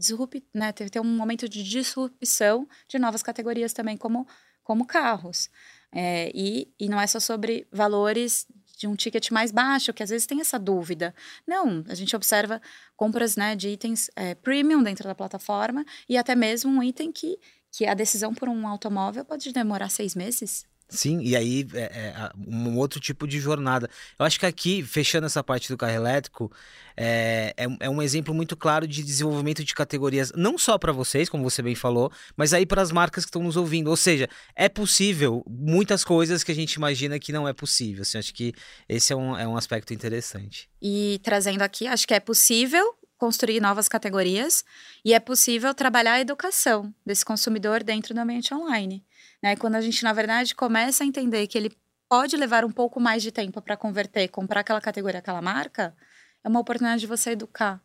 né, 0.52 0.70
ter, 0.70 0.90
ter 0.90 1.00
um 1.00 1.16
momento 1.16 1.48
de 1.48 1.62
disrupção 1.62 2.68
de 2.86 2.98
novas 2.98 3.22
categorias 3.22 3.72
também, 3.72 3.96
como, 3.96 4.28
como 4.62 4.84
carros. 4.84 5.48
É, 5.90 6.30
e, 6.34 6.70
e 6.78 6.86
não 6.86 7.00
é 7.00 7.06
só 7.06 7.18
sobre 7.18 7.66
valores 7.72 8.46
de 8.76 8.86
um 8.86 8.94
ticket 8.94 9.30
mais 9.30 9.50
baixo, 9.50 9.94
que 9.94 10.02
às 10.02 10.10
vezes 10.10 10.26
tem 10.26 10.42
essa 10.42 10.58
dúvida. 10.58 11.14
Não, 11.46 11.82
a 11.88 11.94
gente 11.94 12.14
observa 12.14 12.60
compras 12.94 13.34
né, 13.34 13.56
de 13.56 13.70
itens 13.70 14.10
é, 14.14 14.34
premium 14.34 14.82
dentro 14.82 15.04
da 15.04 15.14
plataforma 15.14 15.82
e 16.06 16.18
até 16.18 16.34
mesmo 16.34 16.70
um 16.70 16.82
item 16.82 17.10
que, 17.10 17.38
que 17.72 17.86
a 17.86 17.94
decisão 17.94 18.34
por 18.34 18.50
um 18.50 18.68
automóvel 18.68 19.24
pode 19.24 19.54
demorar 19.54 19.88
seis 19.88 20.14
meses. 20.14 20.66
Sim, 20.88 21.20
e 21.22 21.34
aí 21.34 21.66
é, 21.74 21.82
é, 21.82 22.30
um 22.46 22.76
outro 22.76 23.00
tipo 23.00 23.26
de 23.26 23.40
jornada. 23.40 23.88
Eu 24.18 24.24
acho 24.24 24.38
que 24.38 24.46
aqui, 24.46 24.82
fechando 24.82 25.26
essa 25.26 25.42
parte 25.42 25.68
do 25.68 25.76
carro 25.76 25.94
elétrico, 25.94 26.52
é, 26.96 27.54
é, 27.56 27.66
é 27.80 27.90
um 27.90 28.00
exemplo 28.00 28.34
muito 28.34 28.56
claro 28.56 28.86
de 28.86 29.02
desenvolvimento 29.02 29.64
de 29.64 29.74
categorias, 29.74 30.30
não 30.36 30.56
só 30.56 30.78
para 30.78 30.92
vocês, 30.92 31.28
como 31.28 31.42
você 31.42 31.62
bem 31.62 31.74
falou, 31.74 32.12
mas 32.36 32.52
aí 32.52 32.66
para 32.66 32.82
as 32.82 32.92
marcas 32.92 33.24
que 33.24 33.30
estão 33.30 33.42
nos 33.42 33.56
ouvindo. 33.56 33.88
Ou 33.88 33.96
seja, 33.96 34.28
é 34.54 34.68
possível 34.68 35.44
muitas 35.48 36.04
coisas 36.04 36.44
que 36.44 36.52
a 36.52 36.54
gente 36.54 36.74
imagina 36.74 37.18
que 37.18 37.32
não 37.32 37.48
é 37.48 37.52
possível. 37.52 38.02
Assim, 38.02 38.18
acho 38.18 38.34
que 38.34 38.52
esse 38.88 39.12
é 39.12 39.16
um, 39.16 39.36
é 39.36 39.48
um 39.48 39.56
aspecto 39.56 39.92
interessante. 39.92 40.68
E 40.80 41.18
trazendo 41.22 41.62
aqui, 41.62 41.86
acho 41.86 42.06
que 42.06 42.14
é 42.14 42.20
possível 42.20 42.94
construir 43.16 43.60
novas 43.60 43.88
categorias 43.88 44.64
e 45.04 45.14
é 45.14 45.20
possível 45.20 45.72
trabalhar 45.72 46.14
a 46.14 46.20
educação 46.20 46.94
desse 47.06 47.24
consumidor 47.24 47.82
dentro 47.82 48.12
do 48.12 48.20
ambiente 48.20 48.52
online. 48.52 49.04
Né? 49.44 49.56
Quando 49.56 49.74
a 49.74 49.80
gente, 49.82 50.02
na 50.02 50.14
verdade, 50.14 50.54
começa 50.54 51.04
a 51.04 51.06
entender 51.06 51.46
que 51.46 51.58
ele 51.58 51.70
pode 52.08 52.34
levar 52.34 52.64
um 52.64 52.70
pouco 52.70 52.98
mais 52.98 53.22
de 53.22 53.30
tempo 53.30 53.60
para 53.60 53.76
converter, 53.76 54.26
comprar 54.28 54.60
aquela 54.60 54.80
categoria, 54.80 55.18
aquela 55.18 55.42
marca, 55.42 55.94
é 56.42 56.48
uma 56.48 56.60
oportunidade 56.60 57.02
de 57.02 57.06
você 57.06 57.32
educar 57.32 57.78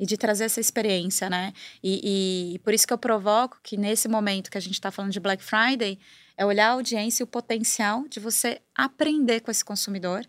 e 0.00 0.06
de 0.06 0.16
trazer 0.16 0.44
essa 0.44 0.58
experiência, 0.58 1.28
né? 1.28 1.52
E, 1.82 2.54
e 2.54 2.58
por 2.60 2.72
isso 2.72 2.86
que 2.86 2.94
eu 2.94 2.98
provoco 2.98 3.58
que 3.62 3.76
nesse 3.76 4.08
momento 4.08 4.50
que 4.50 4.56
a 4.56 4.60
gente 4.60 4.72
está 4.72 4.90
falando 4.90 5.12
de 5.12 5.20
Black 5.20 5.44
Friday, 5.44 5.98
é 6.34 6.46
olhar 6.46 6.68
a 6.68 6.72
audiência 6.72 7.22
e 7.22 7.24
o 7.24 7.26
potencial 7.26 8.08
de 8.08 8.18
você 8.18 8.62
aprender 8.74 9.40
com 9.40 9.50
esse 9.50 9.64
consumidor, 9.64 10.24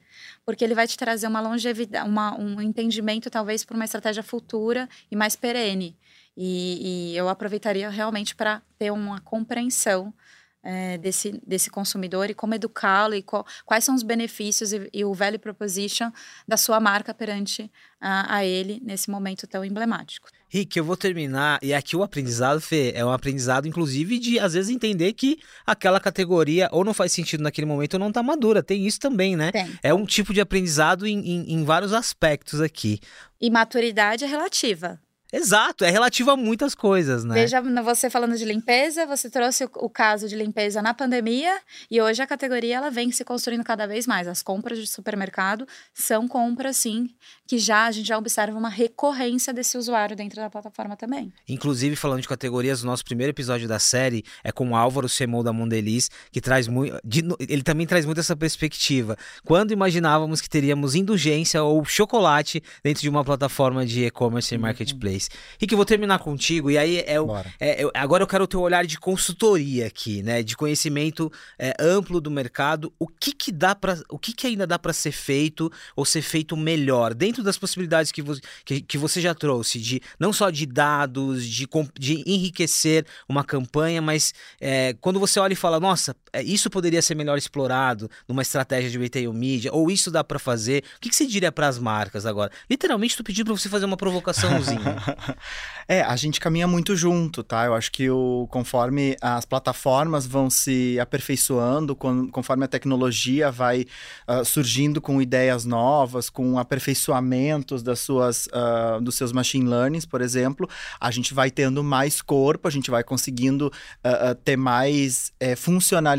porque 0.45 0.65
ele 0.65 0.75
vai 0.75 0.85
te 0.85 0.97
trazer 0.97 1.27
uma 1.27 1.39
longevidade, 1.39 2.09
uma, 2.09 2.37
um 2.37 2.61
entendimento 2.61 3.29
talvez 3.29 3.63
para 3.63 3.75
uma 3.75 3.85
estratégia 3.85 4.23
futura 4.23 4.89
e 5.09 5.15
mais 5.15 5.37
perene. 5.37 5.97
E, 6.35 7.13
e 7.13 7.17
eu 7.17 7.29
aproveitaria 7.29 7.89
realmente 7.89 8.35
para 8.35 8.61
ter 8.77 8.91
uma 8.91 9.21
compreensão 9.21 10.13
é, 10.63 10.97
desse, 10.97 11.41
desse 11.45 11.69
consumidor 11.69 12.29
e 12.29 12.33
como 12.33 12.53
educá-lo 12.53 13.15
e 13.15 13.23
qual, 13.23 13.45
quais 13.65 13.83
são 13.83 13.95
os 13.95 14.03
benefícios 14.03 14.73
e, 14.73 14.89
e, 14.93 15.05
o 15.05 15.13
value 15.13 15.39
proposition 15.39 16.11
da 16.47 16.57
sua 16.57 16.79
marca 16.79 17.13
perante 17.13 17.71
a, 17.99 18.37
a 18.37 18.45
ele 18.45 18.81
nesse 18.83 19.09
momento 19.09 19.47
tão 19.47 19.63
emblemático. 19.63 20.27
Rick, 20.49 20.77
eu 20.77 20.83
vou 20.83 20.95
terminar, 20.95 21.59
e 21.61 21.73
aqui 21.73 21.95
o 21.95 22.03
aprendizado, 22.03 22.61
Fê, 22.61 22.93
é 22.95 23.03
um 23.03 23.11
aprendizado, 23.11 23.67
inclusive, 23.67 24.17
de 24.17 24.39
às 24.39 24.53
vezes 24.53 24.73
entender 24.73 25.11
que 25.13 25.37
aquela 25.65 25.99
categoria 25.99 26.69
ou 26.71 26.85
não 26.85 26.93
faz 26.93 27.11
sentido 27.11 27.43
naquele 27.43 27.67
momento 27.67 27.95
ou 27.95 27.99
não 27.99 28.07
está 28.09 28.23
madura. 28.23 28.63
Tem 28.63 28.85
isso 28.85 28.99
também, 28.99 29.35
né? 29.35 29.51
Tem. 29.51 29.77
É 29.83 29.93
um 29.93 30.05
tipo 30.05 30.33
de 30.33 30.39
aprendizado 30.39 31.05
em, 31.05 31.19
em, 31.19 31.53
em 31.53 31.63
vários 31.65 31.91
aspectos 31.91 32.61
aqui. 32.61 32.99
E 33.41 33.49
maturidade 33.49 34.23
é 34.23 34.27
relativa. 34.27 34.99
Exato, 35.37 35.85
é 35.85 35.91
relativo 35.91 36.31
a 36.31 36.35
muitas 36.35 36.73
coisas, 36.73 37.23
né? 37.23 37.35
Veja 37.35 37.61
você 37.83 38.09
falando 38.09 38.35
de 38.35 38.43
limpeza, 38.43 39.05
você 39.05 39.29
trouxe 39.29 39.65
o, 39.65 39.69
o, 39.75 39.89
caso 39.89 40.27
de 40.27 40.35
limpeza 40.35 40.81
na 40.81 40.95
pandemia 40.95 41.59
e 41.91 42.01
hoje 42.01 42.23
a 42.23 42.27
categoria 42.27 42.77
ela 42.77 42.89
vem 42.89 43.11
se 43.11 43.23
construindo 43.23 43.63
cada 43.63 43.85
vez 43.85 44.07
mais. 44.07 44.27
As 44.27 44.41
compras 44.41 44.79
de 44.79 44.87
supermercado 44.87 45.67
são 45.93 46.27
compras, 46.27 46.77
sim, 46.77 47.07
que 47.47 47.59
já 47.59 47.85
a 47.85 47.91
gente 47.91 48.07
já 48.07 48.17
observa 48.17 48.57
uma 48.57 48.67
recorrência 48.67 49.53
desse 49.53 49.77
usuário 49.77 50.15
dentro 50.15 50.41
da 50.41 50.49
plataforma 50.49 50.97
também. 50.97 51.31
Inclusive, 51.47 51.95
falando 51.95 52.21
de 52.21 52.27
categorias, 52.27 52.81
o 52.81 52.87
nosso 52.87 53.05
primeiro 53.05 53.29
episódio 53.29 53.67
da 53.67 53.77
série 53.77 54.23
é 54.43 54.51
com 54.51 54.71
o 54.71 54.75
Álvaro 54.75 55.07
Semou 55.07 55.43
da 55.43 55.53
Mondeliz, 55.53 56.09
que 56.31 56.41
traz 56.41 56.67
muito. 56.67 56.99
Ele 57.47 57.61
também 57.61 57.85
traz 57.85 58.05
muito 58.05 58.19
essa 58.19 58.35
perspectiva. 58.35 59.15
Quando 59.45 59.71
imaginávamos 59.71 60.41
que 60.41 60.49
teríamos 60.49 60.95
indulgência 60.95 61.61
ou 61.61 61.85
chocolate 61.85 62.63
dentro 62.83 63.03
de 63.03 63.09
uma 63.09 63.23
plataforma 63.23 63.85
de 63.85 64.05
e-commerce 64.05 64.53
e 64.53 64.57
uhum. 64.57 64.63
marketplace? 64.63 65.26
Rick, 65.59 65.71
eu 65.71 65.77
vou 65.77 65.85
terminar 65.85 66.19
contigo, 66.19 66.69
e 66.69 66.77
aí 66.77 67.03
é, 67.05 67.19
o, 67.19 67.35
é, 67.59 67.83
é, 67.83 67.91
agora 67.93 68.23
eu 68.23 68.27
quero 68.27 68.43
o 68.43 68.47
teu 68.47 68.61
olhar 68.61 68.85
de 68.85 68.99
consultoria 68.99 69.87
aqui, 69.87 70.21
né? 70.23 70.43
De 70.43 70.55
conhecimento 70.55 71.31
é, 71.57 71.73
amplo 71.79 72.19
do 72.19 72.29
mercado. 72.29 72.93
O 72.99 73.07
que 73.07 73.31
que 73.31 73.51
dá 73.51 73.75
para, 73.75 73.99
o 74.09 74.17
que 74.17 74.33
que 74.33 74.47
ainda 74.47 74.67
dá 74.67 74.77
para 74.77 74.93
ser 74.93 75.11
feito 75.11 75.71
ou 75.95 76.05
ser 76.05 76.21
feito 76.21 76.55
melhor 76.55 77.13
dentro 77.13 77.43
das 77.43 77.57
possibilidades 77.57 78.11
que, 78.11 78.21
vo, 78.21 78.35
que, 78.65 78.81
que 78.81 78.97
você 78.97 79.21
já 79.21 79.33
trouxe 79.33 79.79
de 79.79 80.01
não 80.19 80.31
só 80.31 80.49
de 80.49 80.65
dados, 80.65 81.45
de, 81.45 81.67
de 81.99 82.23
enriquecer 82.25 83.05
uma 83.27 83.43
campanha, 83.43 84.01
mas 84.01 84.33
é, 84.59 84.95
quando 85.01 85.19
você 85.19 85.39
olha 85.39 85.53
e 85.53 85.55
fala, 85.55 85.79
nossa, 85.79 86.15
isso 86.41 86.69
poderia 86.69 87.01
ser 87.01 87.15
melhor 87.15 87.37
explorado 87.37 88.09
numa 88.27 88.41
estratégia 88.41 88.89
de 88.89 88.97
retail 88.97 89.33
media, 89.33 89.71
ou 89.73 89.89
isso 89.89 90.11
dá 90.11 90.23
para 90.23 90.39
fazer. 90.39 90.83
O 90.97 90.99
que, 90.99 91.09
que 91.09 91.15
você 91.15 91.25
diria 91.25 91.51
para 91.51 91.67
as 91.67 91.79
marcas 91.79 92.25
agora? 92.25 92.51
Literalmente, 92.69 93.15
tu 93.15 93.23
pediu 93.23 93.45
para 93.45 93.55
você 93.55 93.69
fazer 93.69 93.85
uma 93.85 93.97
provocaçãozinha. 93.97 94.97
é, 95.87 96.01
a 96.01 96.15
gente 96.15 96.39
caminha 96.39 96.67
muito 96.67 96.95
junto, 96.95 97.43
tá? 97.43 97.65
Eu 97.65 97.73
acho 97.73 97.91
que 97.91 98.09
o, 98.09 98.47
conforme 98.49 99.15
as 99.21 99.45
plataformas 99.45 100.25
vão 100.25 100.49
se 100.49 100.99
aperfeiçoando, 100.99 101.95
conforme 101.95 102.65
a 102.65 102.67
tecnologia 102.67 103.51
vai 103.51 103.85
uh, 104.27 104.43
surgindo 104.43 105.01
com 105.01 105.21
ideias 105.21 105.65
novas, 105.65 106.29
com 106.29 106.57
aperfeiçoamentos 106.59 107.81
das 107.83 107.99
suas, 107.99 108.47
uh, 108.47 109.01
dos 109.01 109.15
seus 109.15 109.31
machine 109.31 109.67
learnings, 109.67 110.05
por 110.05 110.21
exemplo, 110.21 110.69
a 110.99 111.11
gente 111.11 111.33
vai 111.33 111.49
tendo 111.51 111.83
mais 111.83 112.21
corpo, 112.21 112.67
a 112.67 112.71
gente 112.71 112.91
vai 112.91 113.03
conseguindo 113.03 113.67
uh, 113.67 114.35
ter 114.43 114.57
mais 114.57 115.31
eh, 115.39 115.55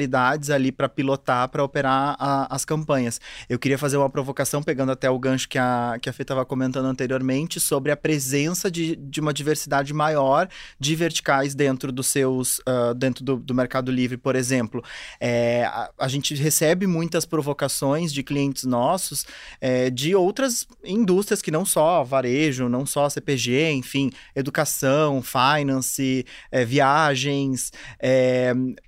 funcionalidades 0.09 0.51
ali 0.51 0.73
para 0.73 0.89
pilotar, 0.89 1.49
para 1.49 1.63
operar 1.63 2.17
a, 2.19 2.55
as 2.55 2.65
campanhas. 2.65 3.21
Eu 3.49 3.59
queria 3.59 3.79
fazer 3.79 3.97
uma 3.97 4.11
provocação, 4.11 4.63
pegando 4.63 4.93
até 4.93 5.11
o 5.11 5.19
gancho 5.19 5.49
que 5.49 5.59
a, 5.59 5.99
que 6.01 6.09
a 6.09 6.13
Fê 6.13 6.23
estava 6.23 6.45
comentando 6.45 6.87
anteriormente, 6.87 7.61
sobre 7.61 7.93
a 7.93 7.97
presença 7.97 8.71
de 8.71 8.79
de, 8.79 8.97
de 8.97 9.21
uma 9.21 9.33
diversidade 9.33 9.93
maior 9.93 10.49
de 10.79 10.95
verticais 10.95 11.55
dentro 11.55 11.91
dos 11.91 12.07
seus, 12.07 12.59
uh, 12.61 12.95
dentro 12.97 13.25
do, 13.25 13.37
do, 13.37 13.55
Mercado 13.55 13.91
Livre, 13.91 14.17
por 14.17 14.37
exemplo. 14.37 14.85
É, 15.21 15.65
a, 15.65 15.91
a, 15.99 16.09
gente 16.09 16.35
recebe 16.35 16.87
muitas 16.87 17.27
provocações 17.27 18.13
de 18.13 18.23
clientes 18.23 18.65
nossos 18.65 19.27
é, 19.61 19.91
de 19.91 20.15
outras 20.15 20.67
indústrias 20.85 21.43
que 21.43 21.51
não 21.51 21.65
só 21.65 22.05
varejo, 22.05 22.69
não 22.69 22.87
só 22.87 23.09
CPG, 23.09 23.73
enfim, 23.73 24.13
educação, 24.35 25.21
finance, 25.23 26.25
é, 26.53 26.65
viagens, 26.65 27.73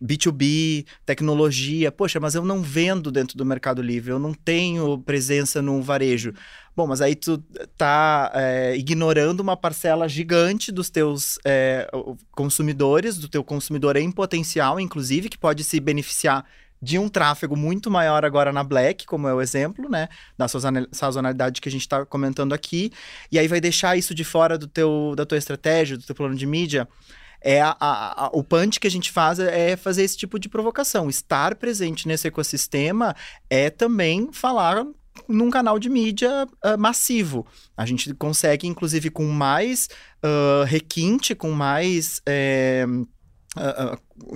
B2B, 0.01 0.87
é, 0.87 0.87
tecnologia. 1.11 1.91
Poxa, 1.91 2.21
mas 2.21 2.37
eu 2.37 2.45
não 2.45 2.63
vendo 2.63 3.11
dentro 3.11 3.37
do 3.37 3.45
Mercado 3.45 3.83
Livre, 3.83 4.13
eu 4.13 4.19
não 4.19 4.33
tenho 4.33 4.97
presença 4.99 5.61
no 5.61 5.83
varejo. 5.83 6.33
Bom, 6.77 6.87
mas 6.87 7.01
aí 7.01 7.17
tu 7.17 7.39
tá 7.77 8.31
é, 8.33 8.77
ignorando 8.77 9.41
uma 9.41 9.57
parcela 9.57 10.09
gigante 10.09 10.71
dos 10.71 10.89
teus 10.89 11.37
é, 11.45 11.91
consumidores, 12.31 13.19
do 13.19 13.29
teu 13.29 13.43
consumidor 13.43 13.97
em 13.97 14.11
potencial, 14.13 14.79
inclusive, 14.79 15.29
que 15.29 15.37
pode 15.37 15.65
se 15.65 15.81
beneficiar 15.81 16.45
de 16.81 16.97
um 16.97 17.09
tráfego 17.09 17.57
muito 17.57 17.91
maior 17.91 18.25
agora 18.25 18.53
na 18.53 18.63
Black, 18.63 19.05
como 19.05 19.27
é 19.27 19.35
o 19.35 19.41
exemplo, 19.41 19.91
né? 19.91 20.09
Da 20.39 20.47
sazonalidade 20.49 21.61
que 21.61 21.69
a 21.69 21.73
gente 21.73 21.83
está 21.83 22.07
comentando 22.07 22.53
aqui. 22.53 22.93
E 23.33 23.39
aí 23.39 23.49
vai 23.49 23.61
deixar 23.61 23.99
isso 23.99 24.15
de 24.15 24.23
fora 24.23 24.57
do 24.57 24.69
teu, 24.69 25.13
da 25.17 25.27
tua 25.27 25.37
estratégia, 25.37 25.99
do 25.99 26.05
teu 26.05 26.15
plano 26.15 26.37
de 26.37 26.47
mídia. 26.47 26.89
É 27.43 27.61
a, 27.61 27.76
a, 27.80 28.26
a, 28.26 28.30
o 28.32 28.45
punch 28.45 28.78
que 28.78 28.86
a 28.86 28.91
gente 28.91 29.11
faz 29.11 29.38
é 29.38 29.76
fazer 29.76 30.03
esse 30.03 30.16
tipo 30.16 30.38
de 30.38 30.49
provocação. 30.49 31.09
Estar 31.09 31.55
presente 31.55 32.07
nesse 32.07 32.28
ecossistema 32.28 33.14
é 33.49 33.70
também 33.70 34.28
falar 34.32 34.84
num 35.28 35.51
canal 35.51 35.78
de 35.78 35.88
mídia 35.88 36.47
uh, 36.64 36.78
massivo. 36.78 37.47
A 37.76 37.84
gente 37.86 38.12
consegue, 38.14 38.66
inclusive, 38.66 39.11
com 39.11 39.26
mais 39.26 39.88
uh, 40.24 40.64
requinte, 40.64 41.34
com 41.34 41.51
mais. 41.51 42.22
Uh, 42.28 43.07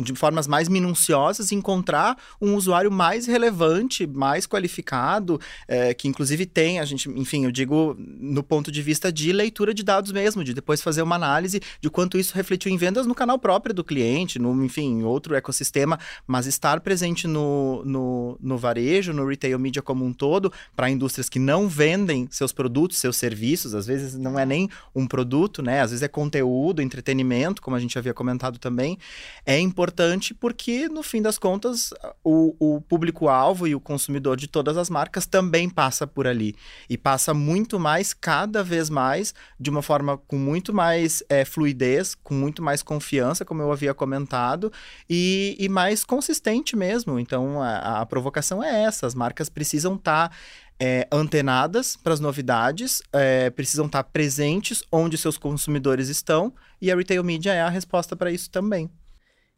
de 0.03 0.14
formas 0.14 0.47
mais 0.47 0.68
minuciosas, 0.68 1.53
encontrar 1.53 2.16
um 2.41 2.55
usuário 2.55 2.91
mais 2.91 3.26
relevante, 3.26 4.07
mais 4.07 4.47
qualificado, 4.47 5.41
é, 5.68 5.95
que 5.95 6.09
inclusive 6.09 6.47
tem, 6.47 6.80
a 6.80 6.85
gente, 6.85 7.09
enfim, 7.11 7.45
eu 7.45 7.53
digo 7.53 7.97
no 7.99 8.43
ponto 8.43 8.70
de 8.70 8.82
vista 8.82 9.12
de 9.12 9.32
leitura 9.32 9.72
de 9.72 9.82
dados 9.82 10.12
mesmo, 10.12 10.43
de 10.43 10.55
depois 10.55 10.82
fazer 10.82 11.03
uma 11.03 11.16
análise 11.16 11.61
de 11.80 11.91
quanto 11.91 12.18
isso 12.18 12.35
refletiu 12.35 12.70
em 12.70 12.76
vendas 12.76 13.07
no 13.07 13.14
canal 13.14 13.39
próprio 13.39 13.74
do 13.74 13.85
cliente, 13.85 14.39
no, 14.39 14.64
enfim, 14.64 15.03
outro 15.03 15.35
ecossistema, 15.35 15.99
mas 16.26 16.47
estar 16.47 16.80
presente 16.80 17.26
no, 17.26 17.85
no, 17.85 18.39
no 18.41 18.59
varejo, 18.59 19.12
no 19.12 19.26
retail 19.26 19.59
media 19.59 19.82
como 19.82 20.05
um 20.05 20.12
todo, 20.12 20.53
para 20.74 20.91
indústrias 20.91 21.28
que 21.28 21.39
não 21.39 21.68
vendem 21.68 22.26
seus 22.30 22.53
produtos, 22.53 22.99
seus 22.99 23.16
serviços, 23.16 23.74
às 23.74 23.87
vezes 23.87 24.14
não 24.14 24.39
é 24.39 24.47
nem 24.47 24.68
um 24.95 25.07
produto, 25.07 25.62
né? 25.62 25.80
Às 25.80 25.91
vezes 25.91 26.03
é 26.03 26.09
conteúdo, 26.09 26.82
entretenimento, 26.82 27.62
como 27.62 27.76
a 27.76 27.80
gente 27.80 27.99
havia 27.99 28.14
comentado 28.14 28.59
também, 28.59 28.99
é 29.45 29.59
importante 29.59 29.74
importante 29.75 30.33
porque, 30.33 30.89
no 30.89 31.03
fim 31.03 31.20
das 31.20 31.37
contas, 31.37 31.93
o, 32.22 32.55
o 32.77 32.81
público-alvo 32.81 33.66
e 33.66 33.75
o 33.75 33.81
consumidor 33.81 34.37
de 34.37 34.47
todas 34.47 34.77
as 34.77 34.89
marcas 34.89 35.27
também 35.27 35.68
passa 35.68 36.07
por 36.07 36.29
ali. 36.29 36.55
E 36.89 36.97
passa 36.97 37.35
muito 37.35 37.81
mais, 37.81 38.14
cada 38.14 38.62
vez 38.62 38.89
mais, 38.89 39.35
de 39.59 39.70
uma 39.70 39.83
forma 39.83 40.16
com 40.16 40.39
muito 40.39 40.72
mais 40.72 41.25
é, 41.29 41.45
fluidez, 41.45 42.14
com 42.14 42.35
muito 42.35 42.62
mais 42.62 42.85
confiança, 42.85 43.45
como 43.45 43.62
eu 43.62 43.72
havia 43.72 43.93
comentado, 43.93 44.72
e, 45.11 45.57
e 45.59 45.68
mais 45.68 46.05
consistente 46.05 46.77
mesmo. 46.77 47.18
Então, 47.18 47.61
a, 47.61 48.01
a 48.01 48.07
provocação 48.07 48.62
é 48.62 48.85
essa: 48.85 49.09
as 49.09 49.14
marcas 49.14 49.49
precisam 49.49 49.97
estar. 49.97 50.29
Tá 50.29 50.35
é, 50.79 51.07
antenadas 51.11 51.97
para 51.97 52.12
as 52.12 52.20
novidades, 52.20 53.01
é, 53.12 53.49
precisam 53.51 53.87
estar 53.87 54.03
tá 54.03 54.11
presentes 54.12 54.83
onde 54.91 55.16
seus 55.16 55.39
consumidores 55.39 56.09
estão, 56.09 56.53
e 56.81 56.91
a 56.91 56.97
retail 56.97 57.22
media 57.22 57.55
é 57.55 57.61
a 57.61 57.68
resposta 57.68 58.16
para 58.16 58.33
isso 58.33 58.51
também 58.51 58.91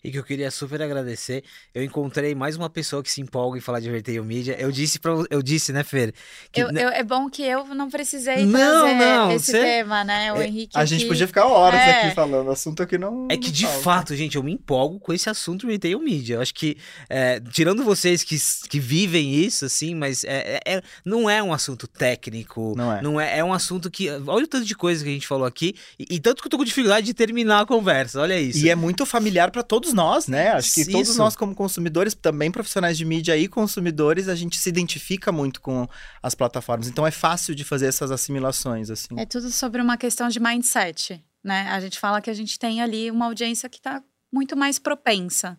e 0.05 0.11
que 0.11 0.19
eu 0.19 0.23
queria 0.23 0.51
super 0.51 0.81
agradecer. 0.81 1.43
Eu 1.75 1.83
encontrei 1.83 2.35
mais 2.35 2.57
uma 2.57 2.71
pessoa 2.71 3.03
que 3.03 3.11
se 3.11 3.21
empolga 3.21 3.59
em 3.59 3.61
falar 3.61 3.81
de 3.81 3.91
retail 3.91 4.25
media. 4.25 4.57
Eu 4.59 4.71
disse 4.71 5.01
para 5.01 5.13
eu 5.31 5.43
disse, 5.43 5.73
né, 5.73 5.83
Fer? 5.83 6.15
Que... 6.53 6.61
Eu, 6.61 6.71
eu, 6.71 6.89
é 6.91 7.03
bom 7.03 7.29
que 7.29 7.43
eu 7.43 7.65
não 7.75 7.91
precisei 7.91 8.45
não, 8.45 8.83
trazer 8.83 8.95
não, 8.95 9.33
esse 9.33 9.53
cê... 9.53 9.61
tema, 9.61 10.05
né? 10.05 10.33
O 10.33 10.37
é, 10.37 10.47
Henrique. 10.47 10.79
A 10.79 10.85
gente 10.85 11.07
podia 11.07 11.27
ficar 11.27 11.47
horas 11.47 11.81
é. 11.81 12.03
aqui 12.03 12.15
falando, 12.15 12.51
assunto 12.51 12.83
aqui 12.83 12.97
não. 12.97 13.27
É 13.29 13.37
que 13.37 13.51
de 13.51 13.65
falta. 13.65 13.81
fato, 13.81 14.17
gente, 14.17 14.37
eu 14.37 14.43
me 14.43 14.53
empolgo 14.53 15.01
com 15.01 15.13
esse 15.13 15.29
assunto 15.29 15.67
retail 15.67 15.99
media. 15.99 16.37
Eu 16.37 16.41
acho 16.41 16.55
que, 16.55 16.77
é, 17.09 17.41
tirando 17.41 17.83
vocês 17.83 18.23
que, 18.23 18.37
que 18.69 18.79
vivem 18.79 19.35
isso, 19.35 19.65
assim, 19.65 19.95
mas 19.95 20.23
é, 20.23 20.61
é, 20.65 20.77
é, 20.77 20.83
não 21.05 21.29
é 21.29 21.43
um 21.43 21.53
assunto 21.53 21.89
técnico. 21.89 22.75
Não 22.77 22.93
é. 22.93 23.03
Não 23.03 23.21
é. 23.21 23.39
É 23.39 23.45
um 23.45 23.53
assunto 23.53 23.91
que. 23.91 24.09
Olha 24.09 24.45
o 24.45 24.49
tanto 24.49 24.65
de 24.65 24.75
coisa 24.77 25.03
que 25.03 25.11
a 25.11 25.13
gente 25.13 25.27
falou 25.27 25.47
aqui. 25.47 25.75
E, 25.99 26.07
e 26.17 26.21
tanto 26.21 26.43
que 26.43 26.47
eu 26.47 26.51
tô 26.51 26.59
com 26.59 26.65
dificuldade 26.65 27.07
de 27.07 27.15
terminar 27.15 27.63
a 27.63 27.67
conversa. 27.67 28.21
Olha 28.21 28.39
isso. 28.39 28.65
E 28.65 28.71
é 28.71 28.75
muito 28.77 29.05
familiar 29.05 29.51
para 29.51 29.65
todos 29.65 29.86
nós, 29.93 30.27
né? 30.29 30.53
Acho 30.53 30.73
que 30.73 30.81
Isso. 30.83 30.91
todos 30.91 31.17
nós, 31.17 31.37
como 31.37 31.55
consumidores, 31.55 32.15
também 32.15 32.51
profissionais 32.51 32.97
de 32.97 33.05
mídia 33.05 33.37
e 33.37 33.49
consumidores, 33.49 34.29
a 34.29 34.35
gente 34.35 34.57
se 34.59 34.69
identifica 34.69 35.33
muito 35.33 35.61
com 35.61 35.89
as 36.23 36.35
plataformas. 36.35 36.89
Então 36.89 37.07
é 37.07 37.11
fácil 37.11 37.55
de 37.55 37.65
fazer 37.65 37.87
essas 37.87 38.11
assimilações, 38.11 38.91
assim. 38.91 39.19
É 39.19 39.27
tudo 39.27 39.51
sobre 39.51 39.81
uma 39.81 39.97
questão 39.97 40.29
de 40.29 40.41
mindset, 40.41 41.23
né? 41.43 41.69
A 41.71 41.81
gente 41.81 41.99
fala 41.99 42.21
que 42.21 42.31
a 42.31 42.35
gente 42.35 42.59
tem 42.59 42.83
ali 42.83 43.11
uma 43.11 43.27
audiência 43.27 43.69
que 43.69 43.79
está 43.79 44.03
muito 44.33 44.57
mais 44.57 44.79
propensa. 44.79 45.59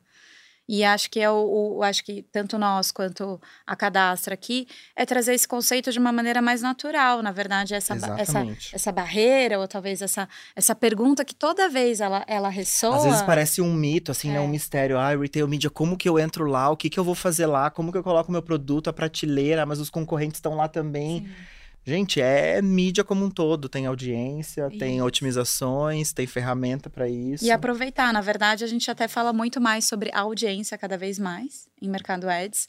E 0.68 0.84
acho 0.84 1.10
que 1.10 1.20
é 1.20 1.30
o, 1.30 1.78
o, 1.78 1.84
acho 1.84 2.04
que 2.04 2.24
tanto 2.24 2.58
nós 2.58 2.92
quanto 2.92 3.40
a 3.66 3.76
cadastra 3.76 4.34
aqui 4.34 4.68
é 4.96 5.06
trazer 5.06 5.34
esse 5.34 5.48
conceito 5.48 5.92
de 5.92 6.00
uma 6.00 6.12
maneira 6.12 6.42
mais 6.42 6.62
natural, 6.62 7.22
na 7.24 7.32
verdade, 7.32 7.74
essa, 7.74 7.96
essa, 8.18 8.46
essa 8.74 8.92
barreira, 8.92 9.60
ou 9.60 9.68
talvez 9.68 10.02
essa, 10.02 10.28
essa 10.56 10.76
pergunta 10.76 11.24
que 11.24 11.34
toda 11.34 11.70
vez 11.70 12.02
ela, 12.02 12.26
ela 12.28 12.50
ressoa. 12.50 12.98
Às 12.98 13.04
vezes 13.06 13.22
parece 13.22 13.62
um 13.62 13.74
mito, 13.74 14.12
assim, 14.12 14.30
é. 14.30 14.34
né? 14.34 14.40
Um 14.42 14.48
mistério. 14.48 14.98
Ah, 14.98 15.16
retail 15.16 15.48
media, 15.48 15.70
como 15.70 15.96
que 15.96 16.10
eu 16.10 16.20
entro 16.20 16.46
lá? 16.46 16.70
O 16.70 16.76
que, 16.76 16.90
que 16.90 17.00
eu 17.00 17.04
vou 17.04 17.16
fazer 17.16 17.46
lá? 17.46 17.70
Como 17.70 17.92
que 17.92 17.98
eu 17.98 18.04
coloco 18.04 18.32
meu 18.32 18.42
produto, 18.42 18.90
a 18.90 18.94
prateleira? 18.94 19.66
Mas 19.66 19.80
os 19.80 19.90
concorrentes 19.90 20.38
estão 20.38 20.56
lá 20.56 20.68
também. 20.68 21.20
Sim. 21.20 21.57
Gente, 21.88 22.20
é 22.20 22.62
mídia 22.62 23.02
como 23.02 23.24
um 23.24 23.32
todo. 23.32 23.70
Tem 23.70 23.86
audiência, 23.86 24.68
isso. 24.68 24.78
tem 24.78 25.02
otimizações, 25.02 26.12
tem 26.12 26.28
ferramenta 26.28 26.90
para 26.90 27.08
isso. 27.08 27.46
E 27.46 27.50
aproveitar. 27.50 28.12
Na 28.12 28.20
verdade, 28.20 28.66
a 28.66 28.68
gente 28.68 28.92
até 28.92 29.08
fala 29.08 29.32
muito 29.32 29.62
mais 29.62 29.86
sobre 29.86 30.12
audiência 30.14 30.78
cada 30.78 30.98
vez 30.98 31.18
mais 31.18 31.70
em 31.82 31.90
mercado 31.90 32.28
ads 32.28 32.68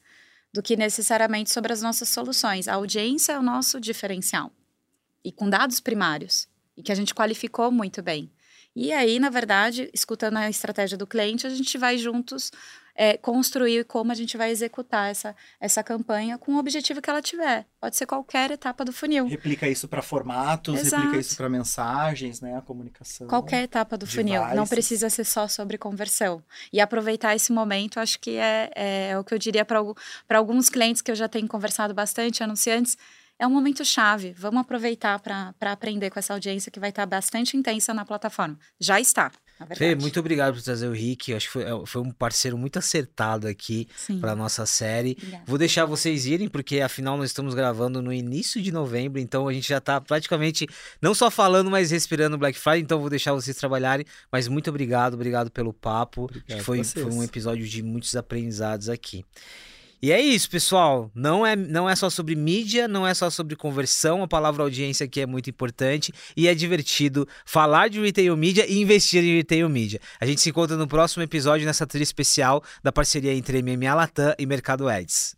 do 0.55 0.63
que 0.63 0.77
necessariamente 0.77 1.51
sobre 1.51 1.73
as 1.73 1.83
nossas 1.83 2.09
soluções. 2.09 2.69
A 2.69 2.75
audiência 2.75 3.33
é 3.33 3.39
o 3.41 3.43
nosso 3.43 3.81
diferencial. 3.81 4.53
E 5.25 5.33
com 5.33 5.51
dados 5.51 5.81
primários. 5.81 6.47
E 6.77 6.83
que 6.85 6.93
a 6.93 6.95
gente 6.95 7.13
qualificou 7.13 7.73
muito 7.73 8.01
bem. 8.01 8.31
E 8.77 8.93
aí, 8.93 9.19
na 9.19 9.31
verdade, 9.31 9.91
escutando 9.93 10.37
a 10.37 10.49
estratégia 10.49 10.97
do 10.97 11.09
cliente, 11.09 11.45
a 11.45 11.51
gente 11.51 11.77
vai 11.77 11.99
juntos 11.99 12.53
é, 13.01 13.17
construir 13.17 13.85
como 13.85 14.11
a 14.11 14.15
gente 14.15 14.37
vai 14.37 14.51
executar 14.51 15.09
essa, 15.09 15.35
essa 15.61 15.85
campanha 15.85 16.37
com 16.37 16.57
o 16.57 16.59
objetivo 16.59 17.01
que 17.01 17.09
ela 17.09 17.23
tiver. 17.23 17.65
Pode 17.81 17.97
ser 17.97 18.07
qualquer 18.07 18.51
etapa 18.51 18.85
do 18.85 18.93
funil. 18.93 19.29
Replica 19.29 19.69
isso 19.69 19.87
para 19.87 20.03
formatos, 20.03 20.81
Exato. 20.81 21.05
replica 21.05 21.21
isso 21.21 21.37
para 21.37 21.49
mensagens, 21.49 22.41
né? 22.41 22.59
A 22.59 22.61
comunicação. 22.61 23.29
Qualquer 23.29 23.63
etapa 23.63 23.97
do 23.97 24.05
funil. 24.05 24.45
Não 24.53 24.67
precisa 24.67 25.09
ser 25.09 25.23
só 25.23 25.47
sobre 25.47 25.79
conversão. 25.79 26.43
E 26.73 26.81
aproveitar 26.81 27.37
esse 27.37 27.53
momento, 27.53 28.01
acho 28.01 28.19
que 28.19 28.37
é, 28.37 28.69
é, 28.75 29.11
é 29.11 29.19
o 29.19 29.23
que 29.23 29.33
eu 29.33 29.39
diria 29.39 29.65
para 29.65 29.79
alguns 30.37 30.69
clientes 30.69 31.01
que 31.01 31.13
eu 31.13 31.15
já 31.15 31.29
tenho 31.29 31.47
conversado 31.47 31.95
bastante, 31.95 32.43
anunciantes 32.43 32.99
é 33.39 33.47
um 33.47 33.51
momento 33.51 33.85
chave. 33.85 34.35
Vamos 34.37 34.63
aproveitar 34.63 35.21
para 35.21 35.55
aprender 35.61 36.11
com 36.11 36.19
essa 36.19 36.33
audiência 36.33 36.73
que 36.73 36.81
vai 36.81 36.89
estar 36.89 37.07
bastante 37.07 37.57
intensa 37.57 37.95
na 37.95 38.05
plataforma. 38.05 38.59
Já 38.81 39.01
está. 39.01 39.31
Fê, 39.77 39.95
muito 39.95 40.21
obrigado 40.21 40.55
por 40.55 40.63
trazer 40.63 40.87
o 40.87 40.93
Rick. 40.93 41.35
Acho 41.35 41.47
que 41.47 41.53
foi, 41.53 41.63
é, 41.65 41.87
foi 41.87 42.03
um 42.03 42.11
parceiro 42.11 42.57
muito 42.57 42.79
acertado 42.79 43.47
aqui 43.47 43.89
para 44.21 44.35
nossa 44.35 44.65
série. 44.67 45.17
Obrigada. 45.19 45.45
Vou 45.47 45.59
deixar 45.59 45.85
vocês 45.85 46.27
irem, 46.27 46.49
porque 46.49 46.81
afinal 46.81 47.17
nós 47.17 47.31
estamos 47.31 47.55
gravando 47.55 48.01
no 48.01 48.13
início 48.13 48.63
de 48.63 48.71
novembro, 48.71 49.21
então 49.21 49.49
a 49.49 49.53
gente 49.53 49.69
já 49.69 49.79
está 49.79 50.01
praticamente 50.01 50.67
não 51.03 51.15
só 51.15 51.31
falando, 51.31 51.71
mas 51.71 51.91
respirando 51.91 52.39
Black 52.39 52.59
Friday. 52.59 52.83
Então 52.83 53.01
vou 53.01 53.11
deixar 53.11 53.33
vocês 53.33 53.57
trabalharem. 53.57 54.07
Mas 54.31 54.47
muito 54.49 54.71
obrigado, 54.71 55.15
obrigado 55.15 55.51
pelo 55.51 55.73
papo. 55.73 56.25
Obrigado 56.25 56.63
foi, 56.63 56.85
foi 56.85 57.05
um 57.05 57.23
episódio 57.23 57.67
de 57.67 57.83
muitos 57.83 58.15
aprendizados 58.17 58.89
aqui. 58.89 59.25
E 60.01 60.13
é 60.13 60.21
isso, 60.21 60.49
pessoal. 60.49 61.11
Não 61.15 61.45
é, 61.45 61.57
não 61.57 61.91
é 61.91 61.97
só 61.97 62.09
sobre 62.09 62.37
mídia, 62.37 62.87
não 62.87 63.07
é 63.07 63.13
só 63.13 63.29
sobre 63.31 63.57
conversão. 63.57 64.23
A 64.23 64.29
palavra 64.29 64.63
audiência 64.63 65.05
aqui 65.05 65.21
é 65.21 65.27
muito 65.27 65.51
importante 65.51 66.13
e 66.37 66.47
é 66.47 66.55
divertido 66.55 67.27
falar 67.45 67.89
de 67.89 68.01
retail 68.01 68.37
media 68.37 68.65
e 68.67 68.81
investir 68.81 69.25
em 69.25 69.37
retail 69.37 69.69
media. 69.69 70.01
A 70.21 70.27
gente 70.27 70.41
se 70.41 70.51
encontra 70.51 70.77
no 70.77 70.87
próximo 70.87 71.23
episódio 71.23 71.67
nessa 71.67 71.87
trilha 71.87 72.05
especial 72.05 72.63
da 72.83 72.93
parceria 72.93 73.35
entre 73.35 73.61
MMA 73.61 73.93
Latam 73.93 74.35
e 74.39 74.47
Mercado 74.47 74.89
Ads. 74.89 75.37